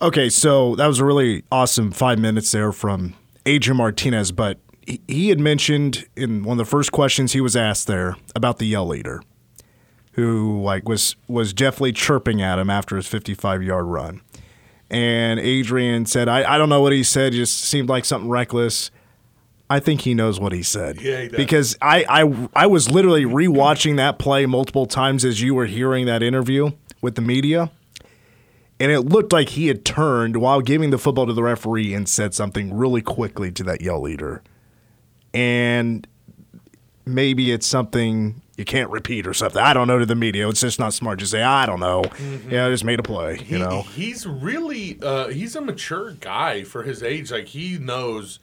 Okay, 0.00 0.28
so 0.28 0.74
that 0.76 0.86
was 0.86 0.98
a 0.98 1.04
really 1.04 1.42
awesome 1.52 1.90
five 1.92 2.18
minutes 2.18 2.52
there 2.52 2.72
from 2.72 3.14
Adrian 3.44 3.76
Martinez, 3.76 4.32
but 4.32 4.58
he- 5.08 5.28
had 5.28 5.40
mentioned 5.40 6.06
in 6.16 6.42
one 6.44 6.58
of 6.58 6.66
the 6.66 6.70
first 6.70 6.92
questions 6.92 7.32
he 7.32 7.40
was 7.40 7.54
asked 7.56 7.86
there 7.86 8.16
about 8.34 8.58
the 8.58 8.66
yell 8.66 8.86
leader. 8.86 9.22
who 10.12 10.62
like 10.62 10.88
was 10.88 11.14
was 11.28 11.52
definitely 11.52 11.92
chirping 11.92 12.40
at 12.40 12.58
him 12.58 12.70
after 12.70 12.96
his 12.96 13.06
55 13.06 13.62
yard 13.62 13.84
run. 13.86 14.20
And 14.90 15.38
Adrian 15.40 16.06
said, 16.06 16.28
I, 16.28 16.54
I 16.54 16.58
don't 16.58 16.68
know 16.70 16.80
what 16.80 16.92
he 16.92 17.02
said, 17.02 17.34
it 17.34 17.38
just 17.38 17.58
seemed 17.60 17.88
like 17.88 18.04
something 18.04 18.30
reckless. 18.30 18.90
I 19.68 19.80
think 19.80 20.02
he 20.02 20.14
knows 20.14 20.38
what 20.38 20.52
he 20.52 20.62
said. 20.62 21.00
Yeah, 21.00 21.22
he 21.22 21.28
does. 21.28 21.36
Because 21.36 21.76
I, 21.82 22.04
I 22.08 22.48
I 22.54 22.66
was 22.66 22.90
literally 22.90 23.24
rewatching 23.24 23.96
that 23.96 24.18
play 24.18 24.46
multiple 24.46 24.86
times 24.86 25.24
as 25.24 25.42
you 25.42 25.54
were 25.54 25.66
hearing 25.66 26.06
that 26.06 26.22
interview 26.22 26.70
with 27.00 27.16
the 27.16 27.22
media. 27.22 27.70
And 28.78 28.92
it 28.92 29.00
looked 29.00 29.32
like 29.32 29.50
he 29.50 29.68
had 29.68 29.84
turned 29.84 30.36
while 30.36 30.60
giving 30.60 30.90
the 30.90 30.98
football 30.98 31.26
to 31.26 31.32
the 31.32 31.42
referee 31.42 31.94
and 31.94 32.06
said 32.08 32.34
something 32.34 32.76
really 32.76 33.00
quickly 33.00 33.50
to 33.52 33.64
that 33.64 33.80
yell 33.80 34.02
leader. 34.02 34.42
And 35.32 36.06
maybe 37.06 37.52
it's 37.52 37.66
something 37.66 38.42
you 38.56 38.64
can't 38.64 38.90
repeat 38.90 39.26
or 39.26 39.34
something. 39.34 39.62
I 39.62 39.72
don't 39.72 39.86
know 39.86 39.98
to 39.98 40.06
the 40.06 40.14
media. 40.14 40.48
It's 40.48 40.60
just 40.60 40.78
not 40.78 40.94
smart 40.94 41.18
to 41.20 41.26
say, 41.26 41.42
I 41.42 41.66
don't 41.66 41.80
know. 41.80 42.04
Yeah, 42.48 42.66
I 42.66 42.70
just 42.70 42.84
made 42.84 42.98
a 42.98 43.02
play, 43.02 43.40
you 43.46 43.58
know. 43.58 43.82
he's 43.82 44.26
really 44.26 44.98
uh, 45.02 45.28
he's 45.28 45.56
a 45.56 45.60
mature 45.60 46.12
guy 46.12 46.62
for 46.64 46.82
his 46.82 47.02
age. 47.02 47.30
Like 47.30 47.46
he 47.46 47.78
knows 47.78 48.40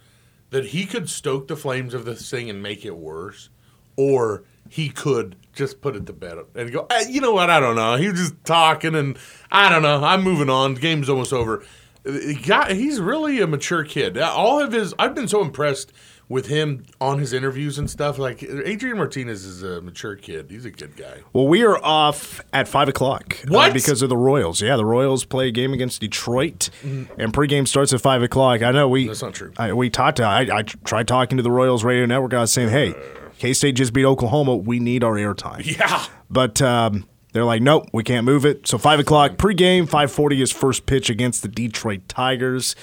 that 0.54 0.66
he 0.68 0.86
could 0.86 1.10
stoke 1.10 1.48
the 1.48 1.56
flames 1.56 1.96
of 1.96 2.06
this 2.06 2.30
thing 2.30 2.48
and 2.48 2.62
make 2.62 2.86
it 2.86 2.96
worse, 2.96 3.50
or 3.98 4.44
he 4.70 4.88
could 4.88 5.36
just 5.52 5.82
put 5.82 5.96
it 5.96 6.06
to 6.06 6.13
bed 6.13 6.38
and 6.54 6.72
go. 6.72 6.86
"Eh, 6.92 7.06
you 7.10 7.20
know 7.22 7.32
what? 7.34 7.50
I 7.50 7.60
don't 7.60 7.76
know. 7.76 7.96
He 7.96 8.08
was 8.08 8.20
just 8.20 8.36
talking, 8.46 8.94
and 8.94 9.18
I 9.52 9.68
don't 9.68 9.82
know. 9.82 10.04
I'm 10.04 10.22
moving 10.22 10.52
on. 10.52 10.76
The 10.76 10.80
game's 10.80 11.10
almost 11.10 11.34
over. 11.34 11.63
He 12.06 12.36
got- 12.36 12.72
he's 12.72 13.00
really 13.00 13.42
a 13.42 13.48
mature 13.48 13.84
kid. 13.84 14.18
All 14.20 14.60
of 14.60 14.74
his, 14.74 14.94
I've 15.00 15.16
been 15.16 15.28
so 15.28 15.42
impressed 15.42 15.92
with 16.34 16.48
him 16.48 16.84
on 17.00 17.19
his 17.19 17.32
interviews 17.32 17.78
and 17.78 17.88
stuff. 17.89 18.17
Like 18.17 18.41
Adrian 18.43 18.98
Martinez 18.98 19.46
is 19.46 19.62
a 19.62 19.82
mature 19.82 20.15
kid. 20.15 20.50
He's 20.50 20.65
a 20.65 20.72
good 20.72 20.98
guy. 20.98 21.19
Well, 21.32 21.48
we 21.48 21.63
are 21.63 21.78
off 21.84 22.41
at 22.52 22.67
five 22.67 22.89
o'clock 22.89 23.38
uh, 23.43 23.52
What? 23.54 23.72
because 23.74 24.02
of 24.02 24.10
the 24.10 24.17
Royals. 24.17 24.60
Yeah, 24.62 24.76
the 24.76 24.86
Royals 24.86 25.26
play 25.26 25.50
a 25.50 25.52
game 25.52 25.74
against 25.74 26.02
Detroit, 26.02 26.69
and 26.84 27.08
pregame 27.32 27.67
starts 27.67 27.93
at 27.93 28.02
five 28.02 28.24
o'clock. 28.24 28.63
I 28.63 28.72
know 28.72 28.89
we. 28.89 29.08
That's 29.08 29.22
not 29.22 29.36
true. 29.36 29.54
I, 29.58 29.74
we 29.74 29.89
talked 29.91 30.17
to. 30.17 30.24
I, 30.24 30.41
I 30.60 30.63
tried 30.63 31.08
talking 31.08 31.38
to 31.38 31.43
the 31.43 31.52
Royals 31.52 31.84
radio 31.84 32.08
network. 32.08 32.34
I 32.34 32.39
was 32.41 32.52
saying, 32.52 32.69
"Hey, 32.69 32.96
K 33.38 33.54
State 33.54 33.76
just 33.76 33.93
beat 33.93 34.06
Oklahoma. 34.06 34.56
We 34.56 34.80
need 34.80 35.04
our 35.04 35.13
airtime." 35.13 35.63
Yeah. 35.78 36.04
But 36.32 36.62
um, 36.63 37.08
they're 37.34 37.46
like, 37.46 37.62
"Nope, 37.62 37.89
we 37.93 38.04
can't 38.04 38.26
move 38.26 38.43
it." 38.43 38.67
So 38.67 38.80
five 38.80 39.00
o'clock 39.00 39.34
pregame. 39.38 39.88
Five 39.88 40.12
forty 40.12 40.41
is 40.41 40.52
first 40.52 40.88
pitch 40.88 41.12
against 41.12 41.43
the 41.43 41.48
Detroit 41.48 42.08
Tigers. 42.08 42.76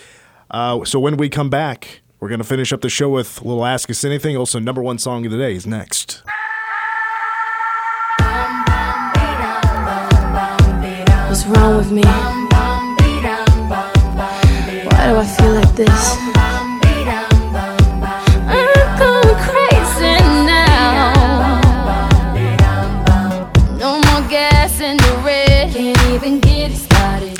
Uh, 0.52 0.84
so 0.84 1.00
when 1.00 1.16
we 1.16 1.28
come 1.28 1.50
back, 1.50 2.00
we're 2.20 2.28
gonna 2.28 2.44
finish 2.44 2.72
up 2.72 2.82
the 2.82 2.88
show 2.90 3.08
with 3.08 3.40
a 3.40 3.44
little 3.44 3.64
Ask 3.64 3.88
Us 3.90 4.04
Anything. 4.04 4.36
Also, 4.36 4.58
number 4.58 4.82
one 4.82 4.98
song 4.98 5.24
of 5.24 5.32
the 5.32 5.38
day 5.38 5.54
is 5.54 5.66
next. 5.66 6.22
What's 11.28 11.46
wrong 11.46 11.76
with 11.78 11.90
me? 11.90 12.02
Why 14.82 15.06
do 15.06 15.16
I 15.16 15.24
feel 15.24 15.52
like 15.54 15.74
this? 15.74 16.16
I'm 18.46 18.98
going 18.98 19.36
crazy 19.40 20.18
now. 20.44 21.60
No 23.78 23.94
more 23.94 24.28
gas 24.28 24.80
in 24.80 24.98
the 24.98 25.22
red. 25.24 25.72
Can't 25.72 25.98
even 26.12 26.40
get 26.40 26.72
started. 26.72 27.38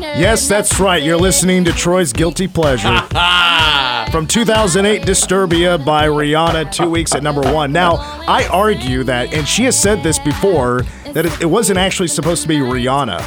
Yes, 0.00 0.48
that's 0.48 0.80
right. 0.80 1.02
You're 1.02 1.18
listening 1.18 1.64
to 1.64 1.72
Troy's 1.72 2.12
Guilty 2.12 2.48
Pleasure. 2.48 3.02
From 4.10 4.26
2008, 4.26 5.02
Disturbia 5.02 5.84
by 5.84 6.06
Rihanna, 6.06 6.72
two 6.72 6.88
weeks 6.88 7.14
at 7.14 7.22
number 7.22 7.42
one. 7.52 7.72
Now, 7.72 7.96
I 8.26 8.48
argue 8.48 9.04
that, 9.04 9.34
and 9.34 9.46
she 9.46 9.64
has 9.64 9.78
said 9.80 10.02
this 10.02 10.18
before, 10.18 10.82
that 11.12 11.26
it, 11.26 11.42
it 11.42 11.46
wasn't 11.46 11.78
actually 11.78 12.08
supposed 12.08 12.42
to 12.42 12.48
be 12.48 12.56
Rihanna. 12.56 13.20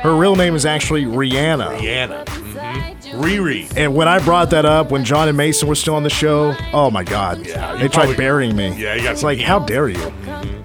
Her 0.00 0.14
real 0.14 0.36
name 0.36 0.54
is 0.54 0.66
actually 0.66 1.04
Rihanna. 1.04 1.78
Rihanna. 1.78 2.24
Mm-hmm. 2.26 3.20
Riri. 3.22 3.72
And 3.76 3.94
when 3.94 4.06
I 4.06 4.18
brought 4.22 4.50
that 4.50 4.66
up, 4.66 4.90
when 4.90 5.04
John 5.04 5.28
and 5.28 5.36
Mason 5.36 5.66
were 5.66 5.74
still 5.74 5.94
on 5.94 6.02
the 6.02 6.10
show, 6.10 6.54
oh 6.72 6.90
my 6.90 7.04
God. 7.04 7.44
Yeah, 7.46 7.76
they 7.76 7.88
tried 7.88 8.14
burying 8.16 8.54
me. 8.54 8.68
Yeah, 8.80 8.94
you 8.94 9.02
got 9.02 9.12
It's 9.12 9.22
like, 9.22 9.38
heat. 9.38 9.44
how 9.46 9.60
dare 9.60 9.88
you? 9.88 10.12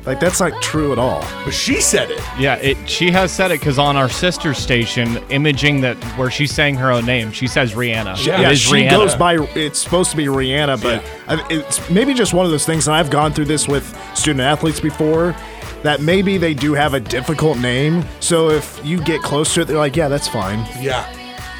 Like, 0.06 0.20
that's 0.20 0.40
not 0.42 0.62
true 0.62 0.92
at 0.92 0.98
all. 1.00 1.22
But 1.46 1.54
she 1.54 1.80
said 1.80 2.12
it. 2.12 2.20
Yeah, 2.38 2.56
it. 2.56 2.78
She 2.90 3.10
has 3.12 3.32
said 3.32 3.52
it 3.52 3.60
because 3.62 3.80
on 3.80 3.96
our 3.96 4.10
sister 4.10 4.54
station, 4.54 5.18
imaging 5.30 5.80
that 5.82 5.96
where 6.18 6.30
she's 6.30 6.54
saying 6.54 6.76
her 6.76 6.92
own 6.92 7.06
name, 7.06 7.32
she 7.32 7.48
says 7.48 7.74
Rihanna. 7.74 8.26
Yeah, 8.26 8.42
It 8.42 8.52
is 8.54 8.60
she 8.60 8.72
Rihanna. 8.74 8.90
goes 8.90 9.16
by. 9.16 9.36
It's 9.56 9.80
supposed 9.80 10.12
to 10.12 10.18
be 10.18 10.26
Rihanna, 10.26 10.82
but 10.82 11.04
I- 11.30 11.46
it's 11.50 11.90
maybe 11.90 12.14
just 12.14 12.34
one 12.34 12.46
of 12.46 12.52
those 12.52 12.66
things. 12.66 12.88
And 12.88 12.96
I've 12.96 13.10
gone 13.10 13.32
through 13.32 13.46
this 13.46 13.68
with 13.68 13.98
student 14.14 14.42
athletes 14.42 14.80
before. 14.82 15.36
That 15.84 16.00
maybe 16.00 16.38
they 16.38 16.54
do 16.54 16.74
have 16.74 16.94
a 16.94 17.00
difficult 17.02 17.58
name. 17.58 18.06
So 18.22 18.50
if 18.50 18.80
you 18.86 19.02
get 19.02 19.22
close 19.22 19.54
to 19.56 19.62
it, 19.62 19.68
they're 19.68 19.78
like, 19.78 19.98
"Yeah, 19.98 20.08
that's 20.08 20.30
fine." 20.30 20.66
Yeah. 20.80 21.06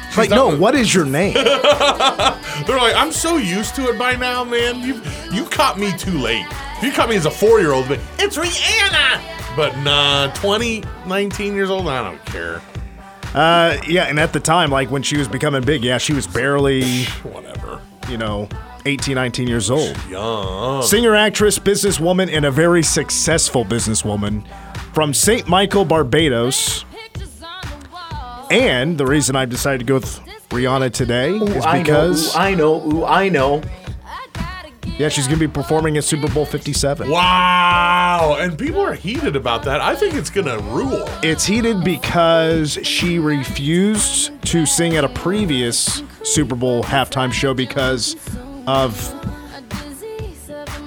It's 0.08 0.16
like, 0.16 0.30
no, 0.30 0.56
what 0.56 0.74
is 0.74 0.94
your 0.94 1.04
name? 1.04 1.34
They're 2.66 2.78
like, 2.78 2.94
I'm 2.94 3.10
so 3.10 3.36
used 3.36 3.74
to 3.76 3.88
it 3.90 3.98
by 3.98 4.14
now, 4.14 4.44
man. 4.44 4.80
You 4.80 5.00
you 5.32 5.44
caught 5.46 5.76
me 5.78 5.92
too 5.98 6.16
late. 6.18 6.46
If 6.76 6.82
you 6.82 6.92
caught 6.92 7.08
me 7.08 7.16
as 7.16 7.26
a 7.26 7.30
four 7.30 7.60
year 7.60 7.72
old, 7.72 7.88
but 7.88 7.98
it's 8.18 8.36
Rihanna. 8.36 9.56
But 9.56 9.76
nah, 9.78 10.32
20, 10.34 10.82
19 11.06 11.54
years 11.54 11.70
old, 11.70 11.86
I 11.88 12.02
don't 12.02 12.24
care. 12.26 12.60
uh, 13.34 13.76
yeah, 13.86 14.04
and 14.04 14.18
at 14.18 14.32
the 14.32 14.40
time, 14.40 14.70
like 14.70 14.90
when 14.90 15.02
she 15.02 15.16
was 15.16 15.28
becoming 15.28 15.62
big, 15.62 15.84
yeah, 15.84 15.98
she 15.98 16.12
was 16.12 16.26
barely, 16.26 17.04
Whatever. 17.22 17.80
you 18.10 18.18
know, 18.18 18.48
18, 18.86 19.14
19 19.14 19.46
years 19.48 19.70
old. 19.70 19.96
Young. 20.08 20.82
Singer, 20.82 21.14
actress, 21.14 21.58
businesswoman, 21.58 22.28
and 22.34 22.44
a 22.44 22.50
very 22.50 22.82
successful 22.82 23.64
businesswoman 23.64 24.44
from 24.92 25.14
St. 25.14 25.48
Michael, 25.48 25.84
Barbados. 25.84 26.84
And 28.50 28.98
the 28.98 29.06
reason 29.06 29.36
I 29.36 29.46
decided 29.46 29.78
to 29.78 29.84
go 29.84 29.94
with 29.94 30.20
Rihanna 30.50 30.92
today 30.92 31.30
is 31.34 31.40
because 31.42 31.64
I 31.64 31.78
know, 31.78 31.82
because 31.82 32.36
ooh, 32.36 32.38
I 32.38 32.54
know, 32.54 32.92
ooh, 32.92 33.04
I 33.04 33.28
know. 33.28 33.62
Yeah, 34.98 35.08
she's 35.08 35.26
going 35.26 35.38
to 35.40 35.48
be 35.48 35.52
performing 35.52 35.96
at 35.96 36.04
Super 36.04 36.32
Bowl 36.32 36.46
57. 36.46 37.10
Wow. 37.10 38.36
And 38.38 38.58
people 38.58 38.80
are 38.80 38.94
heated 38.94 39.34
about 39.34 39.64
that. 39.64 39.80
I 39.80 39.96
think 39.96 40.14
it's 40.14 40.30
going 40.30 40.46
to 40.46 40.58
rule. 40.64 41.04
It's 41.22 41.44
heated 41.44 41.82
because 41.82 42.78
she 42.82 43.18
refused 43.18 44.30
to 44.46 44.66
sing 44.66 44.96
at 44.96 45.04
a 45.04 45.08
previous 45.08 46.02
Super 46.22 46.54
Bowl 46.54 46.84
halftime 46.84 47.32
show 47.32 47.54
because 47.54 48.14
of 48.66 49.10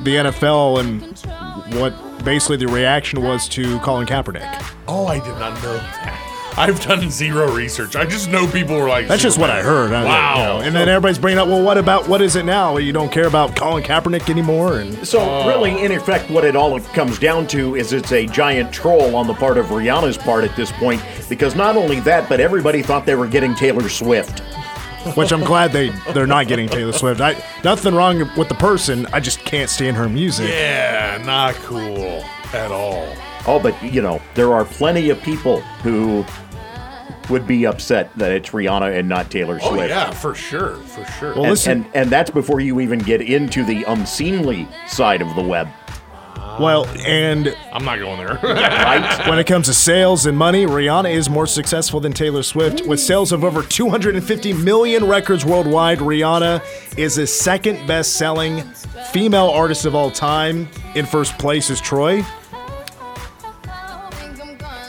the 0.04 0.16
NFL 0.16 0.80
and 0.80 1.74
what 1.76 1.94
basically 2.24 2.58
the 2.58 2.68
reaction 2.68 3.22
was 3.22 3.50
to 3.50 3.78
Colin 3.80 4.08
Kaepernick. 4.08 4.74
Oh, 4.88 5.08
I 5.08 5.20
did 5.20 5.38
not 5.38 5.62
know 5.62 5.74
that. 5.74 6.27
I've 6.58 6.82
done 6.82 7.10
zero 7.12 7.52
research. 7.52 7.96
I 7.96 8.06
just 8.06 8.30
know 8.30 8.48
people 8.48 8.76
were 8.78 8.90
like, 8.90 9.08
That's 9.08 9.22
just 9.22 9.38
what 9.38 9.50
I 9.52 9.62
heard. 9.62 9.94
I- 9.94 10.04
Wow. 10.06 10.36
you 10.38 10.44
know, 10.44 10.66
and 10.68 10.76
then 10.76 10.90
everybody's 10.90 11.20
bringing 11.20 11.38
up, 11.40 11.48
well, 11.48 11.62
what 11.62 11.78
about 11.78 12.08
what 12.08 12.22
is 12.22 12.36
it 12.36 12.46
now? 12.46 12.78
You 12.78 12.92
don't 12.94 13.12
care 13.12 13.28
about 13.28 13.56
Colin 13.56 13.84
Kaepernick 13.84 14.30
anymore, 14.30 14.80
and 14.80 15.08
So 15.08 15.20
oh. 15.20 15.48
really, 15.48 15.84
in 15.86 15.92
effect, 15.92 16.30
what 16.32 16.44
it 16.44 16.56
all 16.56 16.80
comes 16.80 17.20
down 17.20 17.46
to 17.48 17.76
is 17.76 17.94
it's 17.94 18.12
a 18.12 18.26
giant 18.26 18.74
troll 18.74 19.16
on 19.16 19.28
the 19.28 19.34
part 19.36 19.58
of 19.58 19.68
Rihanna's 19.68 20.18
part 20.18 20.44
at 20.44 20.56
this 20.56 20.72
point, 20.74 21.02
because 21.30 21.56
not 21.56 21.78
only 21.78 22.00
that, 22.02 22.28
but 22.28 22.40
everybody 22.40 22.82
thought 22.82 23.06
they 23.06 23.16
were 23.16 23.28
getting 23.28 23.54
Taylor 23.54 23.88
Swift. 23.88 24.42
which 25.16 25.32
I'm 25.32 25.44
glad 25.44 25.72
they 25.72 25.90
they're 26.14 26.28
not 26.28 26.48
getting 26.48 26.68
Taylor 26.68 26.92
Swift. 26.92 27.22
I, 27.22 27.42
nothing 27.64 27.94
wrong 27.96 28.20
with 28.36 28.50
the 28.50 28.56
person. 28.56 29.06
I 29.14 29.20
just 29.20 29.40
can't 29.40 29.70
stand 29.70 29.96
her 29.96 30.10
music. 30.10 30.50
Yeah, 30.50 31.22
not 31.24 31.54
cool 31.56 32.24
at 32.54 32.72
all. 32.72 33.08
Oh, 33.46 33.58
but 33.62 33.82
you 33.82 34.02
know, 34.02 34.20
there 34.34 34.52
are 34.54 34.66
plenty 34.66 35.10
of 35.10 35.22
people 35.22 35.62
who 35.82 36.26
would 37.30 37.46
be 37.48 37.66
upset 37.66 38.14
that 38.18 38.32
it's 38.32 38.50
Rihanna 38.50 38.98
and 38.98 39.08
not 39.10 39.30
Taylor 39.30 39.60
Swift. 39.60 39.72
Oh, 39.72 39.76
Swift. 39.76 39.90
yeah, 39.90 40.12
for 40.12 40.36
sure. 40.36 40.76
For 40.78 41.06
sure. 41.20 41.34
Well, 41.34 41.44
And, 41.44 41.52
listen, 41.52 41.72
and 41.84 41.96
and 41.96 42.10
that's 42.10 42.30
before 42.32 42.60
you 42.60 42.80
even 42.80 43.00
get 43.00 43.22
into 43.22 43.64
the 43.64 43.84
unseemly 43.84 44.68
side 44.88 45.22
of 45.22 45.36
the 45.36 45.42
web, 45.42 45.68
well, 46.60 46.88
and 47.06 47.56
I'm 47.72 47.86
not 47.86 48.00
going 48.00 48.18
there. 48.18 48.40
right? 48.44 49.28
when 49.28 49.38
it 49.38 49.46
comes 49.46 49.68
to 49.68 49.74
sales 49.76 50.26
and 50.26 50.36
money, 50.36 50.66
Rihanna 50.66 51.12
is 51.14 51.30
more 51.30 51.46
successful 51.46 52.00
than 52.00 52.14
Taylor 52.14 52.42
Swift. 52.42 52.84
With 52.88 53.00
sales 53.00 53.32
of 53.32 53.44
over 53.44 53.62
250 53.62 54.54
million 54.54 55.06
records 55.06 55.46
worldwide, 55.46 56.00
Rihanna 56.00 56.64
is 56.98 57.16
the 57.16 57.28
second 57.28 57.86
best 57.86 58.14
selling 58.14 58.62
female 59.12 59.50
artist 59.50 59.86
of 59.86 59.94
all 59.94 60.10
time. 60.10 60.68
In 60.96 61.06
first 61.06 61.38
place 61.38 61.70
is 61.70 61.80
Troy. 61.80 62.24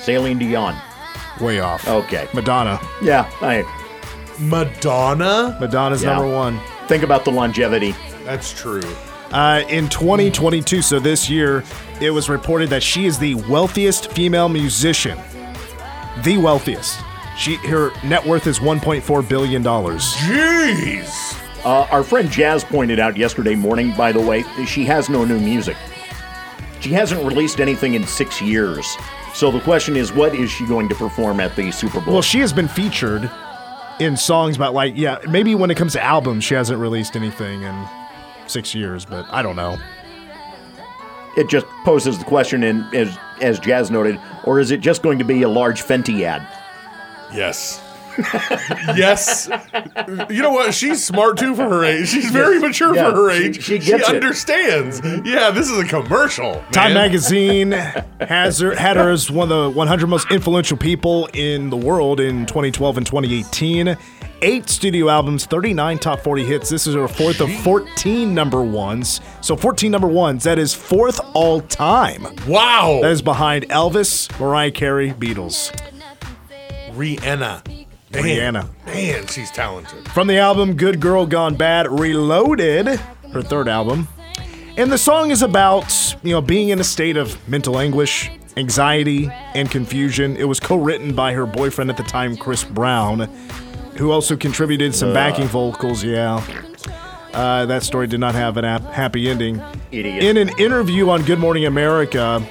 Celine 0.00 0.38
Dion. 0.38 0.74
Way 1.40 1.60
off. 1.60 1.86
Okay. 1.88 2.28
Madonna. 2.34 2.80
Yeah, 3.02 3.30
I 3.40 3.64
Madonna? 4.38 5.56
Madonna's 5.60 6.02
Yeah. 6.02 6.14
number 6.14 6.28
one. 6.34 6.60
think 6.86 7.02
about 7.02 7.24
the 7.24 7.30
longevity. 7.30 7.94
That's 8.24 8.52
true. 8.58 8.80
Uh, 9.30 9.62
in 9.68 9.90
2022, 9.90 10.80
so 10.80 10.98
this 10.98 11.28
year, 11.28 11.62
it 12.00 12.10
was 12.10 12.30
reported 12.30 12.70
that 12.70 12.82
she 12.82 13.04
is 13.04 13.18
the 13.18 13.34
wealthiest 13.34 14.10
female 14.12 14.48
musician. 14.48 15.18
The 16.24 16.38
wealthiest. 16.38 16.98
She 17.36 17.56
her 17.56 17.92
net 18.02 18.24
worth 18.26 18.46
is 18.46 18.58
1.4 18.58 19.22
billion 19.28 19.62
dollars. 19.62 20.14
Jeez. 20.14 21.34
Uh, 21.64 21.86
our 21.90 22.02
friend 22.02 22.30
Jazz 22.30 22.64
pointed 22.64 22.98
out 22.98 23.16
yesterday 23.18 23.54
morning, 23.54 23.92
by 23.96 24.10
the 24.12 24.20
way, 24.20 24.42
that 24.56 24.66
she 24.66 24.84
has 24.86 25.08
no 25.10 25.24
new 25.24 25.38
music. 25.38 25.76
She 26.80 26.88
she 26.88 26.94
hasn't 26.94 27.22
released 27.24 27.60
anything 27.60 27.94
in 27.94 28.06
six 28.06 28.40
years. 28.40 28.96
So 29.38 29.52
the 29.52 29.60
question 29.60 29.96
is, 29.96 30.12
what 30.12 30.34
is 30.34 30.50
she 30.50 30.66
going 30.66 30.88
to 30.88 30.96
perform 30.96 31.38
at 31.38 31.54
the 31.54 31.70
Super 31.70 32.00
Bowl? 32.00 32.14
Well, 32.14 32.22
she 32.22 32.40
has 32.40 32.52
been 32.52 32.66
featured 32.66 33.30
in 34.00 34.16
songs, 34.16 34.58
but 34.58 34.74
like, 34.74 34.94
yeah, 34.96 35.18
maybe 35.28 35.54
when 35.54 35.70
it 35.70 35.76
comes 35.76 35.92
to 35.92 36.02
albums, 36.02 36.42
she 36.42 36.54
hasn't 36.54 36.80
released 36.80 37.14
anything 37.14 37.62
in 37.62 37.88
six 38.48 38.74
years, 38.74 39.04
but 39.04 39.26
I 39.30 39.42
don't 39.42 39.54
know. 39.54 39.78
it 41.36 41.48
just 41.48 41.66
poses 41.84 42.18
the 42.18 42.24
question, 42.24 42.64
and 42.64 42.92
as 42.92 43.16
as 43.40 43.60
Jazz 43.60 43.92
noted, 43.92 44.20
or 44.42 44.58
is 44.58 44.72
it 44.72 44.80
just 44.80 45.02
going 45.02 45.20
to 45.20 45.24
be 45.24 45.42
a 45.42 45.48
large 45.48 45.84
Fenty 45.84 46.22
ad? 46.22 46.44
Yes. 47.32 47.80
Yes. 48.96 49.48
You 50.30 50.42
know 50.42 50.52
what? 50.52 50.74
She's 50.74 51.04
smart 51.04 51.38
too 51.38 51.54
for 51.54 51.68
her 51.68 51.84
age. 51.84 52.08
She's 52.08 52.30
very 52.30 52.58
mature 52.58 52.94
Yeah, 52.94 53.10
for 53.10 53.16
her 53.16 53.36
she- 53.36 53.44
age. 53.44 53.62
she 53.62 53.78
gets 53.78 54.08
it. 54.08 54.14
understands. 54.14 55.00
Yeah, 55.24 55.50
this 55.50 55.68
is 55.70 55.78
a 55.78 55.84
commercial. 55.84 56.62
Time. 56.72 56.94
Magazine 56.94 57.72
has 58.20 58.58
her, 58.60 58.74
had 58.74 58.96
her 58.96 59.10
as 59.10 59.30
one 59.30 59.50
of 59.52 59.72
the 59.72 59.78
100 59.78 60.06
most 60.06 60.30
influential 60.30 60.76
people 60.76 61.28
in 61.32 61.70
the 61.70 61.76
world 61.76 62.20
in 62.20 62.46
2012 62.46 62.96
and 62.98 63.06
2018. 63.06 63.96
Eight 64.40 64.68
studio 64.68 65.08
albums, 65.08 65.46
39 65.46 65.98
top 65.98 66.20
40 66.20 66.44
hits. 66.44 66.68
This 66.70 66.86
is 66.86 66.94
her 66.94 67.08
fourth 67.08 67.40
of 67.40 67.52
14 67.62 68.32
number 68.34 68.62
ones. 68.62 69.20
So 69.40 69.56
14 69.56 69.90
number 69.90 70.06
ones. 70.06 70.44
That 70.44 70.60
is 70.60 70.72
fourth 70.72 71.20
all 71.34 71.60
time. 71.60 72.24
Wow. 72.46 73.00
That 73.02 73.10
is 73.10 73.20
behind 73.20 73.68
Elvis, 73.68 74.30
Mariah 74.38 74.70
Carey, 74.70 75.10
Beatles. 75.12 75.72
Rihanna. 76.92 77.86
Man, 78.12 78.24
Rihanna. 78.24 78.86
Man, 78.86 79.26
she's 79.26 79.50
talented. 79.50 80.08
From 80.10 80.28
the 80.28 80.38
album 80.38 80.74
Good 80.74 81.00
Girl 81.00 81.26
Gone 81.26 81.56
Bad 81.56 81.86
Reloaded, 81.90 82.86
her 83.32 83.42
third 83.42 83.68
album. 83.68 84.08
And 84.76 84.90
the 84.90 84.98
song 84.98 85.30
is 85.30 85.42
about, 85.42 86.16
you 86.22 86.32
know, 86.32 86.40
being 86.40 86.70
in 86.70 86.80
a 86.80 86.84
state 86.84 87.16
of 87.16 87.36
mental 87.48 87.78
anguish, 87.78 88.30
anxiety, 88.56 89.28
and 89.54 89.70
confusion. 89.70 90.36
It 90.36 90.44
was 90.44 90.60
co-written 90.60 91.14
by 91.14 91.32
her 91.34 91.46
boyfriend 91.46 91.90
at 91.90 91.96
the 91.96 92.02
time, 92.02 92.36
Chris 92.36 92.64
Brown, 92.64 93.28
who 93.96 94.10
also 94.10 94.36
contributed 94.36 94.94
some 94.94 95.12
backing 95.12 95.46
vocals, 95.46 96.02
yeah. 96.02 96.42
Uh, 97.34 97.66
that 97.66 97.82
story 97.82 98.06
did 98.06 98.20
not 98.20 98.34
have 98.34 98.56
an 98.56 98.64
ap- 98.64 98.84
happy 98.84 99.28
ending. 99.28 99.60
Idiot. 99.92 100.24
In 100.24 100.36
an 100.38 100.50
interview 100.58 101.10
on 101.10 101.24
Good 101.24 101.38
Morning 101.38 101.66
America, 101.66 102.42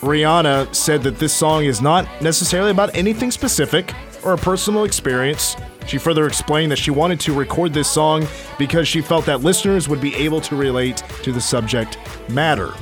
Rihanna 0.00 0.74
said 0.74 1.02
that 1.02 1.18
this 1.18 1.34
song 1.34 1.64
is 1.64 1.82
not 1.82 2.06
necessarily 2.22 2.70
about 2.70 2.94
anything 2.96 3.30
specific 3.30 3.92
or 4.24 4.34
a 4.34 4.38
personal 4.38 4.84
experience. 4.84 5.56
She 5.86 5.98
further 5.98 6.26
explained 6.26 6.72
that 6.72 6.78
she 6.78 6.90
wanted 6.90 7.20
to 7.20 7.32
record 7.32 7.72
this 7.72 7.88
song 7.88 8.26
because 8.58 8.88
she 8.88 9.00
felt 9.00 9.24
that 9.26 9.42
listeners 9.42 9.88
would 9.88 10.00
be 10.00 10.14
able 10.16 10.40
to 10.42 10.56
relate 10.56 11.02
to 11.22 11.32
the 11.32 11.40
subject 11.40 11.98
matter. 12.28 12.72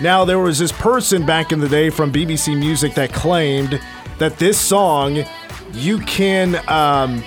Now, 0.00 0.24
there 0.24 0.40
was 0.40 0.58
this 0.58 0.72
person 0.72 1.24
back 1.24 1.52
in 1.52 1.60
the 1.60 1.68
day 1.68 1.88
from 1.88 2.12
BBC 2.12 2.58
Music 2.58 2.94
that 2.94 3.12
claimed 3.12 3.80
that 4.18 4.38
this 4.38 4.58
song, 4.58 5.24
you 5.72 6.00
can 6.00 6.56
um, 6.68 7.22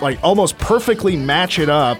like 0.00 0.18
almost 0.22 0.56
perfectly 0.58 1.16
match 1.16 1.58
it 1.58 1.68
up 1.68 1.98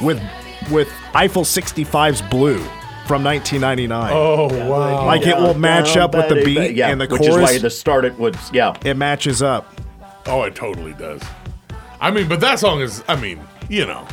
with 0.00 0.22
with 0.70 0.88
Eiffel 1.14 1.42
65's 1.42 2.22
Blue 2.22 2.64
from 3.06 3.24
1999. 3.24 4.10
Oh 4.12 4.68
wow! 4.68 5.06
Like 5.06 5.26
it 5.26 5.36
will 5.36 5.54
match 5.54 5.96
up 5.96 6.14
with 6.14 6.28
the 6.28 6.36
Down, 6.36 6.44
beat 6.44 6.76
yeah, 6.76 6.90
and 6.90 7.00
the 7.00 7.06
which 7.06 7.22
chorus. 7.22 7.50
is 7.50 7.56
why 7.56 7.58
the 7.58 7.70
start 7.70 8.04
it 8.04 8.18
was 8.18 8.36
yeah. 8.52 8.76
it 8.84 8.96
matches 8.96 9.42
up. 9.42 9.72
Oh, 10.26 10.42
it 10.42 10.54
totally 10.54 10.92
does. 10.94 11.22
I 12.00 12.10
mean, 12.10 12.28
but 12.28 12.40
that 12.40 12.58
song 12.58 12.80
is. 12.80 13.02
I 13.08 13.16
mean, 13.16 13.40
you 13.68 13.86
know, 13.86 14.06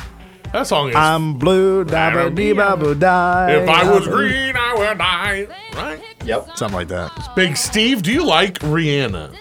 that 0.53 0.67
song 0.67 0.89
is. 0.89 0.95
I'm 0.95 1.37
blue, 1.37 1.83
da 1.83 2.11
ba 2.11 2.29
dee 2.29 2.53
ba 2.53 2.75
boo 2.77 2.95
die. 2.95 3.51
if 3.51 3.69
I 3.69 3.91
was 3.91 4.07
green, 4.07 4.55
I 4.55 4.75
would 4.75 4.97
die. 4.97 5.47
Right? 5.75 6.01
Yep. 6.25 6.57
something 6.57 6.75
like 6.75 6.87
that. 6.89 7.11
Big 7.35 7.57
Steve, 7.57 8.01
do 8.01 8.11
you 8.11 8.25
like 8.25 8.59
Rihanna? 8.59 9.35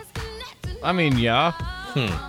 I 0.82 0.92
mean, 0.92 1.18
yeah. 1.18 1.52
Hmm. 1.52 2.27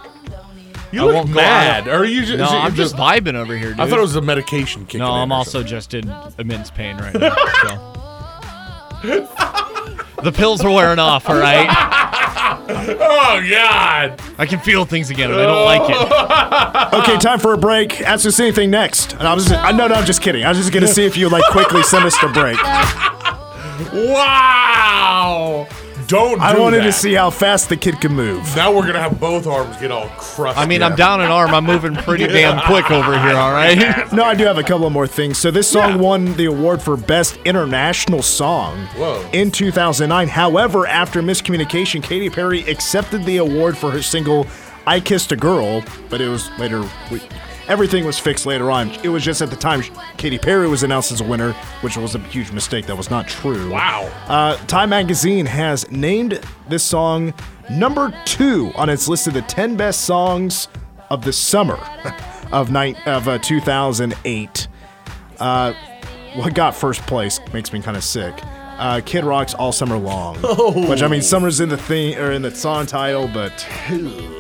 You 0.92 1.02
I 1.02 1.06
look 1.06 1.16
won't 1.16 1.28
go 1.30 1.36
mad. 1.36 1.88
out. 1.88 1.94
Are 1.96 2.06
you 2.06 2.22
just? 2.26 2.38
No, 2.38 2.46
is 2.46 2.52
it 2.52 2.56
I'm 2.56 2.76
just 2.76 2.96
vibing 2.96 3.36
over 3.36 3.56
here, 3.56 3.70
dude. 3.72 3.80
I 3.80 3.88
thought 3.90 4.00
it 4.00 4.02
was 4.02 4.16
a 4.16 4.22
medication 4.22 4.86
kicking. 4.86 5.00
No, 5.00 5.14
in 5.16 5.22
I'm 5.22 5.32
or 5.32 5.36
also 5.36 5.62
just 5.64 5.94
in 5.94 6.12
immense 6.40 6.72
pain 6.72 6.98
right 6.98 7.14
now. 7.14 7.36
so. 7.62 7.96
the 10.24 10.32
pills 10.34 10.62
are 10.66 10.72
wearing 10.72 11.00
off, 11.00 11.30
all 11.30 11.38
right? 11.38 11.68
Oh 12.72 13.42
God! 13.50 14.22
I 14.38 14.46
can 14.46 14.60
feel 14.60 14.86
things 14.86 15.10
again, 15.10 15.32
and 15.32 15.40
I 15.40 15.46
don't 15.46 15.66
like 15.66 15.90
it. 15.90 16.10
Okay, 17.00 17.18
time 17.18 17.40
for 17.40 17.54
a 17.54 17.58
break. 17.58 18.02
Ask 18.02 18.26
us 18.26 18.40
anything 18.40 18.72
next. 18.72 19.14
And 19.14 19.24
I 19.28 19.34
was 19.34 19.46
just, 19.46 19.60
I, 19.64 19.72
no, 19.72 19.88
no, 19.88 19.96
I'm 19.96 20.06
just 20.06 20.22
kidding. 20.22 20.44
I 20.44 20.50
was 20.50 20.58
just 20.58 20.72
gonna 20.74 20.88
see 20.88 21.06
if 21.06 21.16
you 21.18 21.30
like 21.30 21.44
quickly 21.52 21.84
send 21.84 22.04
us 22.06 22.18
to 22.20 22.28
break. 22.30 22.58
Wow! 23.94 25.68
Don't. 26.10 26.40
Do 26.40 26.44
I 26.44 26.58
wanted 26.60 26.80
that. 26.80 26.86
to 26.86 26.92
see 26.92 27.14
how 27.14 27.30
fast 27.30 27.70
the 27.70 27.78
kid 27.78 28.02
can 28.02 28.14
move. 28.16 28.44
Now 28.56 28.76
we're 28.76 28.86
gonna 28.88 29.00
have 29.00 29.20
both 29.20 29.46
arms 29.46 29.78
get 29.78 29.92
all 29.92 30.08
crushed. 30.18 30.58
I 30.58 30.66
mean, 30.66 30.82
I'm 30.82 30.96
down 30.96 31.22
an 31.22 31.30
arm. 31.30 31.54
I'm 31.54 31.66
moving 31.66 31.94
pretty 31.96 32.26
damn 32.40 32.60
quick 32.66 32.90
over 32.90 33.12
here, 33.20 33.36
all 33.36 33.52
right? 33.52 34.12
No, 34.12 34.24
I 34.24 34.34
do 34.34 34.44
have 34.46 34.58
a 34.58 34.64
couple 34.64 34.88
of 34.88 34.92
more 34.92 35.06
things. 35.06 35.38
So 35.38 35.52
this 35.52 35.70
song 35.70 36.00
won 36.00 36.34
the 36.34 36.46
award 36.46 36.82
for 36.82 36.98
Best 36.98 37.38
International 37.46 38.24
Song 38.24 38.88
Whoa. 38.98 39.24
in 39.34 39.52
2009. 39.52 40.28
However, 40.28 40.88
after 40.88 41.22
miscommunication, 41.22 42.02
Katy 42.02 42.32
Perry 42.32 42.62
accepted 42.62 43.24
the 43.26 43.38
award 43.38 43.78
for 43.78 43.92
her 43.92 44.02
single 44.02 44.48
"I 44.88 45.00
Kissed 45.00 45.32
a 45.32 45.36
Girl," 45.38 45.84
but 46.10 46.22
it 46.22 46.28
was 46.28 46.50
later. 46.58 46.82
We, 47.12 47.22
everything 47.70 48.04
was 48.04 48.20
fixed 48.20 48.46
later 48.46 48.70
on. 48.70 48.90
It 49.04 49.10
was 49.10 49.24
just 49.24 49.42
at 49.42 49.50
the 49.50 49.56
time 49.56 49.82
Katy 50.18 50.40
Perry 50.40 50.68
was 50.68 50.84
announced 50.84 51.12
as 51.12 51.22
a 51.22 51.24
winner, 51.24 51.54
which 51.82 51.96
was 51.96 52.16
a 52.16 52.20
huge 52.20 52.52
mistake. 52.52 52.88
That 52.88 52.98
was 52.98 53.10
not 53.10 53.28
true. 53.28 53.72
Wow. 53.72 54.12
Uh, 54.28 54.58
Time 54.66 54.90
Magazine 54.90 55.46
has 55.46 55.90
named 55.92 56.42
this 56.68 56.84
song 56.84 57.34
number 57.70 58.14
two 58.26 58.72
on 58.76 58.90
its 58.90 59.08
list 59.08 59.28
of 59.28 59.34
the 59.36 59.44
10 59.44 59.78
best 59.78 60.02
songs 60.02 60.68
of 61.10 61.24
the 61.24 61.32
summer 61.32 61.80
of 62.52 62.72
night 62.72 62.98
of 63.08 63.28
uh, 63.28 63.38
2008. 63.38 64.68
Uh, 65.40 65.74
what 66.36 66.54
got 66.54 66.76
first 66.76 67.02
place 67.04 67.40
makes 67.54 67.72
me 67.72 67.82
kind 67.82 67.96
of 67.96 68.04
sick. 68.04 68.36
Uh, 68.80 69.02
Kid 69.06 69.26
Rock's 69.26 69.54
"All 69.54 69.72
Summer 69.72 69.98
Long," 69.98 70.38
which 70.88 71.04
I 71.04 71.08
mean, 71.08 71.22
summer's 71.22 71.60
in 71.60 71.68
the 71.70 71.78
thing 71.78 72.18
or 72.18 72.32
in 72.32 72.42
the 72.42 72.56
song 72.56 72.86
title, 72.86 73.28
but 73.28 73.68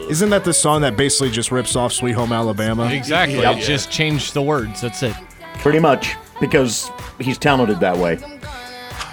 isn't 0.09 0.29
that 0.29 0.45
the 0.45 0.53
song 0.53 0.81
that 0.81 0.95
basically 0.95 1.29
just 1.29 1.51
rips 1.51 1.75
off 1.75 1.91
"Sweet 1.91 2.13
Home 2.13 2.31
Alabama"? 2.31 2.89
exactly. 2.91 3.39
Yep. 3.39 3.59
Just 3.59 3.91
change 3.91 4.31
the 4.31 4.41
words. 4.41 4.81
That's 4.81 5.03
it. 5.03 5.13
Pretty 5.55 5.79
much 5.79 6.15
because 6.39 6.89
he's 7.19 7.37
talented 7.37 7.81
that 7.81 7.97
way. 7.97 8.17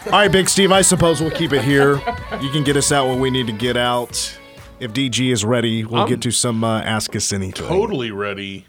All 0.06 0.12
right, 0.12 0.30
Big 0.30 0.48
Steve, 0.48 0.70
I 0.70 0.82
suppose 0.82 1.20
we'll 1.20 1.32
keep 1.32 1.52
it 1.52 1.62
here. 1.64 1.96
You 2.40 2.50
can 2.50 2.62
get 2.62 2.76
us 2.76 2.92
out 2.92 3.08
when 3.08 3.18
we 3.18 3.28
need 3.28 3.48
to 3.48 3.52
get 3.52 3.76
out. 3.76 4.38
If 4.78 4.92
DG 4.92 5.32
is 5.32 5.44
ready, 5.44 5.84
we'll 5.84 6.02
I'm 6.02 6.08
get 6.08 6.20
to 6.22 6.30
some 6.30 6.62
uh, 6.62 6.82
Ask 6.82 7.16
Us 7.16 7.32
Anything. 7.32 7.66
totally 7.66 8.12
ready. 8.12 8.66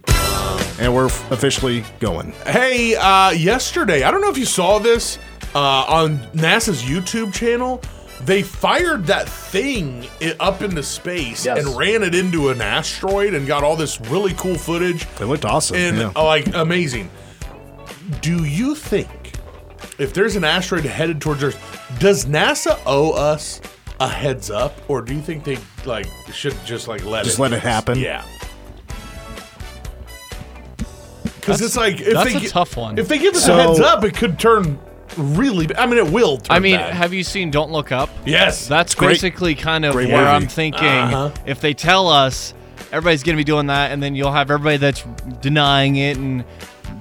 And 0.80 0.96
we're 0.96 1.06
officially 1.06 1.84
going. 2.00 2.32
Hey, 2.46 2.96
uh, 2.96 3.32
yesterday, 3.32 4.02
I 4.04 4.10
don't 4.10 4.22
know 4.22 4.30
if 4.30 4.38
you 4.38 4.46
saw 4.46 4.80
this 4.80 5.20
uh, 5.56 5.60
on 5.88 6.18
NASA's 6.34 6.84
YouTube 6.84 7.34
channel. 7.34 7.82
They 8.24 8.42
fired 8.42 9.06
that 9.06 9.30
thing 9.30 10.08
up 10.40 10.64
into 10.64 10.82
space 10.82 11.46
Yes. 11.46 11.60
and 11.64 11.78
ran 11.78 12.02
it 12.02 12.16
into 12.16 12.50
an 12.50 12.62
asteroid 12.62 13.36
and 13.36 13.46
got 13.46 13.64
all 13.64 13.76
this 13.76 14.02
really 14.02 14.34
cool 14.34 14.56
footage. 14.58 15.04
It 15.22 15.26
looked 15.26 15.46
awesome. 15.46 15.78
and 15.78 15.98
yeah. 15.98 16.12
uh, 16.16 16.24
like 16.24 16.54
amazing. 16.56 17.12
Do 18.22 18.44
you 18.44 18.74
think 18.74 19.34
if 20.00 20.14
there's 20.16 20.36
an 20.36 20.44
asteroid 20.44 20.86
headed 20.86 21.22
towards 21.22 21.44
Earth, 21.44 21.96
does 22.00 22.26
NASA 22.26 22.80
owe 22.88 23.12
us 23.12 23.62
a 24.00 24.08
heads 24.08 24.50
up, 24.50 24.76
or 24.88 25.02
do 25.04 25.14
you 25.14 25.22
think 25.22 25.44
they 25.44 25.58
like 25.86 26.08
should 26.34 26.56
just 26.66 26.88
like 26.88 27.06
let 27.06 27.24
Just 27.24 27.38
it 27.38 27.42
let 27.44 27.54
it 27.54 27.60
happen? 27.62 28.00
Yeah. 28.00 28.26
Because 31.40 31.62
it's 31.62 31.78
like 31.78 32.02
if 32.02 32.14
that's 32.14 32.34
they 32.34 32.46
a 32.46 32.50
tough 32.50 32.76
one. 32.76 32.98
If 32.98 33.08
they 33.08 33.20
give 33.20 33.36
us 33.36 33.46
So- 33.46 33.58
a 33.58 33.62
heads 33.62 33.80
up, 33.80 34.04
it 34.04 34.16
could 34.16 34.38
turn 34.40 34.80
really. 35.18 35.68
ba- 35.68 35.80
I 35.82 35.86
mean, 35.86 35.98
it 35.98 36.12
will. 36.12 36.38
Turn 36.38 36.56
I 36.56 36.60
mean, 36.60 36.78
bad. 36.78 36.94
have 36.94 37.14
you 37.14 37.24
seen 37.24 37.52
Don't 37.52 37.72
Look 37.72 37.92
Up? 37.92 38.10
yes, 38.26 38.68
That's 38.68 38.96
great. 38.96 39.10
basically 39.10 39.56
kind 39.56 39.86
of 39.86 39.94
Great 39.94 40.10
where 40.10 40.18
movie. 40.24 40.30
I'm 40.30 40.48
thinking. 40.48 40.84
Uh-huh. 40.86 41.32
If 41.46 41.62
they 41.62 41.74
tell 41.74 42.08
us 42.08 42.54
everybody's 42.92 43.24
going 43.24 43.36
to 43.36 43.40
be 43.40 43.44
doing 43.46 43.68
that, 43.68 43.92
and 43.92 44.02
then 44.02 44.16
you'll 44.16 44.32
have 44.32 44.50
everybody 44.52 44.78
that's 44.78 45.04
denying 45.42 45.96
it, 45.98 46.18
and 46.18 46.44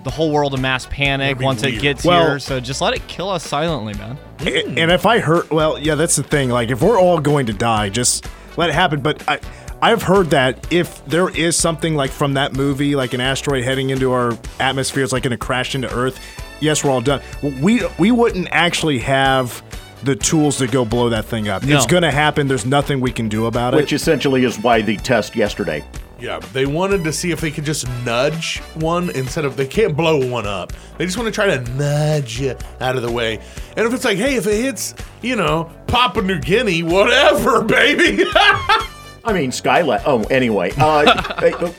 the 0.04 0.10
whole 0.10 0.30
world 0.30 0.54
in 0.54 0.60
mass 0.60 0.86
panic 0.86 1.24
That'd 1.26 1.38
be 1.38 1.44
once 1.44 1.62
it 1.64 1.80
gets 1.80 2.04
Well- 2.04 2.26
here. 2.28 2.38
So 2.38 2.60
just 2.60 2.80
let 2.80 2.94
it 2.94 3.06
kill 3.08 3.28
us 3.28 3.44
silently, 3.46 3.94
man. 3.94 4.18
A- 4.40 4.64
And 4.80 4.90
if 4.92 5.04
I 5.06 5.18
heard, 5.18 5.50
well, 5.50 5.78
yeah, 5.78 5.94
that's 5.96 6.16
the 6.16 6.22
thing. 6.22 6.48
Like, 6.50 6.70
if 6.70 6.82
we're 6.82 6.98
all 7.00 7.18
going 7.18 7.46
to 7.46 7.52
die, 7.52 7.88
just 7.88 8.26
let 8.56 8.68
it 8.68 8.74
happen. 8.74 9.00
But 9.00 9.26
I, 9.28 9.40
I've 9.82 10.02
heard 10.02 10.30
that 10.30 10.72
if 10.72 11.04
there 11.06 11.28
is 11.28 11.56
something 11.56 11.94
like 11.96 12.10
from 12.10 12.34
that 12.34 12.52
movie, 12.54 12.94
like 12.96 13.14
an 13.14 13.20
asteroid 13.20 13.64
heading 13.64 13.90
into 13.90 14.12
our 14.12 14.38
atmosphere, 14.60 15.02
it's 15.04 15.12
like 15.12 15.22
going 15.24 15.32
to 15.32 15.36
crash 15.36 15.74
into 15.74 15.92
Earth. 15.92 16.18
Yes, 16.60 16.82
we're 16.84 16.90
all 16.90 17.00
done. 17.00 17.20
We 17.42 17.82
we 17.98 18.10
wouldn't 18.10 18.48
actually 18.50 18.98
have 19.00 19.62
the 20.02 20.16
tools 20.16 20.58
to 20.58 20.66
go 20.66 20.84
blow 20.84 21.08
that 21.10 21.24
thing 21.24 21.48
up. 21.48 21.62
No. 21.62 21.76
It's 21.76 21.86
going 21.86 22.02
to 22.02 22.10
happen. 22.10 22.48
There's 22.48 22.66
nothing 22.66 23.00
we 23.00 23.12
can 23.12 23.28
do 23.28 23.46
about 23.46 23.74
it. 23.74 23.78
Which 23.78 23.92
essentially 23.92 24.44
is 24.44 24.58
why 24.58 24.82
the 24.82 24.96
test 24.96 25.34
yesterday. 25.34 25.84
Yeah, 26.18 26.38
they 26.54 26.64
wanted 26.64 27.04
to 27.04 27.12
see 27.12 27.30
if 27.30 27.42
they 27.42 27.50
could 27.50 27.64
just 27.64 27.86
nudge 28.04 28.60
one 28.76 29.10
instead 29.10 29.44
of 29.44 29.56
they 29.56 29.66
can't 29.66 29.94
blow 29.94 30.26
one 30.30 30.46
up. 30.46 30.72
They 30.96 31.04
just 31.04 31.18
want 31.18 31.26
to 31.26 31.32
try 31.32 31.46
to 31.46 31.60
nudge 31.72 32.40
you 32.40 32.56
out 32.80 32.96
of 32.96 33.02
the 33.02 33.12
way. 33.12 33.38
And 33.76 33.86
if 33.86 33.92
it's 33.92 34.04
like, 34.04 34.16
hey, 34.16 34.36
if 34.36 34.46
it 34.46 34.62
hits, 34.62 34.94
you 35.20 35.36
know, 35.36 35.70
Papua 35.86 36.24
New 36.24 36.38
Guinea, 36.38 36.82
whatever, 36.82 37.62
baby. 37.64 38.24
I 38.34 39.32
mean, 39.32 39.50
Skylat. 39.50 40.04
Oh, 40.06 40.22
anyway, 40.24 40.72
uh, 40.78 41.04
uh, 41.04 41.72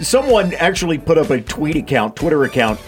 someone 0.00 0.54
actually 0.54 0.96
put 0.96 1.18
up 1.18 1.28
a 1.28 1.42
tweet 1.42 1.76
account, 1.76 2.16
Twitter 2.16 2.44
account, 2.44 2.80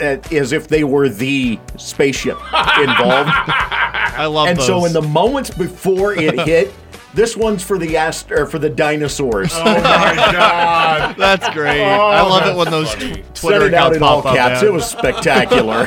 as 0.00 0.52
if 0.52 0.68
they 0.68 0.84
were 0.84 1.08
the 1.08 1.58
spaceship 1.76 2.36
involved. 2.36 3.30
I 4.18 4.26
love 4.26 4.48
and 4.48 4.58
those. 4.58 4.66
so, 4.66 4.84
in 4.84 4.92
the 4.92 5.02
moments 5.02 5.50
before 5.50 6.12
it 6.14 6.38
hit, 6.46 6.72
this 7.14 7.36
one's 7.36 7.62
for 7.62 7.78
the 7.78 7.96
ast- 7.96 8.30
or 8.30 8.46
for 8.46 8.58
the 8.58 8.68
dinosaurs. 8.68 9.50
oh 9.54 9.64
my 9.64 9.80
god. 9.82 11.16
That's 11.18 11.48
great. 11.50 11.80
Oh, 11.82 12.06
I 12.08 12.20
love 12.22 12.46
it 12.48 12.56
when 12.56 12.70
those 12.70 12.92
funny. 12.94 13.10
tw- 13.12 13.14
Sent 13.16 13.34
Twitter 13.36 13.66
it 13.66 13.74
out 13.74 13.92
accounts 13.92 13.96
in 13.96 14.02
all 14.02 14.22
pop 14.22 14.32
up. 14.32 14.36
caps. 14.36 14.62
It 14.62 14.72
was 14.72 14.84
spectacular. 14.86 15.86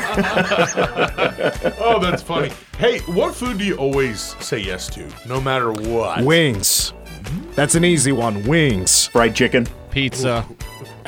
Oh, 1.78 1.98
that's 2.00 2.22
funny. 2.22 2.50
Hey, 2.78 2.98
what 3.00 3.34
food 3.34 3.58
do 3.58 3.64
you 3.64 3.76
always 3.76 4.34
say 4.40 4.58
yes 4.58 4.88
to, 4.90 5.08
no 5.28 5.40
matter 5.40 5.70
what? 5.72 6.24
Wings. 6.24 6.92
That's 7.54 7.74
an 7.74 7.84
easy 7.84 8.12
one. 8.12 8.42
Wings. 8.46 9.06
Fried 9.08 9.34
chicken. 9.36 9.66
Pizza. 9.90 10.46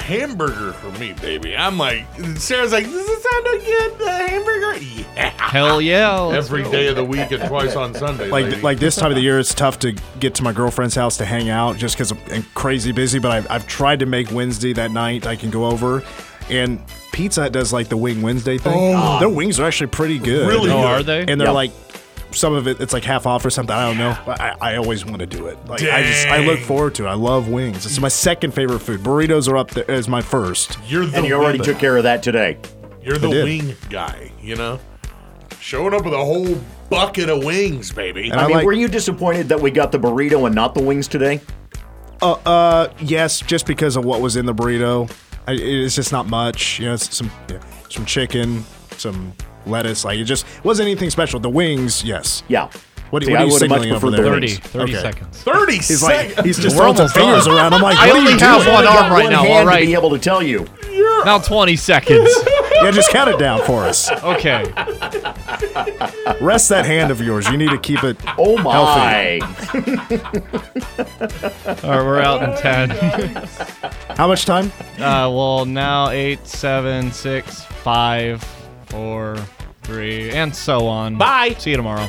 Hamburger 0.05 0.75
for 0.75 0.91
me, 0.99 1.15
baby. 1.15 1.57
I'm 1.57 1.79
like, 1.79 2.05
Sarah's 2.37 2.73
like, 2.73 2.85
does 2.85 2.95
it 3.09 3.23
sound 3.23 3.45
good? 3.65 4.03
Uh, 4.07 4.29
hamburger? 4.29 4.77
Yeah. 5.17 5.31
Hell 5.41 5.81
yeah. 5.81 6.19
let's 6.21 6.47
Every 6.47 6.63
go. 6.63 6.71
day 6.73 6.89
of 6.89 6.97
the 6.97 7.05
week 7.05 7.31
and 7.31 7.43
twice 7.49 7.75
on 7.75 7.95
Sunday. 7.95 8.29
Like 8.29 8.45
lady. 8.47 8.61
like 8.61 8.79
this 8.79 8.97
time 8.97 9.11
of 9.11 9.17
the 9.17 9.23
year, 9.23 9.39
it's 9.39 9.55
tough 9.55 9.79
to 9.79 9.93
get 10.21 10.35
to 10.35 10.43
my 10.43 10.53
girlfriend's 10.53 10.95
house 10.95 11.17
to 11.19 11.25
hang 11.25 11.49
out 11.49 11.79
just 11.79 11.95
because 11.97 12.13
I'm 12.31 12.43
crazy 12.55 12.93
busy. 12.93 13.19
But 13.19 13.33
I've, 13.33 13.51
I've 13.51 13.67
tried 13.67 14.01
to 14.01 14.07
make 14.07 14.31
Wednesday 14.31 14.75
that 14.75 14.91
night 14.91 15.27
I 15.27 15.37
can 15.37 15.51
go 15.51 15.65
over, 15.65 16.03
and 16.51 16.83
Pizza 17.13 17.43
Hut 17.43 17.53
does 17.53 17.73
like 17.73 17.89
the 17.89 17.97
Wing 17.97 18.21
Wednesday 18.21 18.59
thing. 18.59 18.93
Their 19.21 19.29
wings 19.31 19.59
are 19.59 19.65
actually 19.67 19.87
pretty 19.87 20.19
good. 20.19 20.47
Really 20.49 20.71
Oh, 20.71 20.83
good. 20.83 20.85
are 20.85 21.03
they? 21.03 21.21
and 21.21 21.41
they're 21.41 21.49
Yep. 21.49 21.55
like 21.55 21.73
some 22.35 22.53
of 22.55 22.67
it 22.67 22.81
it's 22.81 22.93
like 22.93 23.05
half 23.05 23.27
off 23.27 23.45
or 23.45 23.51
something 23.51 23.75
i 23.75 23.87
don't 23.87 23.99
know 23.99 24.17
but 24.27 24.41
i, 24.41 24.57
I 24.61 24.77
always 24.77 25.05
want 25.05 25.21
to 25.21 25.27
do 25.27 25.47
it 25.47 25.59
like 25.67 25.83
i 25.83 26.03
just 26.03 26.27
i 26.27 26.39
look 26.45 26.61
forward 26.61 26.95
to 26.97 27.07
it 27.07 27.09
i 27.09 27.15
love 27.15 27.49
wings 27.49 27.87
it's 27.87 27.99
my 28.01 28.09
second 28.09 28.53
favorite 28.53 28.81
food 28.81 29.01
burritos 29.01 29.49
are 29.49 29.57
up 29.57 29.71
there 29.71 29.91
as 29.91 30.09
my 30.09 30.21
first 30.21 30.79
You're 30.87 31.07
the 31.07 31.19
And 31.19 31.27
you 31.27 31.35
already 31.35 31.59
took 31.59 31.79
care 31.79 31.97
of 31.97 32.03
that 32.05 32.23
today. 32.23 32.59
You're 33.03 33.19
the 33.19 33.29
did. 33.29 33.45
wing 33.45 33.77
guy, 33.91 34.33
you 34.41 34.57
know? 34.57 34.81
Showing 35.61 35.95
up 35.95 36.05
with 36.05 36.15
a 36.15 36.25
whole 36.25 36.59
bucket 36.91 37.29
of 37.29 37.45
wings, 37.45 37.93
baby. 37.93 38.31
And 38.31 38.41
I, 38.41 38.45
I 38.45 38.47
mean, 38.47 38.57
like- 38.57 38.67
were 38.67 38.73
you 38.73 38.89
disappointed 38.89 39.49
that 39.51 39.61
we 39.61 39.71
got 39.71 39.93
the 39.93 39.99
burrito 39.99 40.47
and 40.47 40.55
not 40.55 40.75
the 40.75 40.83
wings 40.83 41.07
today? 41.09 41.41
uh, 42.23 42.33
uh 42.47 42.89
yes 43.01 43.41
just 43.41 43.67
because 43.67 43.97
of 43.97 44.05
what 44.05 44.21
was 44.21 44.37
in 44.37 44.47
the 44.47 44.55
burrito 44.55 45.11
I, 45.47 45.53
it's 45.53 45.95
just 45.97 46.13
not 46.13 46.27
much 46.27 46.79
you 46.79 46.87
know 46.87 46.95
it's 46.95 47.15
some 47.15 47.31
yeah, 47.51 47.61
some 47.91 48.07
chicken 48.07 48.65
some 48.97 49.33
lettuce 49.67 50.05
like 50.05 50.19
it 50.19 50.25
just 50.25 50.45
wasn't 50.65 50.87
anything 50.87 51.11
special 51.11 51.41
the 51.41 51.49
wings 51.51 52.03
yes 52.05 52.43
Yeah. 52.49 52.69
what, 53.11 53.23
See, 53.25 53.31
what 53.33 53.41
are 53.41 53.45
you 53.47 53.53
would've 53.53 53.69
much 53.69 53.81
signaling 53.81 53.93
over 53.93 54.11
preferred 54.11 54.17
the 54.19 54.23
there 54.23 54.33
30, 54.33 54.55
30 54.57 54.93
Okay. 54.93 55.03
seconds. 55.03 55.43
30 55.43 55.75
he's 55.77 56.01
seconds. 56.01 56.37
like 56.37 56.45
he's 56.47 56.59
just 56.59 56.77
We're 56.77 56.83
throwing 56.83 56.97
some 56.97 57.03
almost 57.03 57.15
done. 57.15 57.25
fingers 57.25 57.47
around 57.47 57.73
i'm 57.75 57.83
like 57.83 57.97
I 57.97 58.07
what 58.09 58.17
are 58.17 58.19
only 58.19 58.33
you 58.33 58.39
have 58.39 58.63
doing? 58.63 58.75
one 58.75 58.85
I 58.85 58.87
got 58.93 59.03
arm 59.05 59.13
right 59.13 59.23
one 59.25 59.33
now, 59.33 59.43
hand 59.45 59.69
all 59.69 59.75
to 59.75 59.81
be 59.87 59.95
able 59.95 60.11
to 60.11 60.19
tell 60.19 60.43
you. 60.43 60.67
Now 61.25 61.39
20 61.39 61.77
seconds. 61.77 62.29
yeah 62.83 62.91
just 62.91 63.11
count 63.11 63.31
it 63.31 63.39
down 63.39 63.63
for 63.65 63.85
us 63.85 64.11
Okay. 64.23 64.65
rest 66.41 66.69
that 66.69 66.85
hand 66.87 67.11
of 67.11 67.21
yours 67.21 67.49
you 67.49 67.57
need 67.57 67.71
to 67.71 67.79
keep 67.79 68.03
it 68.05 68.17
Oh 68.39 68.57
my! 68.59 69.39
All 71.83 71.91
right, 71.91 72.05
we're 72.05 72.21
out 72.21 72.43
in 72.43 72.57
10. 72.57 72.91
how 74.17 74.27
much 74.29 74.45
time 74.45 74.71
Uh, 74.99 75.29
well, 75.31 75.65
now 75.65 76.11
eight, 76.11 76.47
seven, 76.47 77.11
six, 77.13 77.63
five, 77.65 78.43
four, 78.87 79.37
three, 79.85 80.31
and 80.31 80.55
so 80.55 80.87
on. 80.87 81.17
Bye. 81.17 81.55
See 81.59 81.71
you 81.71 81.77
tomorrow. 81.77 82.09